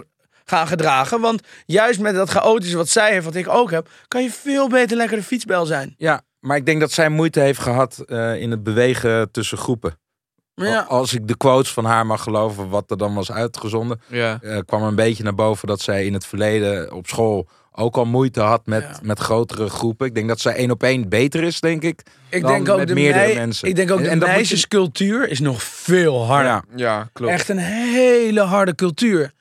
gaan 0.46 0.68
gedragen. 0.68 1.22
Want 1.22 1.42
juist 1.66 2.00
met 2.00 2.16
dat 2.16 2.30
chaotische 2.30 2.78
wat 2.78 2.90
zij 2.90 3.12
heeft, 3.12 3.26
wat 3.26 3.36
ik 3.36 3.48
ook 3.50 3.72
heb, 3.72 3.90
kan 4.08 4.24
je 4.24 4.32
veel 4.32 4.70
beter 4.70 4.98
lekker 4.98 5.18
de 5.18 5.24
fietsbel 5.24 5.66
zijn. 5.66 5.94
ja, 5.98 6.22
maar 6.40 6.58
ik 6.58 6.66
denk 6.66 6.80
dat 6.80 6.92
zij 6.92 7.10
moeite 7.10 7.40
heeft 7.40 7.60
gehad 7.60 8.04
eh, 8.06 8.42
in 8.42 8.52
het 8.52 8.64
bewegen 8.64 9.32
tussen 9.32 9.58
groepen. 9.58 10.00
Ja. 10.66 10.82
Als 10.82 11.14
ik 11.14 11.28
de 11.28 11.38
quotes 11.38 11.72
van 11.74 11.86
haar 11.86 12.06
mag 12.06 12.24
geloven, 12.24 12.70
wat 12.70 12.92
er 12.92 12.98
dan 12.98 13.14
was 13.14 13.32
uitgezonden, 13.32 14.02
ja. 14.08 14.40
eh, 14.42 14.58
kwam 14.66 14.82
er 14.82 14.88
een 14.88 14.96
beetje 14.96 15.24
naar 15.24 15.36
boven 15.36 15.68
dat 15.68 15.82
zij 15.82 16.06
in 16.06 16.14
het 16.14 16.26
verleden 16.26 16.94
op 16.94 17.08
school 17.08 17.48
ook 17.72 17.96
al 17.98 18.06
moeite 18.06 18.42
had 18.42 18.66
met, 18.66 18.82
Ja. 18.82 19.00
met 19.02 19.20
grotere 19.20 19.70
groepen. 19.70 20.08
Ik 20.08 20.16
denk 20.16 20.28
dat 20.28 20.40
zij 20.40 20.54
één 20.56 20.72
op 20.72 20.84
één 20.84 21.10
beter 21.10 21.44
is, 21.44 21.60
denk 21.60 21.84
ik. 21.84 22.02
Ik 22.30 22.42
dan 22.42 22.52
denk 22.52 22.70
ook 22.70 22.78
met 22.78 22.88
de, 22.88 22.94
meerdere 22.94 23.24
mei- 23.26 23.36
mensen. 23.36 23.68
Ik 23.68 23.76
denk 23.76 23.92
ook 23.92 23.98
En- 23.98 24.04
de 24.04 24.10
en 24.10 24.20
je- 24.20 24.26
meisjescultuur 24.26 25.30
is 25.30 25.40
nog 25.40 25.64
veel 25.64 26.26
harder. 26.26 26.52
Ja, 26.52 26.64
ja 26.76 27.10
klopt. 27.14 27.32
Echt 27.34 27.50
een 27.50 27.58
hele 27.58 28.42
harde 28.42 28.76
cultuur. 28.76 29.32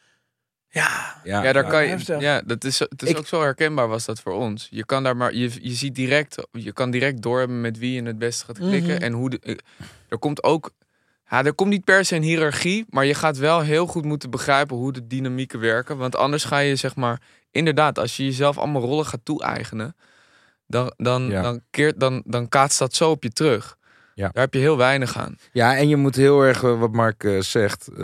Ja, 0.68 1.14
ja, 1.24 1.42
Ja, 1.42 1.52
daar 1.52 1.64
ja. 1.64 1.70
kan 1.70 1.86
je. 1.86 2.16
Ja, 2.18 2.42
dat 2.46 2.64
is, 2.64 2.78
het 2.78 3.02
is 3.02 3.08
Ik- 3.08 3.18
ook 3.18 3.26
zo 3.26 3.40
herkenbaar 3.40 3.88
was 3.88 4.04
dat 4.04 4.20
voor 4.20 4.32
ons. 4.32 4.66
Je 4.70 4.84
kan 4.84 5.02
daar 5.02 5.16
maar, 5.16 5.34
je, 5.34 5.50
je 5.60 5.72
ziet 5.72 5.94
direct, 5.94 6.36
je 6.52 6.72
kan 6.72 6.90
direct 6.90 7.22
doorhebben 7.22 7.60
met 7.60 7.78
wie 7.78 7.92
je 7.92 8.02
het 8.02 8.18
beste 8.18 8.44
gaat 8.44 8.58
klikken 8.58 8.94
Mhm. 8.94 9.02
en 9.02 9.12
hoe. 9.12 9.30
De, 9.30 9.38
eh, 9.42 9.54
er 10.08 10.18
komt 10.18 10.42
ook, 10.42 10.70
ja, 11.30 11.44
er 11.44 11.54
komt 11.54 11.70
niet 11.70 11.84
per 11.84 12.04
se 12.04 12.16
een 12.16 12.22
hiërarchie, 12.22 12.84
maar 12.88 13.04
je 13.04 13.14
gaat 13.14 13.36
wel 13.36 13.60
heel 13.60 13.86
goed 13.86 14.04
moeten 14.04 14.30
begrijpen 14.30 14.76
hoe 14.76 14.92
de 14.92 15.06
dynamieken 15.06 15.60
werken, 15.60 15.96
want 15.96 16.16
anders 16.16 16.44
ga 16.44 16.58
je 16.58 16.76
zeg 16.76 16.96
maar, 16.96 17.20
inderdaad, 17.50 17.98
als 17.98 18.16
je 18.16 18.24
jezelf 18.24 18.58
allemaal 18.58 18.82
rollen 18.82 19.06
gaat 19.06 19.20
toe-eigenen, 19.24 19.96
dan, 20.66 20.92
dan, 20.96 21.28
Ja. 21.30 21.42
dan 21.42 21.60
keert, 21.70 22.00
dan, 22.00 22.22
dan 22.26 22.48
kaatst 22.48 22.78
dat 22.78 22.94
zo 22.94 23.10
op 23.10 23.22
je 23.22 23.30
terug. 23.30 23.76
Ja. 24.14 24.28
Daar 24.32 24.42
heb 24.42 24.54
je 24.54 24.60
heel 24.60 24.76
weinig 24.76 25.16
aan. 25.18 25.36
Ja, 25.52 25.76
en 25.76 25.88
je 25.88 25.96
moet 25.96 26.16
heel 26.16 26.40
erg, 26.42 26.62
eh, 26.62 26.78
wat 26.78 26.92
Mark 26.92 27.24
eh, 27.24 27.40
zegt, 27.40 27.88
eh, 27.88 27.96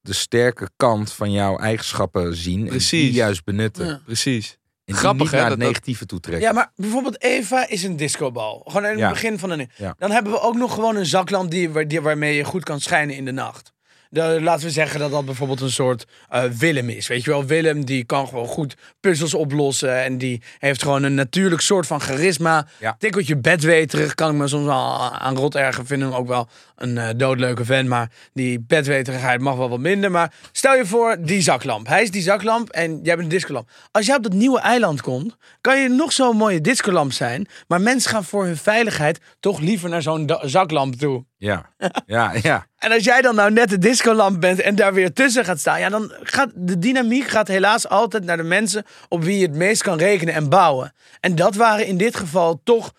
de 0.00 0.12
sterke 0.12 0.68
kant 0.76 1.12
van 1.12 1.32
jouw 1.32 1.56
eigenschappen 1.58 2.34
zien. 2.34 2.70
En 2.70 2.78
die 2.78 3.12
juist 3.12 3.44
benutten. 3.44 3.86
Ja. 3.86 4.00
Precies. 4.04 4.58
En 4.88 4.94
die 4.94 5.02
Grappig, 5.02 5.22
niet 5.22 5.30
hè, 5.30 5.38
naar 5.38 5.48
dat- 5.48 5.58
het 5.58 5.66
negatieve 5.66 6.06
toe 6.06 6.20
trekken. 6.20 6.44
ja, 6.46 6.52
maar 6.52 6.72
bijvoorbeeld 6.76 7.22
Eva 7.22 7.68
is 7.68 7.82
een 7.82 7.96
discobal. 7.96 8.62
Gewoon 8.66 8.84
in 8.84 8.90
het 8.90 8.98
Ja. 8.98 9.08
begin 9.10 9.38
van 9.38 9.50
een... 9.50 9.70
Ja. 9.76 9.94
Dan 9.98 10.10
hebben 10.10 10.32
we 10.32 10.40
ook 10.40 10.54
nog 10.56 10.74
gewoon 10.74 10.96
een 10.96 11.06
zaklamp 11.06 11.50
die, 11.50 11.70
waar- 11.70 11.88
die, 11.88 12.00
waarmee 12.00 12.36
je 12.36 12.44
goed 12.44 12.64
kan 12.64 12.80
schijnen 12.80 13.16
in 13.16 13.24
de 13.24 13.32
nacht. 13.32 13.72
De, 14.10 14.38
laten 14.42 14.66
we 14.66 14.70
zeggen 14.70 15.00
dat 15.00 15.10
dat 15.10 15.24
bijvoorbeeld 15.24 15.60
een 15.60 15.70
soort 15.70 16.06
eh, 16.28 16.44
Willem 16.44 16.88
is. 16.88 17.06
Weet 17.06 17.24
je 17.24 17.30
wel, 17.30 17.44
Willem 17.44 17.84
die 17.84 18.04
kan 18.04 18.28
gewoon 18.28 18.46
goed 18.46 18.76
puzzels 19.00 19.34
oplossen. 19.34 20.02
En 20.02 20.18
die 20.18 20.42
heeft 20.58 20.82
gewoon 20.82 21.02
een 21.02 21.14
natuurlijk 21.14 21.60
soort 21.60 21.86
van 21.86 22.00
charisma. 22.00 22.66
Ja. 22.78 22.96
Tikkeltje 22.98 23.36
bedweterig 23.36 24.14
kan 24.14 24.30
ik 24.30 24.36
me 24.36 24.48
soms 24.48 24.64
wel 24.64 25.12
aan 25.18 25.36
rot 25.36 25.54
ergen. 25.54 25.86
Vind 25.86 26.02
hem 26.02 26.12
ook 26.12 26.28
wel 26.28 26.48
een 26.76 26.98
eh, 26.98 27.08
doodleuke 27.16 27.64
vent. 27.64 27.88
Maar 27.88 28.10
die 28.32 28.60
bedweterigheid 28.60 29.40
mag 29.40 29.56
wel 29.56 29.68
wat 29.68 29.78
minder. 29.78 30.10
Maar 30.10 30.32
stel 30.52 30.74
je 30.74 30.86
voor, 30.86 31.16
die 31.20 31.40
zaklamp. 31.40 31.86
Hij 31.86 32.02
is 32.02 32.10
die 32.10 32.22
zaklamp 32.22 32.68
en 32.68 32.90
jij 33.02 33.14
bent 33.14 33.20
een 33.20 33.28
discolamp. 33.28 33.70
Als 33.90 34.06
jij 34.06 34.16
op 34.16 34.22
dat 34.22 34.32
nieuwe 34.32 34.60
eiland 34.60 35.00
komt, 35.00 35.36
kan 35.60 35.80
je 35.80 35.88
nog 35.88 36.12
zo'n 36.12 36.36
mooie 36.36 36.60
discolamp 36.60 37.12
zijn. 37.12 37.46
Maar 37.66 37.80
mensen 37.80 38.10
gaan 38.10 38.24
voor 38.24 38.44
hun 38.44 38.56
veiligheid 38.56 39.20
toch 39.40 39.60
liever 39.60 39.88
naar 39.88 40.02
zo'n 40.02 40.30
zaklamp 40.42 40.94
toe. 40.94 41.24
Ja, 41.36 41.70
ja, 42.06 42.32
ja. 42.42 42.66
En 42.78 42.92
als 42.92 43.04
jij 43.04 43.20
dan 43.20 43.34
nou 43.34 43.52
net 43.52 43.68
de 43.68 43.78
discolamp 43.78 44.40
bent 44.40 44.60
en 44.60 44.74
daar 44.74 44.94
weer 44.94 45.12
tussen 45.12 45.44
gaat 45.44 45.58
staan, 45.58 45.80
ja, 45.80 45.88
dan 45.88 46.12
gaat 46.22 46.50
de 46.54 46.78
dynamiek 46.78 47.26
gaat 47.28 47.48
helaas 47.48 47.88
altijd 47.88 48.24
naar 48.24 48.36
de 48.36 48.42
mensen 48.42 48.84
op 49.08 49.22
wie 49.24 49.38
je 49.38 49.46
het 49.46 49.54
meest 49.56 49.82
kan 49.82 49.98
rekenen 49.98 50.34
en 50.34 50.48
bouwen. 50.48 50.92
En 51.20 51.34
dat 51.34 51.54
waren 51.54 51.86
in 51.86 51.96
dit 51.96 52.16
geval 52.16 52.60
toch 52.64 52.92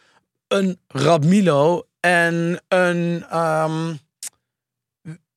een 0.47 0.79
Radmilo 0.87 1.83
en 1.99 2.61
een 2.67 3.25
ehm, 3.29 3.93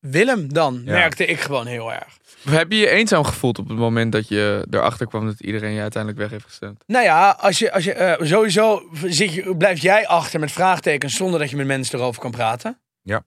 Willem 0.00 0.52
dan, 0.52 0.82
Ja. 0.84 0.92
merkte 0.92 1.26
ik 1.26 1.40
gewoon 1.40 1.66
heel 1.66 1.92
erg. 1.92 2.18
Heb 2.48 2.72
je 2.72 2.78
je 2.78 2.88
eenzaam 2.88 3.24
gevoeld 3.24 3.58
op 3.58 3.68
het 3.68 3.78
moment 3.78 4.12
dat 4.12 4.28
je 4.28 4.66
erachter 4.70 5.06
kwam 5.06 5.26
dat 5.26 5.40
iedereen 5.40 5.72
je 5.72 5.80
uiteindelijk 5.80 6.22
weg 6.22 6.30
heeft 6.30 6.44
gestemd? 6.44 6.84
Nou 6.86 7.04
ja, 7.04 7.30
als 7.40 7.58
je, 7.58 7.72
als 7.72 7.84
je, 7.84 7.92
eh, 7.92 8.26
sowieso 8.26 8.82
zit 9.04 9.34
je, 9.34 9.56
blijf 9.56 9.78
jij 9.82 10.06
achter 10.06 10.40
met 10.40 10.52
vraagtekens 10.52 11.14
zonder 11.16 11.40
dat 11.40 11.50
je 11.50 11.56
met 11.56 11.66
mensen 11.66 11.98
erover 11.98 12.20
kan 12.20 12.30
praten. 12.30 12.80
Ja. 13.02 13.22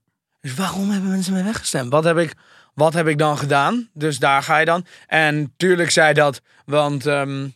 Dus 0.46 0.54
waarom 0.54 0.90
hebben 0.90 1.10
mensen 1.10 1.34
mij 1.34 1.44
weggestemd? 1.44 1.92
Wat 1.92 2.04
heb 2.04 2.18
ik, 2.18 2.34
wat 2.74 2.94
heb 2.94 3.08
ik 3.08 3.18
dan 3.18 3.38
gedaan? 3.38 3.90
Dus 3.94 4.20
daar 4.20 4.44
ga 4.44 4.58
je 4.58 4.66
dan. 4.66 4.86
En 5.08 5.54
tuurlijk 5.58 5.92
zei 5.92 6.14
dat, 6.14 6.42
want 6.66 7.06
ehm, 7.06 7.48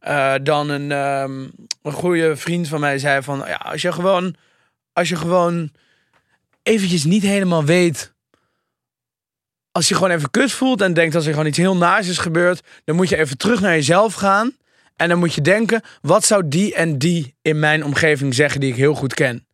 eh, 0.00 0.34
dan 0.42 0.68
een, 0.68 0.92
ehm, 0.92 1.40
een 1.82 1.92
goede 1.92 2.36
vriend 2.36 2.68
van 2.68 2.80
mij 2.80 2.98
zei 2.98 3.22
van, 3.22 3.42
ja, 3.46 3.54
als 3.54 3.82
je 3.82 3.92
gewoon, 3.92 4.36
als 4.92 5.08
je 5.08 5.16
gewoon 5.16 5.70
eventjes 6.62 7.04
niet 7.04 7.22
helemaal 7.22 7.64
weet 7.64 8.14
als 9.72 9.88
je 9.88 9.94
gewoon 9.94 10.10
even 10.10 10.30
kut 10.30 10.52
voelt 10.52 10.80
en 10.80 10.94
denkt 10.94 11.12
dat 11.12 11.24
er 11.24 11.30
gewoon 11.30 11.46
iets 11.46 11.58
heel 11.58 11.76
naars 11.76 12.08
is 12.08 12.18
gebeurd, 12.18 12.66
dan 12.84 12.96
moet 12.96 13.08
je 13.08 13.16
even 13.16 13.38
terug 13.38 13.60
naar 13.60 13.74
jezelf 13.74 14.14
gaan. 14.14 14.56
En 14.96 15.08
dan 15.08 15.18
moet 15.18 15.34
je 15.34 15.40
denken, 15.40 15.82
wat 16.00 16.24
zou 16.24 16.48
die 16.48 16.74
en 16.74 16.98
die 16.98 17.34
in 17.42 17.58
mijn 17.58 17.84
omgeving 17.84 18.34
zeggen 18.34 18.60
die 18.60 18.70
ik 18.70 18.76
heel 18.76 18.94
goed 18.94 19.14
ken? 19.14 19.46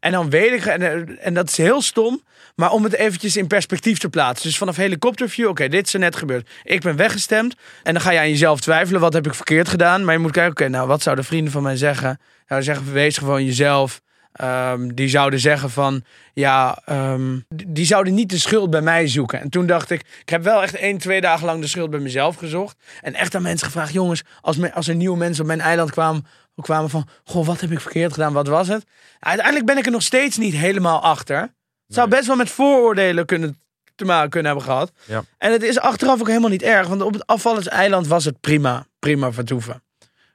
En 0.00 0.12
dan 0.12 0.30
weet 0.30 0.52
ik, 0.52 0.64
en, 0.66 1.18
en 1.18 1.34
dat 1.34 1.48
is 1.48 1.56
heel 1.56 1.82
stom, 1.82 2.22
maar 2.54 2.70
om 2.70 2.84
het 2.84 2.94
eventjes 2.94 3.36
in 3.36 3.46
perspectief 3.46 3.98
te 3.98 4.08
plaatsen. 4.08 4.48
Dus 4.48 4.58
vanaf 4.58 4.76
helikopterview, 4.76 5.48
oké, 5.48 5.68
dit 5.68 5.86
is 5.86 5.92
er 5.94 6.00
net 6.00 6.16
gebeurd. 6.16 6.48
Ik 6.62 6.80
ben 6.80 6.96
weggestemd. 6.96 7.54
En 7.82 7.92
dan 7.92 8.02
ga 8.02 8.10
je 8.10 8.18
aan 8.18 8.28
jezelf 8.28 8.60
twijfelen, 8.60 9.00
wat 9.00 9.12
heb 9.12 9.26
ik 9.26 9.34
verkeerd 9.34 9.68
gedaan? 9.68 10.04
Maar 10.04 10.14
je 10.14 10.20
moet 10.20 10.30
kijken, 10.30 10.50
oké, 10.50 10.68
nou, 10.68 10.86
wat 10.88 11.02
zouden 11.02 11.24
vrienden 11.24 11.52
van 11.52 11.62
mij 11.62 11.76
zeggen? 11.76 12.20
Nou, 12.48 12.62
zeggen, 12.62 12.92
wees 12.92 13.16
gewoon 13.18 13.44
jezelf. 13.44 14.00
ehm, 14.32 14.88
die 14.94 15.08
zouden 15.08 15.40
zeggen 15.40 15.70
van, 15.70 16.02
ja, 16.34 16.82
ehm, 16.84 17.38
die 17.66 17.86
zouden 17.86 18.14
niet 18.14 18.30
de 18.30 18.38
schuld 18.38 18.70
bij 18.70 18.80
mij 18.80 19.08
zoeken. 19.08 19.40
En 19.40 19.48
toen 19.50 19.66
dacht 19.66 19.90
ik, 19.90 20.00
ik 20.20 20.28
heb 20.28 20.42
wel 20.42 20.62
echt 20.62 20.74
één, 20.74 20.98
twee 20.98 21.20
dagen 21.20 21.46
lang 21.46 21.60
de 21.60 21.66
schuld 21.66 21.90
bij 21.90 22.00
mezelf 22.00 22.36
gezocht. 22.36 22.76
En 23.00 23.14
echt 23.14 23.34
aan 23.34 23.42
mensen 23.42 23.66
gevraagd, 23.66 23.92
jongens, 23.92 24.22
als, 24.40 24.56
me, 24.56 24.72
als 24.74 24.88
er 24.88 24.94
nieuwe 24.94 25.16
mensen 25.16 25.42
op 25.42 25.46
mijn 25.48 25.60
eiland 25.60 25.90
kwamen, 25.90 26.26
kwamen 26.64 26.90
van, 26.90 27.08
goh, 27.24 27.46
wat 27.46 27.60
heb 27.60 27.70
ik 27.70 27.80
verkeerd 27.80 28.12
gedaan, 28.12 28.32
wat 28.32 28.46
was 28.46 28.68
het? 28.68 28.84
Uiteindelijk 29.18 29.66
ben 29.66 29.78
ik 29.78 29.86
er 29.86 29.92
nog 29.92 30.02
steeds 30.02 30.36
niet 30.36 30.54
helemaal 30.54 31.02
achter. 31.02 31.40
Het 31.86 31.96
zou 31.96 32.08
best 32.08 32.26
wel 32.26 32.36
met 32.36 32.50
vooroordelen 32.50 33.26
kunnen 33.26 33.60
te 33.94 34.04
maken 34.04 34.30
kunnen 34.30 34.50
hebben 34.50 34.70
gehad. 34.70 34.92
Ja. 35.04 35.24
En 35.38 35.52
het 35.52 35.62
is 35.62 35.78
achteraf 35.78 36.20
ook 36.20 36.26
helemaal 36.26 36.50
niet 36.50 36.62
erg, 36.62 36.88
want 36.88 37.02
op 37.02 37.12
het 37.12 37.26
afvallerseiland 37.26 38.06
was 38.06 38.24
het 38.24 38.40
prima, 38.40 38.86
prima 38.98 39.32
vertoeven. 39.32 39.82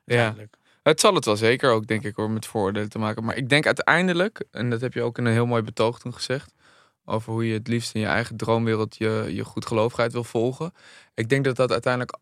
Ja. 0.05 0.36
Het 0.83 0.99
zal 0.99 1.15
het 1.15 1.25
wel 1.25 1.36
zeker 1.36 1.71
ook, 1.71 1.88
denk 1.88 2.03
ik, 2.03 2.15
hoor, 2.15 2.29
met 2.29 2.45
vooroordelen 2.45 2.89
te 2.89 2.99
maken. 2.99 3.23
Maar 3.23 3.38
ik 3.38 3.49
denk 3.49 3.65
uiteindelijk, 3.65 4.43
en 4.51 4.69
dat 4.69 4.81
heb 4.81 4.93
je 4.93 5.01
ook 5.01 5.17
in 5.17 5.25
een 5.25 5.33
heel 5.33 5.45
mooi 5.45 5.62
betoog 5.62 5.99
toen 5.99 6.13
gezegd, 6.13 6.53
over 7.05 7.33
hoe 7.33 7.47
je 7.47 7.53
het 7.53 7.67
liefst 7.67 7.93
in 7.93 8.01
je 8.01 8.07
eigen 8.07 8.38
droomwereld 8.38 8.95
je, 8.97 9.25
je 9.29 9.43
goedgeloofigheid 9.43 10.12
wil 10.13 10.23
volgen. 10.23 10.73
Ik 11.13 11.29
denk 11.29 11.43
dat 11.43 11.55
dat 11.55 11.71
uiteindelijk, 11.71 12.17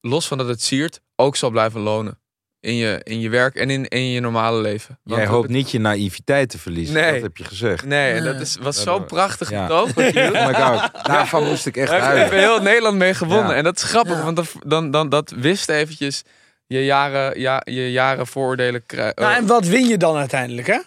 los 0.00 0.26
van 0.28 0.38
dat 0.38 0.48
het 0.48 0.62
siert, 0.62 1.00
ook 1.16 1.36
zal 1.36 1.50
blijven 1.50 1.80
lonen. 1.80 2.18
In 2.66 2.74
je, 2.76 3.00
in 3.02 3.20
je 3.20 3.28
werk 3.28 3.54
en 3.54 3.70
in, 3.70 3.88
in 3.88 4.10
je 4.10 4.20
normale 4.20 4.60
leven. 4.60 4.98
Want 5.02 5.20
Jij 5.20 5.28
hoopt 5.30 5.48
niet 5.48 5.70
je 5.70 5.78
naïviteit 5.78 6.48
te 6.50 6.58
verliezen. 6.58 6.94
Nee. 6.94 7.12
Dat 7.12 7.22
heb 7.22 7.36
je 7.36 7.44
gezegd. 7.44 7.84
Nee, 7.84 8.12
en 8.12 8.24
dat 8.24 8.40
is, 8.40 8.56
was 8.60 8.78
Ja, 8.78 8.84
dat- 8.84 9.06
prachtig 9.06 9.50
ja. 9.50 9.62
betoog. 9.66 9.94
je 9.94 10.12
doet. 10.12 10.36
Oh 10.36 10.46
my 10.46 10.54
god. 10.54 11.04
Daarvan 11.06 11.44
moest 11.44 11.66
ik 11.66 11.76
echt 11.76 11.90
Daar 11.90 12.00
hebben 12.00 12.18
huilen. 12.18 12.38
heel 12.38 12.62
Nederland 12.62 12.96
mee 12.96 13.14
gewonnen. 13.14 13.48
Ja. 13.50 13.54
En 13.54 13.64
dat 13.64 13.76
is 13.76 13.82
grappig, 13.82 14.16
Ja. 14.16 14.22
want 14.24 14.36
dat, 14.36 14.52
dan, 14.66 14.90
dan, 14.90 15.08
dat 15.08 15.30
wist 15.36 15.68
eventjes 15.68 16.22
je 16.66 16.84
jaren, 16.84 17.40
ja, 17.40 17.62
je 17.64 17.90
jaren 17.92 18.26
vooroordelen 18.26 18.86
krijgen. 18.86 19.22
Nou, 19.22 19.34
en 19.34 19.46
wat 19.46 19.66
win 19.66 19.86
je 19.88 19.96
dan 19.96 20.16
uiteindelijk, 20.16 20.66
hè? 20.66 20.78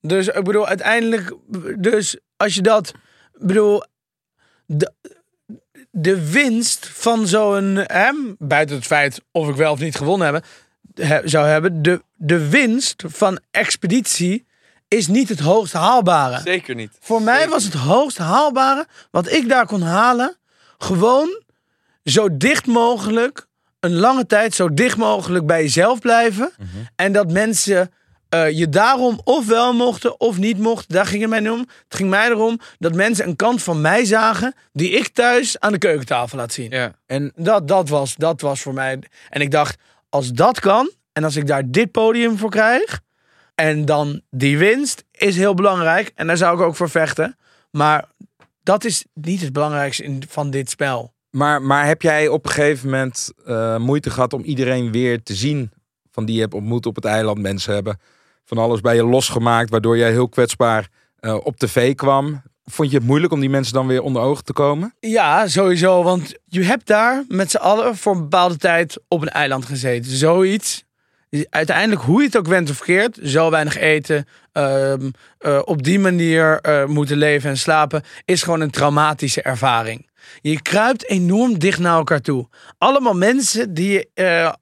Dus 0.00 0.28
ik 0.28 0.44
bedoel, 0.44 0.66
uiteindelijk, 0.66 1.32
dus 1.78 2.16
als 2.36 2.54
je 2.54 2.62
dat, 2.62 2.88
ik 3.40 3.46
bedoel, 3.46 3.84
de, 4.66 4.92
de 5.90 6.30
winst 6.30 6.86
van 6.92 7.26
zo'n, 7.26 7.74
hè, 7.86 8.10
buiten 8.38 8.76
het 8.76 8.86
feit 8.86 9.20
of 9.32 9.48
ik 9.48 9.54
wel 9.54 9.72
of 9.72 9.80
niet 9.80 9.96
gewonnen 9.96 10.34
heb, 10.34 10.44
he- 11.02 11.28
zou 11.28 11.46
hebben, 11.46 11.82
de, 11.82 12.02
de 12.14 12.48
winst 12.48 13.02
van 13.08 13.40
expeditie 13.50 14.46
is 14.88 15.06
niet 15.06 15.28
het 15.28 15.40
hoogst 15.40 15.72
haalbare. 15.72 16.40
Zeker 16.40 16.74
niet. 16.74 16.90
Voor 17.00 17.22
mij 17.22 17.48
was 17.48 17.64
het 17.64 17.74
hoogst 17.74 18.18
haalbare 18.18 18.86
wat 19.10 19.30
ik 19.32 19.48
daar 19.48 19.66
kon 19.66 19.82
halen. 19.82 20.36
Gewoon 20.78 21.42
zo 22.04 22.36
dicht 22.36 22.66
mogelijk, 22.66 23.46
een 23.80 23.94
lange 23.96 24.26
tijd, 24.26 24.54
zo 24.54 24.74
dicht 24.74 24.96
mogelijk 24.96 25.46
bij 25.46 25.62
jezelf 25.62 25.98
blijven. 25.98 26.52
En 26.96 27.12
dat 27.12 27.30
mensen 27.32 27.90
eh, 28.28 28.50
je 28.50 28.68
daarom 28.68 29.20
of 29.24 29.46
wel 29.46 29.72
mochten 29.72 30.20
of 30.20 30.38
niet 30.38 30.58
mochten. 30.58 30.94
Daar 30.94 31.06
ging 31.06 31.20
het 31.20 31.30
mij 31.30 31.48
om. 31.48 31.58
Het 31.58 31.94
ging 31.96 32.10
mij 32.10 32.28
erom 32.28 32.60
dat 32.78 32.94
mensen 32.94 33.26
een 33.28 33.36
kant 33.36 33.62
van 33.62 33.80
mij 33.80 34.04
zagen 34.04 34.54
die 34.72 34.90
ik 34.90 35.08
thuis 35.08 35.60
aan 35.60 35.72
de 35.72 35.78
keukentafel 35.78 36.38
laat 36.38 36.52
zien. 36.52 36.70
Ja. 36.70 36.92
En 37.06 37.32
Dat, 37.36 37.68
dat, 37.68 37.88
was, 37.88 38.14
dat 38.16 38.40
was 38.40 38.60
voor 38.60 38.74
mij. 38.74 38.98
En 39.28 39.40
ik 39.40 39.50
dacht, 39.50 39.78
als 40.10 40.32
dat 40.32 40.60
kan 40.60 40.90
en 41.12 41.24
als 41.24 41.36
ik 41.36 41.46
daar 41.46 41.70
dit 41.70 41.90
podium 41.90 42.38
voor 42.38 42.50
krijg. 42.50 43.00
En 43.54 43.84
dan 43.84 44.20
die 44.30 44.58
winst 44.58 45.04
is 45.12 45.36
heel 45.36 45.54
belangrijk. 45.54 46.12
En 46.14 46.26
daar 46.26 46.36
zou 46.36 46.56
ik 46.56 46.62
ook 46.62 46.76
voor 46.76 46.90
vechten. 46.90 47.36
Maar 47.70 48.04
dat 48.62 48.84
is 48.84 49.04
niet 49.14 49.40
het 49.40 49.52
belangrijkste 49.52 50.18
van 50.28 50.50
dit 50.50 50.70
spel. 50.70 51.12
Maar, 51.30 51.62
maar 51.62 51.86
heb 51.86 52.02
jij 52.02 52.28
op 52.28 52.44
een 52.44 52.50
gegeven 52.50 52.90
moment 52.90 53.32
eh, 53.44 53.76
moeite 53.76 54.10
gehad 54.10 54.32
om 54.32 54.42
iedereen 54.42 54.92
weer 54.92 55.22
te 55.22 55.34
zien 55.34 55.70
van 56.10 56.24
die 56.24 56.34
je 56.34 56.40
hebt 56.40 56.54
ontmoet 56.54 56.86
op 56.86 56.94
het 56.94 57.04
eiland? 57.04 57.38
Mensen 57.38 57.74
hebben 57.74 58.00
van 58.44 58.58
alles 58.58 58.80
bij 58.80 58.94
je 58.94 59.04
losgemaakt, 59.04 59.70
waardoor 59.70 59.96
jij 59.96 60.10
heel 60.10 60.28
kwetsbaar 60.28 60.88
eh, 61.18 61.34
op 61.42 61.56
tv 61.56 61.94
kwam. 61.94 62.42
Vond 62.70 62.90
je 62.90 62.96
het 62.96 63.06
moeilijk 63.06 63.32
om 63.32 63.40
die 63.40 63.50
mensen 63.50 63.74
dan 63.74 63.86
weer 63.86 64.02
onder 64.02 64.22
ogen 64.22 64.44
te 64.44 64.52
komen? 64.52 64.94
Ja, 65.00 65.48
sowieso. 65.48 66.02
Want 66.02 66.34
je 66.46 66.64
hebt 66.64 66.86
daar 66.86 67.24
met 67.28 67.50
z'n 67.50 67.56
allen 67.56 67.96
voor 67.96 68.14
een 68.14 68.20
bepaalde 68.20 68.56
tijd 68.56 68.98
op 69.08 69.22
een 69.22 69.28
eiland 69.28 69.64
gezeten. 69.64 70.16
Zoiets. 70.16 70.84
Uiteindelijk, 71.50 72.00
hoe 72.00 72.20
je 72.20 72.26
het 72.26 72.36
ook 72.36 72.46
went 72.46 72.70
of 72.70 72.76
verkeerd, 72.76 73.18
zo 73.22 73.50
weinig 73.50 73.76
eten, 73.76 74.26
ehm, 74.52 75.10
eh, 75.38 75.60
op 75.64 75.82
die 75.82 75.98
manier 75.98 76.60
eh, 76.60 76.84
moeten 76.84 77.16
leven 77.16 77.50
en 77.50 77.58
slapen, 77.58 78.02
is 78.24 78.42
gewoon 78.42 78.60
een 78.60 78.70
traumatische 78.70 79.42
ervaring. 79.42 80.08
Je 80.40 80.62
kruipt 80.62 81.08
enorm 81.08 81.58
dicht 81.58 81.78
naar 81.78 81.96
elkaar 81.96 82.20
toe. 82.20 82.48
Allemaal 82.78 83.14
mensen 83.14 83.74
die 83.74 83.92
je 83.92 84.08
eh, 84.14 84.52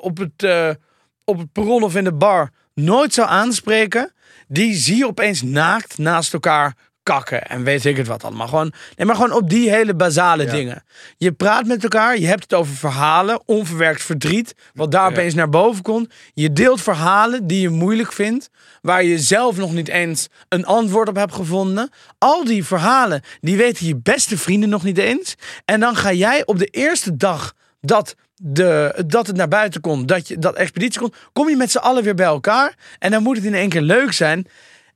op, 0.00 0.18
het, 0.18 0.76
op 1.24 1.38
het 1.38 1.52
perron 1.52 1.82
of 1.82 1.96
in 1.96 2.04
de 2.04 2.12
bar 2.12 2.50
nooit 2.74 3.14
zou 3.14 3.28
aanspreken, 3.28 4.12
die 4.48 4.74
zie 4.74 4.96
je 4.96 5.06
opeens 5.06 5.42
naakt 5.42 5.98
naast 5.98 6.32
elkaar 6.32 6.74
kakken 7.02 7.46
en 7.46 7.62
weet 7.64 7.84
ik 7.84 7.96
het 7.96 8.06
wat 8.06 8.24
allemaal. 8.24 8.48
Gewoon, 8.48 8.72
nee, 8.96 9.06
maar 9.06 9.14
gewoon 9.16 9.32
op 9.32 9.50
die 9.50 9.70
hele 9.70 9.94
basale 9.94 10.44
dingen. 10.44 10.84
Je 11.16 11.32
praat 11.32 11.66
met 11.66 11.82
elkaar, 11.82 12.18
je 12.18 12.26
hebt 12.26 12.42
het 12.42 12.54
over 12.54 12.74
verhalen, 12.74 13.42
onverwerkt 13.46 14.02
verdriet, 14.02 14.54
wat 14.74 14.90
daar 14.90 15.04
Ja. 15.04 15.10
opeens 15.10 15.34
naar 15.34 15.48
boven 15.48 15.82
komt. 15.82 16.12
Je 16.34 16.52
deelt 16.52 16.80
verhalen 16.80 17.46
die 17.46 17.60
je 17.60 17.68
moeilijk 17.68 18.12
vindt, 18.12 18.50
waar 18.82 19.04
je 19.04 19.18
zelf 19.18 19.56
nog 19.56 19.72
niet 19.72 19.88
eens 19.88 20.28
een 20.48 20.64
antwoord 20.66 21.08
op 21.08 21.16
hebt 21.16 21.34
gevonden. 21.34 21.90
Al 22.18 22.44
die 22.44 22.64
verhalen, 22.64 23.22
die 23.40 23.56
weten 23.56 23.86
je 23.86 23.96
beste 23.96 24.38
vrienden 24.38 24.68
nog 24.68 24.82
niet 24.82 24.98
eens. 24.98 25.34
En 25.64 25.80
dan 25.80 25.96
ga 25.96 26.12
jij 26.12 26.42
op 26.46 26.58
de 26.58 26.66
eerste 26.66 27.16
dag 27.16 27.52
dat, 27.80 28.14
de, 28.36 29.02
dat 29.06 29.26
het 29.26 29.36
naar 29.36 29.48
buiten 29.48 29.80
komt, 29.80 30.08
dat, 30.08 30.28
je, 30.28 30.38
dat 30.38 30.54
expeditie 30.54 31.00
komt, 31.00 31.14
kom 31.32 31.48
je 31.48 31.56
met 31.56 31.70
z'n 31.70 31.78
allen 31.78 32.02
weer 32.02 32.14
bij 32.14 32.26
elkaar. 32.26 32.74
En 32.98 33.10
dan 33.10 33.22
moet 33.22 33.36
het 33.36 33.44
in 33.44 33.54
één 33.54 33.68
keer 33.68 33.80
leuk 33.80 34.12
zijn. 34.12 34.46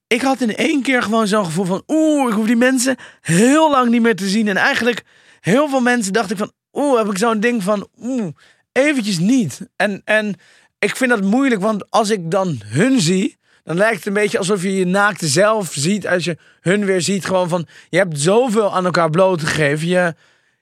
Ik 0.06 0.22
had 0.22 0.40
in 0.40 0.56
één 0.56 0.82
keer 0.82 1.02
gewoon 1.02 1.26
zo'n 1.26 1.44
gevoel 1.44 1.64
van, 1.64 1.82
oeh, 1.86 2.28
ik 2.28 2.34
hoef 2.34 2.46
die 2.46 2.56
mensen 2.56 2.96
heel 3.20 3.70
lang 3.70 3.90
niet 3.90 4.02
meer 4.02 4.16
te 4.16 4.28
zien. 4.28 4.48
En 4.48 4.56
eigenlijk, 4.56 5.02
heel 5.40 5.68
veel 5.68 5.80
mensen 5.80 6.12
dacht 6.12 6.30
ik 6.30 6.36
van, 6.36 6.52
oeh, 6.72 6.98
heb 6.98 7.10
ik 7.10 7.18
zo'n 7.18 7.40
ding 7.40 7.62
van, 7.62 7.88
oeh, 8.00 8.28
eventjes 8.72 9.18
niet. 9.18 9.60
En, 9.76 10.02
en 10.04 10.34
ik 10.78 10.96
vind 10.96 11.10
dat 11.10 11.22
moeilijk, 11.22 11.60
want 11.60 11.90
als 11.90 12.10
ik 12.10 12.30
dan 12.30 12.60
hun 12.64 13.00
zie, 13.00 13.36
dan 13.64 13.76
lijkt 13.76 13.96
het 13.96 14.06
een 14.06 14.12
beetje 14.12 14.38
alsof 14.38 14.62
je 14.62 14.74
je 14.74 14.86
naakte 14.86 15.26
zelf 15.28 15.72
ziet. 15.72 16.06
Als 16.06 16.24
je 16.24 16.38
hun 16.60 16.84
weer 16.84 17.00
ziet, 17.00 17.24
gewoon 17.24 17.48
van, 17.48 17.66
je 17.88 17.98
hebt 17.98 18.20
zoveel 18.20 18.74
aan 18.74 18.84
elkaar 18.84 19.10
blootgegeven. 19.10 19.88
Je, 19.88 20.14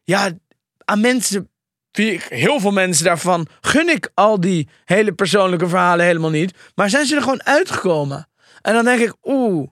ja, 0.03 0.31
aan 0.85 1.01
mensen, 1.01 1.51
heel 2.29 2.61
veel 2.61 2.71
mensen 2.71 3.05
daarvan, 3.05 3.47
gun 3.61 3.89
ik 3.89 4.11
al 4.15 4.41
die 4.41 4.69
hele 4.85 5.13
persoonlijke 5.13 5.69
verhalen 5.69 6.07
helemaal 6.07 6.31
niet. 6.31 6.55
Maar 6.75 6.91
zijn 6.91 7.07
ze 7.07 7.17
er 7.17 7.23
gewoon 7.23 7.45
uitgekomen? 7.45 8.29
En 8.63 8.75
dan 8.75 8.85
denk 8.85 9.01
ik, 9.01 9.15
oeh. 9.25 9.69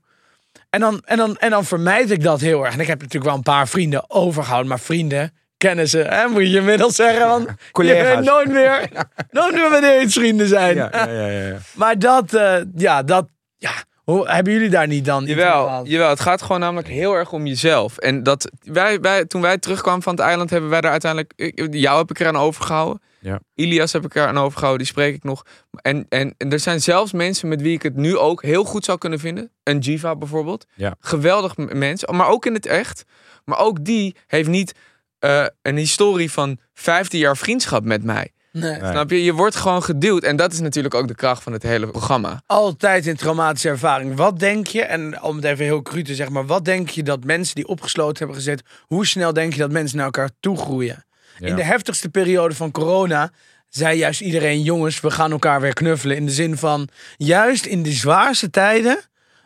En 0.70 0.80
dan, 0.80 1.02
en, 1.04 1.16
dan, 1.16 1.36
en 1.36 1.50
dan 1.50 1.64
vermijd 1.64 2.10
ik 2.10 2.22
dat 2.22 2.40
heel 2.40 2.64
erg. 2.64 2.74
En 2.74 2.80
ik 2.80 2.86
heb 2.86 2.98
natuurlijk 2.98 3.24
wel 3.24 3.34
een 3.34 3.42
paar 3.42 3.68
vrienden 3.68 4.10
overgehouden. 4.10 4.68
Maar 4.68 4.80
vrienden, 4.80 5.32
kennissen, 5.56 6.06
hè, 6.06 6.26
moet 6.26 6.50
je 6.50 6.56
inmiddels 6.56 6.94
zeggen. 6.94 7.26
Want 7.26 7.44
je 7.48 7.54
Collega's. 7.72 8.14
bent 8.14 8.24
nooit 8.24 8.48
meer, 8.48 8.88
nooit 9.30 9.54
meer 9.54 9.70
met 9.70 9.82
eens 9.82 10.14
vrienden 10.14 10.48
zijn. 10.48 10.76
Ja, 10.76 10.90
ja, 10.92 11.06
ja, 11.06 11.26
ja. 11.26 11.56
Maar 11.74 11.98
dat, 11.98 12.34
eh, 12.34 12.56
ja, 12.74 13.02
dat, 13.02 13.28
ja. 13.56 13.72
Hoe, 14.04 14.28
hebben 14.28 14.52
jullie 14.52 14.70
daar 14.70 14.86
niet 14.86 15.04
dan 15.04 15.22
iets 15.22 15.32
Jawel, 15.32 15.86
jawel, 15.86 16.08
het 16.08 16.20
gaat 16.20 16.42
gewoon 16.42 16.60
namelijk 16.60 16.88
heel 16.88 17.14
erg 17.14 17.32
om 17.32 17.46
jezelf. 17.46 17.98
En 17.98 18.22
dat 18.22 18.50
wij, 18.62 19.00
wij, 19.00 19.24
toen 19.24 19.40
wij 19.40 19.58
terugkwamen 19.58 20.02
van 20.02 20.14
het 20.14 20.22
eiland, 20.22 20.50
hebben 20.50 20.70
wij 20.70 20.80
er 20.80 20.90
uiteindelijk. 20.90 21.32
Jou 21.70 21.98
heb 21.98 22.10
ik 22.10 22.20
er 22.20 22.26
aan 22.26 22.36
overgehouden. 22.36 23.02
Ja. 23.20 23.40
Ilias 23.54 23.92
heb 23.92 24.04
ik 24.04 24.14
er 24.14 24.26
aan 24.26 24.38
overgehouden, 24.38 24.78
die 24.78 24.92
spreek 24.92 25.14
ik 25.14 25.24
nog. 25.24 25.44
En, 25.82 26.06
en, 26.08 26.34
en 26.36 26.52
er 26.52 26.60
zijn 26.60 26.80
zelfs 26.80 27.12
mensen 27.12 27.48
met 27.48 27.62
wie 27.62 27.72
ik 27.72 27.82
het 27.82 27.96
nu 27.96 28.16
ook 28.16 28.42
heel 28.42 28.64
goed 28.64 28.84
zou 28.84 28.98
kunnen 28.98 29.18
vinden. 29.18 29.50
Een 29.62 29.78
Jiva 29.78 30.16
bijvoorbeeld. 30.16 30.66
Ja. 30.74 30.94
Geweldig 31.00 31.56
mens, 31.56 32.06
maar 32.06 32.28
ook 32.28 32.46
in 32.46 32.54
het 32.54 32.66
echt. 32.66 33.04
Maar 33.44 33.58
ook 33.58 33.84
die 33.84 34.16
heeft 34.26 34.48
niet 34.48 34.74
eh, 35.18 35.46
een 35.62 35.76
historie 35.76 36.30
van 36.30 36.58
15 36.74 37.18
jaar 37.18 37.36
vriendschap 37.36 37.84
met 37.84 38.04
mij. 38.04 38.32
Nee. 38.52 38.80
Nee. 38.80 38.90
Snap 38.90 39.10
je? 39.10 39.24
Je 39.24 39.32
wordt 39.32 39.56
gewoon 39.56 39.82
geduwd. 39.82 40.22
En 40.22 40.36
dat 40.36 40.52
is 40.52 40.60
natuurlijk 40.60 40.94
ook 40.94 41.08
de 41.08 41.14
kracht 41.14 41.42
van 41.42 41.52
het 41.52 41.62
hele 41.62 41.86
programma. 41.86 42.42
Altijd 42.46 43.06
in 43.06 43.16
traumatische 43.16 43.68
ervaring. 43.68 44.16
Wat 44.16 44.38
denk 44.38 44.66
je, 44.66 44.82
en 44.82 45.22
om 45.22 45.36
het 45.36 45.44
even 45.44 45.64
heel 45.64 45.82
cru 45.82 46.02
te 46.02 46.14
zeggen, 46.14 46.34
maar 46.34 46.46
wat 46.46 46.64
denk 46.64 46.88
je 46.88 47.02
dat 47.02 47.24
mensen 47.24 47.54
die 47.54 47.66
opgesloten 47.66 48.18
hebben 48.18 48.36
gezet, 48.36 48.62
hoe 48.86 49.06
snel 49.06 49.32
denk 49.32 49.52
je 49.52 49.58
dat 49.58 49.70
mensen 49.70 49.96
naar 49.96 50.06
elkaar 50.06 50.30
toe 50.40 50.56
groeien? 50.56 51.04
Ja. 51.40 51.46
In 51.46 51.56
de 51.56 51.64
heftigste 51.64 52.08
periode 52.08 52.54
van 52.54 52.70
corona 52.70 53.30
zei 53.68 53.98
juist 53.98 54.20
iedereen, 54.20 54.62
jongens, 54.62 55.00
we 55.00 55.10
gaan 55.10 55.30
elkaar 55.30 55.60
weer 55.60 55.74
knuffelen. 55.74 56.16
In 56.16 56.26
de 56.26 56.32
zin 56.32 56.56
van, 56.56 56.88
juist 57.16 57.66
in 57.66 57.82
de 57.82 57.92
zwaarste 57.92 58.50
tijden, 58.50 59.00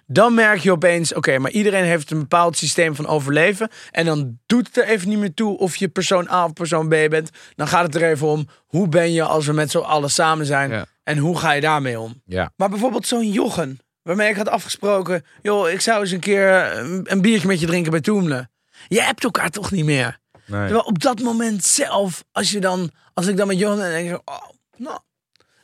dan 0.07 0.35
merk 0.35 0.59
je 0.59 0.73
opeens, 0.73 1.15
oké, 1.15 1.39
maar 1.39 1.51
iedereen 1.51 1.85
heeft 1.85 2.11
een 2.11 2.19
bepaald 2.19 2.57
systeem 2.57 2.95
van 2.95 3.07
overleven. 3.07 3.69
En 3.91 4.05
dan 4.05 4.39
doet 4.47 4.67
het 4.67 4.77
er 4.77 4.85
even 4.85 5.09
niet 5.09 5.19
meer 5.19 5.35
toe 5.35 5.59
of 5.59 5.77
je 5.77 5.89
persoon 5.89 6.29
A 6.31 6.45
of 6.45 6.53
persoon 6.53 6.89
B 6.89 6.91
bent. 6.91 7.31
Dan 7.55 7.69
gaat 7.69 7.83
het 7.83 7.95
er 7.95 8.11
even 8.11 8.27
om, 8.27 8.49
hoe 8.67 8.89
ben 8.89 9.13
je 9.13 9.23
als 9.23 9.47
we 9.47 9.53
met 9.53 9.71
z'n 9.71 9.79
allen 9.79 10.11
samen 10.11 10.47
zijn? 10.47 10.71
Ja. 10.71 10.87
En 11.03 11.19
hoe 11.19 11.39
ga 11.39 11.53
je 11.53 11.61
daarmee 11.61 12.01
om? 12.01 12.23
Ja. 12.25 12.53
Maar 12.57 12.69
bijvoorbeeld 12.69 13.07
zo'n 13.07 13.31
Jochen, 13.31 13.79
waarmee 14.03 14.31
ik 14.31 14.37
had 14.37 14.49
afgesproken, 14.49 15.25
joh, 15.43 15.71
ik 15.71 15.81
zou 15.81 16.01
eens 16.01 16.11
een 16.11 16.21
keer 16.21 16.79
een, 16.79 17.01
een 17.05 17.21
biertje 17.21 17.49
met 17.49 17.61
je 17.61 17.67
drinken 17.67 17.91
bij 17.91 18.01
Toemelen. 18.01 18.51
Je 18.89 19.03
hebt 19.03 19.25
elkaar 19.25 19.51
toch 19.51 19.71
niet 19.71 19.85
meer? 19.85 20.19
Nee. 20.47 20.61
Terwijl 20.61 20.85
op 20.85 21.03
dat 21.03 21.21
moment 21.21 21.65
zelf, 21.65 22.25
als 22.33 22.51
je 22.51 22.61
dan, 22.61 22.91
als 23.15 23.27
ik 23.27 23.37
dan 23.37 23.47
met 23.47 23.59
Johan 23.59 23.81
en 23.81 23.91
denk, 23.91 24.11
ik, 24.11 24.21
oh, 24.25 24.49
nou, 24.77 24.99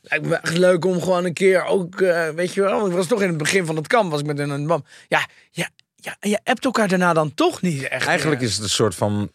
Lijkt 0.03 0.27
me 0.27 0.35
echt 0.35 0.57
leuk 0.57 0.85
om 0.85 1.03
gewoon 1.03 1.25
een 1.25 1.33
keer 1.33 1.65
ook, 1.65 2.01
eh, 2.01 2.29
weet 2.29 2.55
je 2.55 2.61
wel. 2.61 2.87
Ik 2.87 2.93
was 2.93 3.07
toch 3.07 3.23
in 3.23 3.29
het 3.29 3.37
begin 3.37 3.67
van 3.67 3.77
het 3.77 3.87
kamp, 3.87 4.11
was 4.11 4.21
ik 4.21 4.27
met 4.27 4.39
een 4.39 4.67
bam. 4.67 4.85
Ja, 5.09 5.27
ja, 5.51 5.69
ja, 5.95 6.17
en 6.21 6.31
je 6.31 6.39
appt 6.45 6.65
elkaar 6.65 6.89
daarna 6.89 7.13
dan 7.13 7.35
toch 7.35 7.63
niet 7.63 7.89
echt. 7.89 8.07
Eigenlijk 8.07 8.41
meer. 8.41 8.49
is 8.49 8.55
het 8.55 8.65
een 8.65 8.71
soort 8.71 8.95
van 8.95 9.33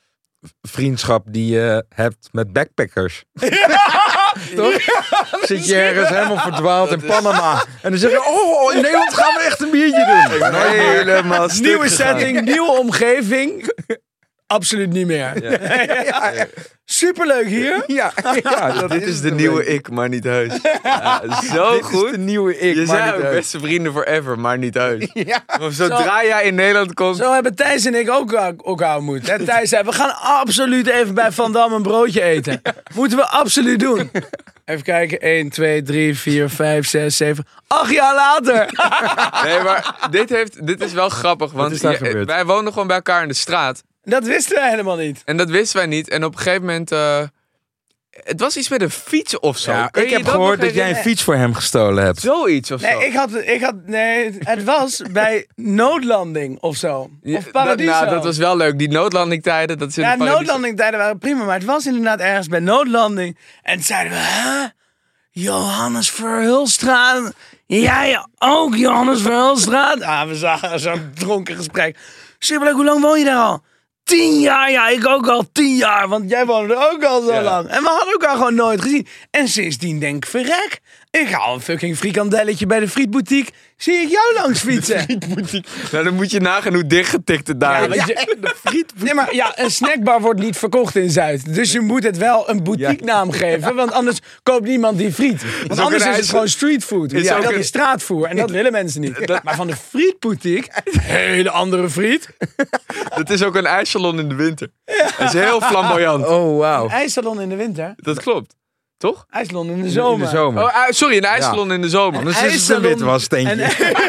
vriendschap 0.61 1.25
die 1.29 1.53
je 1.53 1.85
hebt 1.89 2.29
met 2.31 2.53
backpackers. 2.53 3.23
Toch? 4.55 4.81
Zit 5.41 5.67
je 5.67 5.75
ergens 5.75 6.09
helemaal 6.09 6.37
verdwaald 6.37 6.91
in 6.91 7.01
Panama. 7.01 7.65
En 7.81 7.89
dan 7.89 7.99
zeg 7.99 8.11
je, 8.11 8.25
oh, 8.25 8.73
in 8.73 8.81
Nederland 8.81 9.13
gaan 9.13 9.33
we 9.33 9.43
echt 9.43 9.61
een 9.61 9.71
biertje 9.71 10.27
doen. 10.27 10.53
Helemaal 10.55 11.49
Nieuwe 11.59 11.89
setting, 11.89 12.41
nieuwe 12.41 12.71
omgeving. 12.71 13.73
Absoluut 14.47 14.89
niet 14.89 15.07
meer. 15.07 15.33
Superleuk 16.85 17.47
hier. 17.47 17.83
Ja, 17.95 18.13
ja 18.43 18.71
dat 18.71 18.89
Dit 18.99 19.03
is 19.03 19.21
de 19.21 19.31
nieuwe 19.31 19.65
ik, 19.65 19.89
maar 19.89 20.09
niet 20.09 20.23
heus. 20.23 20.53
Ja, 20.83 21.21
zo 21.53 21.71
Dit 21.71 21.83
goed. 21.83 22.05
is 22.05 22.11
de 22.11 22.17
nieuwe 22.17 22.59
ik. 22.59 22.75
je 22.75 22.85
maar 22.85 23.05
niet 23.05 23.25
ook 23.25 23.31
beste 23.31 23.59
vrienden 23.59 23.93
forever, 23.93 24.39
maar 24.39 24.57
niet 24.57 24.73
heus. 24.73 25.09
Ja. 25.13 25.43
Maar 25.59 25.71
zodra 25.71 26.23
jij 26.23 26.43
in 26.43 26.55
Nederland 26.55 26.93
komt... 26.93 27.17
Zo 27.17 27.33
hebben 27.33 27.55
Thijs 27.55 27.85
en 27.85 27.95
ik 27.95 28.09
ook 28.09 28.33
elkaar 28.33 28.95
ontmoet. 28.95 29.27
Hè? 29.27 29.45
Thijs 29.45 29.69
zei, 29.69 29.83
we 29.83 29.91
gaan 29.91 30.15
absoluut 30.15 30.87
even 30.87 31.13
bij 31.13 31.31
Van 31.31 31.51
Dam 31.51 31.73
een 31.73 31.81
broodje 31.81 32.21
eten. 32.21 32.61
Moeten 32.95 33.17
we 33.17 33.25
absoluut 33.25 33.79
doen. 33.79 34.11
Even 34.65 34.83
kijken. 34.83 35.19
1, 35.19 35.49
2, 35.49 35.81
3, 35.81 36.17
4, 36.17 36.49
5, 36.49 36.87
6, 36.87 37.17
7. 37.17 37.45
Acht 37.67 37.91
jaar 37.91 38.15
later. 38.15 38.55
Nee, 39.43 39.59
maar 39.61 40.07
dit, 40.11 40.29
heeft, 40.29 40.67
dit 40.67 40.81
is 40.81 40.93
wel 40.93 41.09
grappig. 41.09 41.51
Want 41.51 41.81
wij 42.25 42.45
wonen 42.45 42.71
gewoon 42.71 42.87
bij 42.87 42.95
elkaar 42.95 43.21
in 43.21 43.27
de 43.27 43.33
straat. 43.33 43.83
Dat 44.05 44.23
wisten 44.23 44.55
we 44.55 44.69
helemaal 44.69 44.95
niet. 44.97 45.21
En 45.25 45.37
dat 45.37 45.49
wisten 45.49 45.77
wij 45.77 45.85
niet. 45.87 46.09
En 46.09 46.23
op 46.23 46.31
een 46.33 46.37
gegeven 46.39 46.61
moment... 46.65 46.91
eh, 46.91 47.21
het 48.23 48.39
was 48.39 48.57
iets 48.57 48.69
met 48.69 48.81
een 48.81 48.89
fiets 48.89 49.39
of 49.39 49.57
zo. 49.57 49.71
Ja, 49.71 49.87
Kun 49.87 50.01
je 50.03 50.07
ik 50.09 50.17
heb 50.17 50.27
gehoord 50.27 50.59
dat 50.59 50.59
jij 50.59 50.67
een 50.69 50.75
herinneren? 50.75 51.03
fiets 51.09 51.23
voor 51.23 51.35
hem 51.35 51.53
gestolen 51.53 52.03
hebt. 52.03 52.19
Zoiets 52.19 52.71
of 52.71 52.81
zo. 52.81 52.87
Nee, 52.87 53.05
ik 53.07 53.13
had, 53.13 53.33
ik 53.35 53.61
had, 53.61 53.75
nee, 53.85 54.37
het 54.39 54.63
was 54.63 55.01
bij 55.11 55.47
noodlanding 55.55 56.59
of 56.59 56.75
zo. 56.75 57.09
Ja, 57.21 57.37
Of 57.37 57.43
dat, 57.43 57.51
Paradiso. 57.51 57.91
nou, 57.91 58.09
dat 58.09 58.23
was 58.23 58.37
wel 58.37 58.57
leuk. 58.57 58.77
Die 58.79 58.89
noodlandingtijden, 58.89 59.77
dat 59.77 59.89
is 59.89 59.97
in 59.97 60.03
Ja, 60.03 60.11
de 60.11 60.17
Paradiso. 60.17 60.39
noodlandingtijden 60.41 60.99
waren 60.99 61.17
prima, 61.17 61.43
maar 61.43 61.55
het 61.55 61.65
was 61.65 61.85
inderdaad 61.85 62.19
ergens 62.19 62.47
bij 62.47 62.59
noodlanding. 62.59 63.37
En 63.61 63.73
toen 63.73 63.83
zeiden 63.83 64.11
we, 64.11 64.17
hè? 64.19 64.65
Johannes 65.31 66.11
Verhulstraat. 66.11 67.33
Jij 67.65 68.25
ook, 68.37 68.75
Johannes 68.75 69.21
Verhulstraat? 69.21 70.01
Ah, 70.01 70.27
we 70.27 70.35
zagen 70.35 70.79
zo'n 70.79 71.11
dronken 71.15 71.55
gesprek. 71.55 71.97
Superleuk, 72.39 72.73
hoe 72.75 72.85
lang 72.85 73.01
woon 73.01 73.19
je 73.19 73.25
daar 73.25 73.37
al? 73.43 73.63
Tien 74.05 74.39
jaar, 74.39 74.71
ja, 74.71 74.87
ik 74.87 75.07
ook 75.07 75.27
al 75.27 75.45
tien 75.51 75.75
jaar, 75.75 76.07
want 76.07 76.29
jij 76.29 76.45
woonde 76.45 76.91
ook 76.91 77.03
al 77.03 77.21
zo 77.21 77.33
Ja. 77.33 77.41
lang. 77.41 77.67
En 77.67 77.81
we 77.83 77.89
hadden 77.89 78.11
elkaar 78.11 78.35
gewoon 78.35 78.55
nooit 78.55 78.81
gezien. 78.81 79.07
En 79.31 79.47
sindsdien 79.47 79.99
denk 79.99 80.15
ik, 80.23 80.29
verrek, 80.29 80.79
ik 81.20 81.30
haal 81.32 81.53
een 81.53 81.61
fucking 81.61 81.97
frikandelletje 81.97 82.66
bij 82.66 82.80
de 82.80 82.88
frietboutique. 82.89 83.51
Zie 83.78 83.93
ik 83.95 84.09
jou 84.09 84.34
langs 84.34 84.59
fietsen? 84.59 85.05
Nou, 85.91 86.03
dan 86.03 86.13
moet 86.13 86.32
je 86.32 86.39
nagaan 86.39 86.74
hoe 86.74 86.88
dichtgetikt 86.88 87.47
het 87.47 87.59
daar 87.59 87.82
Ja, 87.82 87.93
is. 87.93 87.97
want 87.97 88.07
je- 88.07 88.86
Nee, 89.03 89.13
maar 89.13 89.36
ja, 89.36 89.51
een 89.59 89.72
snackbar 89.72 90.22
wordt 90.22 90.39
niet 90.39 90.57
verkocht 90.57 90.95
in 90.95 91.09
Zuid. 91.09 91.53
Dus 91.53 91.72
je 91.72 91.80
moet 91.80 92.03
het 92.03 92.18
wel 92.18 92.49
een 92.49 92.63
boutiquenaam 92.63 93.32
geven. 93.32 93.76
Want 93.76 93.91
anders 93.91 94.20
koopt 94.43 94.66
niemand 94.68 94.97
die 94.97 95.13
friet. 95.13 95.41
Want 95.68 95.80
anders 95.80 96.03
een 96.03 96.11
is 96.11 96.18
het 96.18 96.30
gewoon 96.30 96.47
streetfood. 96.47 97.11
is 97.13 97.24
Ja, 97.24 97.39
dat 97.41 97.51
een- 97.51 97.59
is 97.59 97.68
straatvoer. 97.68 98.28
En 98.28 98.36
dat 98.36 98.51
willen 98.51 98.72
mensen 98.72 99.01
niet. 99.01 99.41
Maar 99.43 99.55
van 99.55 99.68
de 99.68 99.76
frietboutique, 99.89 100.70
hele 101.01 101.49
andere 101.49 101.89
friet. 101.89 102.30
Dat 103.16 103.30
is 103.30 103.43
ook 103.43 103.55
een 103.55 103.66
ijssalon 103.66 104.20
in 104.20 104.30
de 104.30 104.36
winter. 104.36 104.70
Dat 105.18 105.34
is 105.34 105.41
heel 105.41 105.61
flamboyant. 105.61 106.28
Oh, 106.28 106.57
wauw. 106.57 106.88
IJssalon 106.89 107.41
in 107.41 107.49
de 107.49 107.55
winter. 107.55 107.93
Dat 107.95 108.22
klopt. 108.22 108.55
Toch? 108.97 109.25
IJssalon 109.29 109.69
in 109.69 109.79
de 109.79 109.85
In 109.85 109.91
zomer. 109.91 110.25
de 110.25 110.35
zomer. 110.35 110.63
Oh, 110.63 110.75
sorry, 110.89 111.17
een 111.17 111.23
ijssalon 111.23 111.71
in 111.71 111.81
de 111.81 111.89
zomer. 111.89 112.19
Anders 112.19 112.43
is 112.43 112.67
het 112.67 112.77
een 112.77 112.83
witwassteentje. 112.83 113.67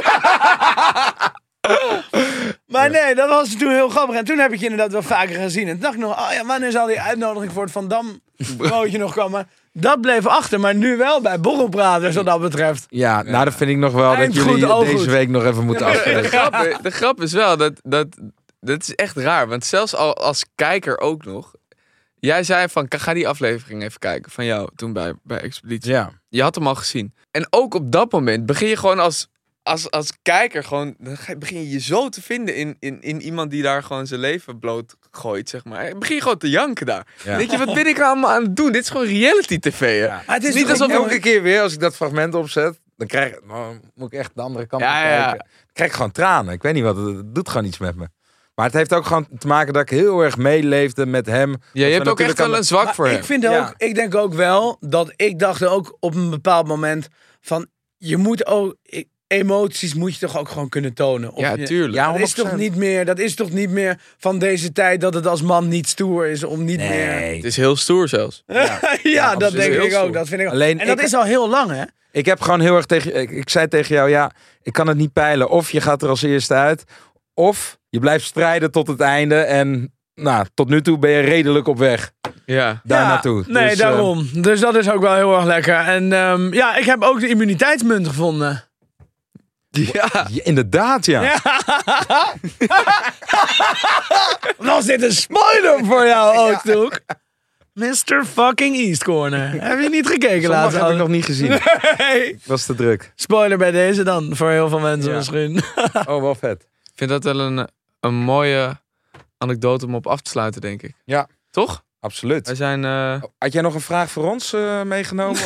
Maar 2.67 2.91
nee, 2.91 3.15
dat 3.15 3.29
was 3.29 3.57
toen 3.57 3.71
heel 3.73 3.89
grappig. 3.89 4.17
En 4.17 4.25
toen 4.25 4.39
heb 4.39 4.53
ik 4.53 4.59
je 4.59 4.65
inderdaad 4.65 4.93
wel 4.93 5.03
vaker 5.03 5.35
gezien. 5.41 5.67
En 5.67 5.73
toen 5.73 5.81
dacht 5.83 5.95
ik 5.95 6.01
nog, 6.01 6.19
oh 6.19 6.33
ja, 6.33 6.45
wanneer 6.47 6.71
zal 6.71 6.87
die 6.87 7.01
uitnodiging 7.01 7.53
voor 7.53 7.63
het 7.63 7.73
Van 7.73 7.89
Dam 7.89 8.21
broodje 8.57 8.99
nog 8.99 9.15
komen? 9.15 9.49
Dat 9.73 10.01
bleef 10.01 10.27
achter, 10.27 10.61
maar 10.61 10.75
nu 10.75 10.97
wel 10.97 11.21
bij 11.21 11.41
borrelpraters 11.41 12.15
wat 12.15 12.25
dat 12.27 12.41
betreft. 12.41 12.87
Ja, 12.89 13.23
nou 13.23 13.45
dat 13.45 13.55
vind 13.55 13.71
ik 13.71 13.77
nog 13.77 13.93
wel 13.93 14.17
dat 14.17 14.25
goed, 14.25 14.35
jullie 14.35 14.67
deze 14.67 14.97
goed. 14.97 15.07
week 15.07 15.29
nog 15.29 15.45
even 15.45 15.65
moeten 15.65 15.87
De 15.93 16.23
grap, 16.23 16.79
de 16.83 16.91
grap 16.91 17.21
is 17.21 17.33
wel 17.33 17.57
dat, 17.57 17.73
dat. 17.83 18.07
Dat 18.61 18.83
is 18.83 18.95
echt 18.95 19.17
raar. 19.17 19.49
Want 19.49 19.65
zelfs 19.65 19.95
al 19.95 20.17
als 20.17 20.45
kijker 20.55 20.99
ook 21.01 21.25
nog. 21.25 21.53
Jij 22.27 22.43
zei 22.43 22.69
van, 22.69 22.87
ga 22.89 23.15
die 23.15 23.29
aflevering 23.29 23.83
even 23.83 23.99
kijken. 23.99 24.31
Van 24.31 24.45
jou 24.45 24.69
toen 24.77 24.93
bij, 24.93 25.15
bij 25.23 25.41
Expeditie. 25.41 25.93
Ja. 25.93 26.13
Je 26.29 26.43
had 26.43 26.55
hem 26.55 26.67
al 26.67 26.75
gezien. 26.75 27.15
En 27.31 27.47
ook 27.51 27.75
op 27.75 27.93
dat 27.93 28.13
moment 28.13 28.47
begin 28.47 28.69
je 28.69 28.77
gewoon 28.77 28.99
als, 28.99 29.29
als, 29.63 29.91
als 29.91 30.13
kijker 30.23 30.65
gewoon... 30.65 30.95
Dan 30.99 31.17
begin 31.39 31.59
je 31.59 31.71
je 31.71 31.81
zo 31.81 32.09
te 32.09 32.23
vinden 32.23 32.57
in, 32.57 32.77
in, 32.79 33.03
in 33.03 33.23
iemand 33.23 33.51
die 33.51 33.63
daar 33.63 33.83
gewoon 33.83 34.07
zijn 34.07 34.21
leven 34.21 34.59
bloot 34.59 34.97
gooit, 35.11 35.49
zeg 35.49 35.65
maar. 35.65 35.91
Dan 35.91 35.99
begin 35.99 36.15
je 36.15 36.23
gewoon 36.23 36.39
te 36.39 36.51
janken 36.51 36.87
daar. 36.87 37.07
Ja. 37.25 37.37
Denk 37.37 37.51
je, 37.51 37.59
wat 37.59 37.75
ben 37.75 37.87
ik 37.87 37.97
nou 37.97 38.11
allemaal 38.11 38.31
aan 38.31 38.43
het 38.43 38.57
doen? 38.57 38.73
Dit 38.73 38.83
is 38.83 38.91
gewoon 38.91 39.07
reality 39.07 39.59
tv, 39.59 40.01
hè? 40.01 40.09
Maar 40.09 40.25
het 40.27 40.45
is 40.45 40.55
Niet 40.55 40.71
alsof 40.71 40.91
Elke 40.91 41.19
keer 41.19 41.43
weer 41.43 41.61
als 41.61 41.73
ik 41.73 41.81
dat 41.81 41.97
fragment 41.97 42.35
opzet, 42.35 42.81
dan 42.97 43.07
krijg 43.07 43.33
ik, 43.33 43.47
nou, 43.47 43.81
moet 43.95 44.13
ik 44.13 44.19
echt 44.19 44.31
de 44.35 44.43
andere 44.43 44.67
kant 44.67 44.83
Ja, 44.83 44.89
op 44.89 45.09
ja. 45.09 45.23
kijken. 45.23 45.39
Dan 45.39 45.73
krijg 45.73 45.91
ik 45.91 45.97
gewoon 45.97 46.13
tranen. 46.13 46.55
Ik 46.55 46.63
weet 46.63 46.75
niet 46.75 46.83
wat, 46.83 46.97
het, 46.97 47.17
het 47.17 47.35
doet 47.35 47.49
gewoon 47.49 47.67
iets 47.67 47.79
met 47.79 47.97
me. 47.97 48.09
Maar 48.57 48.67
het 48.67 48.75
heeft 48.75 48.95
ook 48.95 49.07
gewoon 49.07 49.27
te 49.39 49.47
maken 49.47 49.73
dat 49.73 49.83
ik 49.83 49.89
heel 49.91 50.21
erg 50.21 50.37
meeleefde 50.37 51.07
met 51.07 51.27
hem. 51.27 51.51
Ja, 51.51 51.57
Dat 51.73 51.89
je 51.89 51.95
hebt 51.95 52.09
ook 52.09 52.21
echt 52.21 52.39
wel 52.39 52.57
een 52.57 52.65
zwak 52.65 52.85
Maar 52.85 52.95
voor 52.95 53.07
ik, 53.07 53.13
hem. 53.13 53.25
vind 53.25 53.43
Ja. 53.43 53.59
ook, 53.59 53.75
ik 53.77 53.95
denk 53.95 54.15
ook 54.15 54.35
wel 54.35 54.77
dat 54.81 55.13
ik 55.17 55.39
dacht 55.39 55.65
ook 55.65 55.97
op 56.01 56.15
een 56.15 56.31
bepaald 56.31 56.67
moment 56.67 57.09
van 57.41 57.67
je 57.97 58.17
moet 58.17 58.47
ook 58.47 58.75
ik- 58.83 59.09
emoties 59.27 59.95
moet 59.95 60.13
je 60.15 60.27
toch 60.27 60.39
ook 60.39 60.49
gewoon 60.49 60.69
kunnen 60.69 60.93
tonen. 60.95 61.33
Of 61.33 61.41
Ja, 61.41 61.57
tuurlijk. 61.65 61.95
Ja, 61.95 62.13
dat 62.13 62.21
is 62.21 62.35
100%. 62.35 62.35
toch 62.49 62.57
niet 62.57 62.77
meer. 62.77 63.05
Dat 63.05 63.19
is 63.19 63.35
toch 63.35 63.51
niet 63.51 63.71
meer 63.71 64.01
van 64.19 64.39
deze 64.39 64.73
tijd 64.73 65.01
dat 65.01 65.15
het 65.15 65.27
als 65.27 65.43
man 65.43 65.69
niet 65.69 65.89
stoer 65.89 66.27
is 66.27 66.45
om 66.45 66.65
niet 66.65 66.79
meer. 66.79 67.35
Het 67.35 67.45
is 67.45 67.57
heel 67.57 67.77
stoer 67.77 68.09
zelfs. 68.09 68.43
ja, 69.03 69.33
dat 69.35 69.43
absoluut. 69.43 69.73
denk 69.73 69.93
ik 69.93 69.99
ook. 69.99 70.13
Dat 70.13 70.29
vind 70.29 70.41
ik 70.41 70.47
ook. 70.47 70.53
Alleen 70.53 70.81
en 70.81 70.87
dat 70.87 70.99
ik- 70.99 71.05
is 71.05 71.15
al 71.15 71.25
heel 71.25 71.49
lang, 71.49 71.71
hè? 71.71 71.83
Ik 72.13 72.27
heb 72.27 72.41
gewoon 72.41 72.61
heel 72.61 72.77
erg 72.77 72.87
tegen 72.87 73.15
ik, 73.17 73.31
ik 73.31 73.49
zei 73.49 73.69
tegen 73.69 73.95
jou, 73.95 74.11
ja, 74.11 74.31
ik 74.63 74.73
kan 74.73 74.87
het 74.89 74.97
niet 74.97 75.13
peilen. 75.13 75.49
Of 75.51 75.71
je 75.71 75.81
gaat 75.81 76.03
er 76.03 76.09
als 76.09 76.23
eerste 76.23 76.55
uit, 76.55 76.85
of 77.39 77.79
je 77.89 77.99
blijft 77.99 78.25
strijden 78.25 78.71
tot 78.71 78.87
het 78.87 79.01
einde. 79.01 79.35
En 79.35 79.95
nou, 80.15 80.47
tot 80.55 80.69
nu 80.69 80.83
toe 80.83 80.99
ben 80.99 81.11
je 81.11 81.21
redelijk 81.21 81.69
op 81.69 81.79
weg 81.79 82.13
Ja. 82.47 82.81
daar 82.85 83.03
Ja, 83.03 83.09
naartoe. 83.09 83.45
Nee, 83.47 83.63
Dus, 83.69 83.73
eh, 83.73 83.79
daarom. 83.79 84.29
Dus 84.33 84.61
dat 84.61 84.75
is 84.77 84.91
ook 84.91 85.01
wel 85.03 85.15
heel 85.15 85.37
erg 85.37 85.45
lekker. 85.45 85.75
En 85.77 86.13
ehm, 86.13 86.53
ja, 86.55 86.77
ik 86.77 86.85
heb 86.85 87.03
ook 87.03 87.21
de 87.21 87.29
immuniteitsmunt 87.29 88.07
gevonden. 88.09 88.65
Ja. 89.71 90.09
ja, 90.13 90.45
inderdaad, 90.45 91.07
ja. 91.07 91.23
Was 94.57 94.85
dit 94.85 95.03
een 95.03 95.13
spoiler 95.13 95.85
voor 95.85 96.07
jou 96.07 96.37
ook, 96.53 96.61
Toek? 96.61 97.01
Mr. 97.75 98.25
fucking 98.33 98.77
East 98.77 99.05
Corner. 99.05 99.51
Heb 99.63 99.81
je 99.81 99.89
niet 99.89 100.07
gekeken 100.07 100.43
Sommige 100.43 100.49
laatst? 100.63 100.79
heb 100.81 100.91
ik 100.91 100.97
nog 100.97 101.09
niet 101.09 101.25
gezien. 101.25 101.49
Nee. 101.99 102.29
Ik 102.33 102.39
was 102.45 102.65
te 102.67 102.75
druk. 102.75 103.13
Spoiler 103.15 103.59
bij 103.59 103.71
deze 103.71 104.03
dan, 104.03 104.37
voor 104.37 104.51
heel 104.51 104.69
veel 104.69 104.79
mensen 104.79 105.11
Ja. 105.11 105.17
misschien. 105.17 105.61
Oh, 106.07 106.21
wel 106.23 106.35
vet. 106.35 106.67
Ik 106.97 107.03
vind 107.09 107.11
dat 107.23 107.35
wel 107.35 107.41
een, 107.47 107.69
een 108.01 108.15
mooie 108.15 108.81
anekdote 109.39 109.87
om 109.87 109.95
op 109.95 110.07
af 110.07 110.21
te 110.21 110.31
sluiten, 110.31 110.61
denk 110.61 110.83
ik. 110.83 110.95
Ja. 111.05 111.29
Toch? 111.51 111.85
Absoluut. 112.01 112.47
Wij 112.47 112.55
zijn... 112.57 112.85
eh, 112.85 113.23
Had 113.39 113.53
jij 113.53 113.63
nog 113.63 113.75
een 113.75 113.81
vraag 113.81 114.11
voor 114.11 114.31
ons 114.31 114.53
eh, 114.53 114.83
meegenomen? 114.83 115.41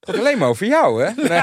Het 0.00 0.18
alleen 0.18 0.38
maar 0.38 0.48
over 0.48 0.66
jou, 0.66 1.02
hè? 1.04 1.10
Nee, 1.28 1.40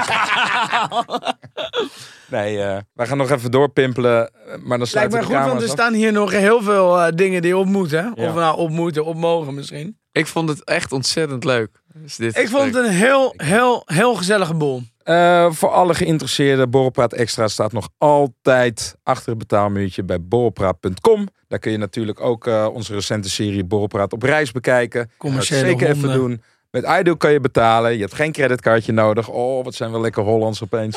nee 2.30 2.62
eh, 2.62 2.78
wij 2.92 3.06
gaan 3.06 3.16
nog 3.16 3.30
even 3.30 3.50
doorpimpelen. 3.50 4.30
Maar 4.62 4.78
dan 4.78 4.86
sluiten 4.86 5.18
me 5.20 5.26
de 5.26 5.32
goed, 5.32 5.44
want 5.44 5.60
er 5.62 5.66
af. 5.68 5.72
staan 5.72 5.92
hier 5.92 6.12
nog 6.12 6.30
heel 6.30 6.62
veel 6.62 7.00
eh, 7.00 7.12
dingen 7.14 7.42
die 7.42 7.56
op 7.56 7.66
moeten. 7.66 8.12
Ja. 8.14 8.28
Of 8.28 8.34
nou 8.34 8.56
op 8.58 8.70
moeten, 8.70 9.04
op 9.04 9.16
mogen 9.16 9.54
misschien. 9.54 9.98
ik 10.12 10.26
vond 10.26 10.48
het 10.48 10.64
echt 10.64 10.92
ontzettend 10.92 11.44
leuk. 11.44 11.82
Dus 11.94 12.16
dit 12.16 12.36
Ik 12.38 12.48
vond 12.48 12.64
het 12.74 12.84
een 12.84 12.90
heel, 12.90 13.34
heel, 13.36 13.82
heel 13.86 14.14
gezellige 14.14 14.54
boel. 14.54 14.82
Eh, 15.04 15.50
voor 15.50 15.68
alle 15.70 15.94
geïnteresseerden, 15.94 16.70
Borrelpraat 16.70 17.12
Extra 17.12 17.48
staat 17.48 17.72
nog 17.72 17.88
altijd 17.98 18.96
achter 19.02 19.28
het 19.28 19.38
betaalmuurtje 19.38 20.02
bij 20.04 20.22
borrelpraat.com. 20.22 21.28
Daar 21.48 21.58
kun 21.58 21.72
je 21.72 21.78
natuurlijk 21.78 22.20
ook 22.20 22.46
eh, 22.46 22.68
onze 22.72 22.94
recente 22.94 23.30
serie 23.30 23.64
Borrelpraat 23.64 24.12
op 24.12 24.22
reis 24.22 24.52
bekijken. 24.52 25.10
Commerciële 25.16 25.66
zeker 25.66 25.88
even 25.88 26.12
doen. 26.12 26.42
Met 26.70 26.84
iDo 27.00 27.14
kan 27.14 27.32
je 27.32 27.40
betalen. 27.40 27.92
Je 27.92 28.00
hebt 28.00 28.14
geen 28.14 28.32
creditcardje 28.32 28.92
nodig. 28.92 29.28
Oh, 29.28 29.64
wat 29.64 29.74
zijn 29.74 29.92
we 29.92 30.00
lekker 30.00 30.22
Hollands 30.22 30.62
opeens. 30.62 30.96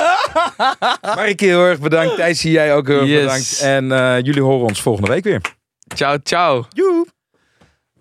Marike, 1.02 1.46
heel 1.46 1.64
erg 1.66 1.80
bedankt. 1.80 2.16
Thijs, 2.16 2.42
jij 2.42 2.76
ook 2.76 2.88
heel 2.88 3.00
erg 3.00 3.08
Yes. 3.08 3.22
bedankt. 3.22 3.60
En 3.62 3.92
eh, 3.92 4.22
jullie 4.26 4.42
horen 4.42 4.68
ons 4.68 4.82
volgende 4.82 5.10
week 5.10 5.24
weer. 5.24 5.42
Ciao, 5.96 6.18
ciao. 6.24 6.66
Joep. 6.70 7.08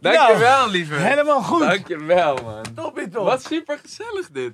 Dankjewel, 0.00 0.70
lieve. 0.70 0.94
Helemaal 0.94 1.42
goed. 1.42 1.60
Dankjewel, 1.60 2.38
man. 2.44 2.62
Toppie 2.74 3.08
top. 3.08 3.24
Wat 3.24 3.42
super 3.44 3.78
gezellig 3.82 4.28
dit. 4.32 4.52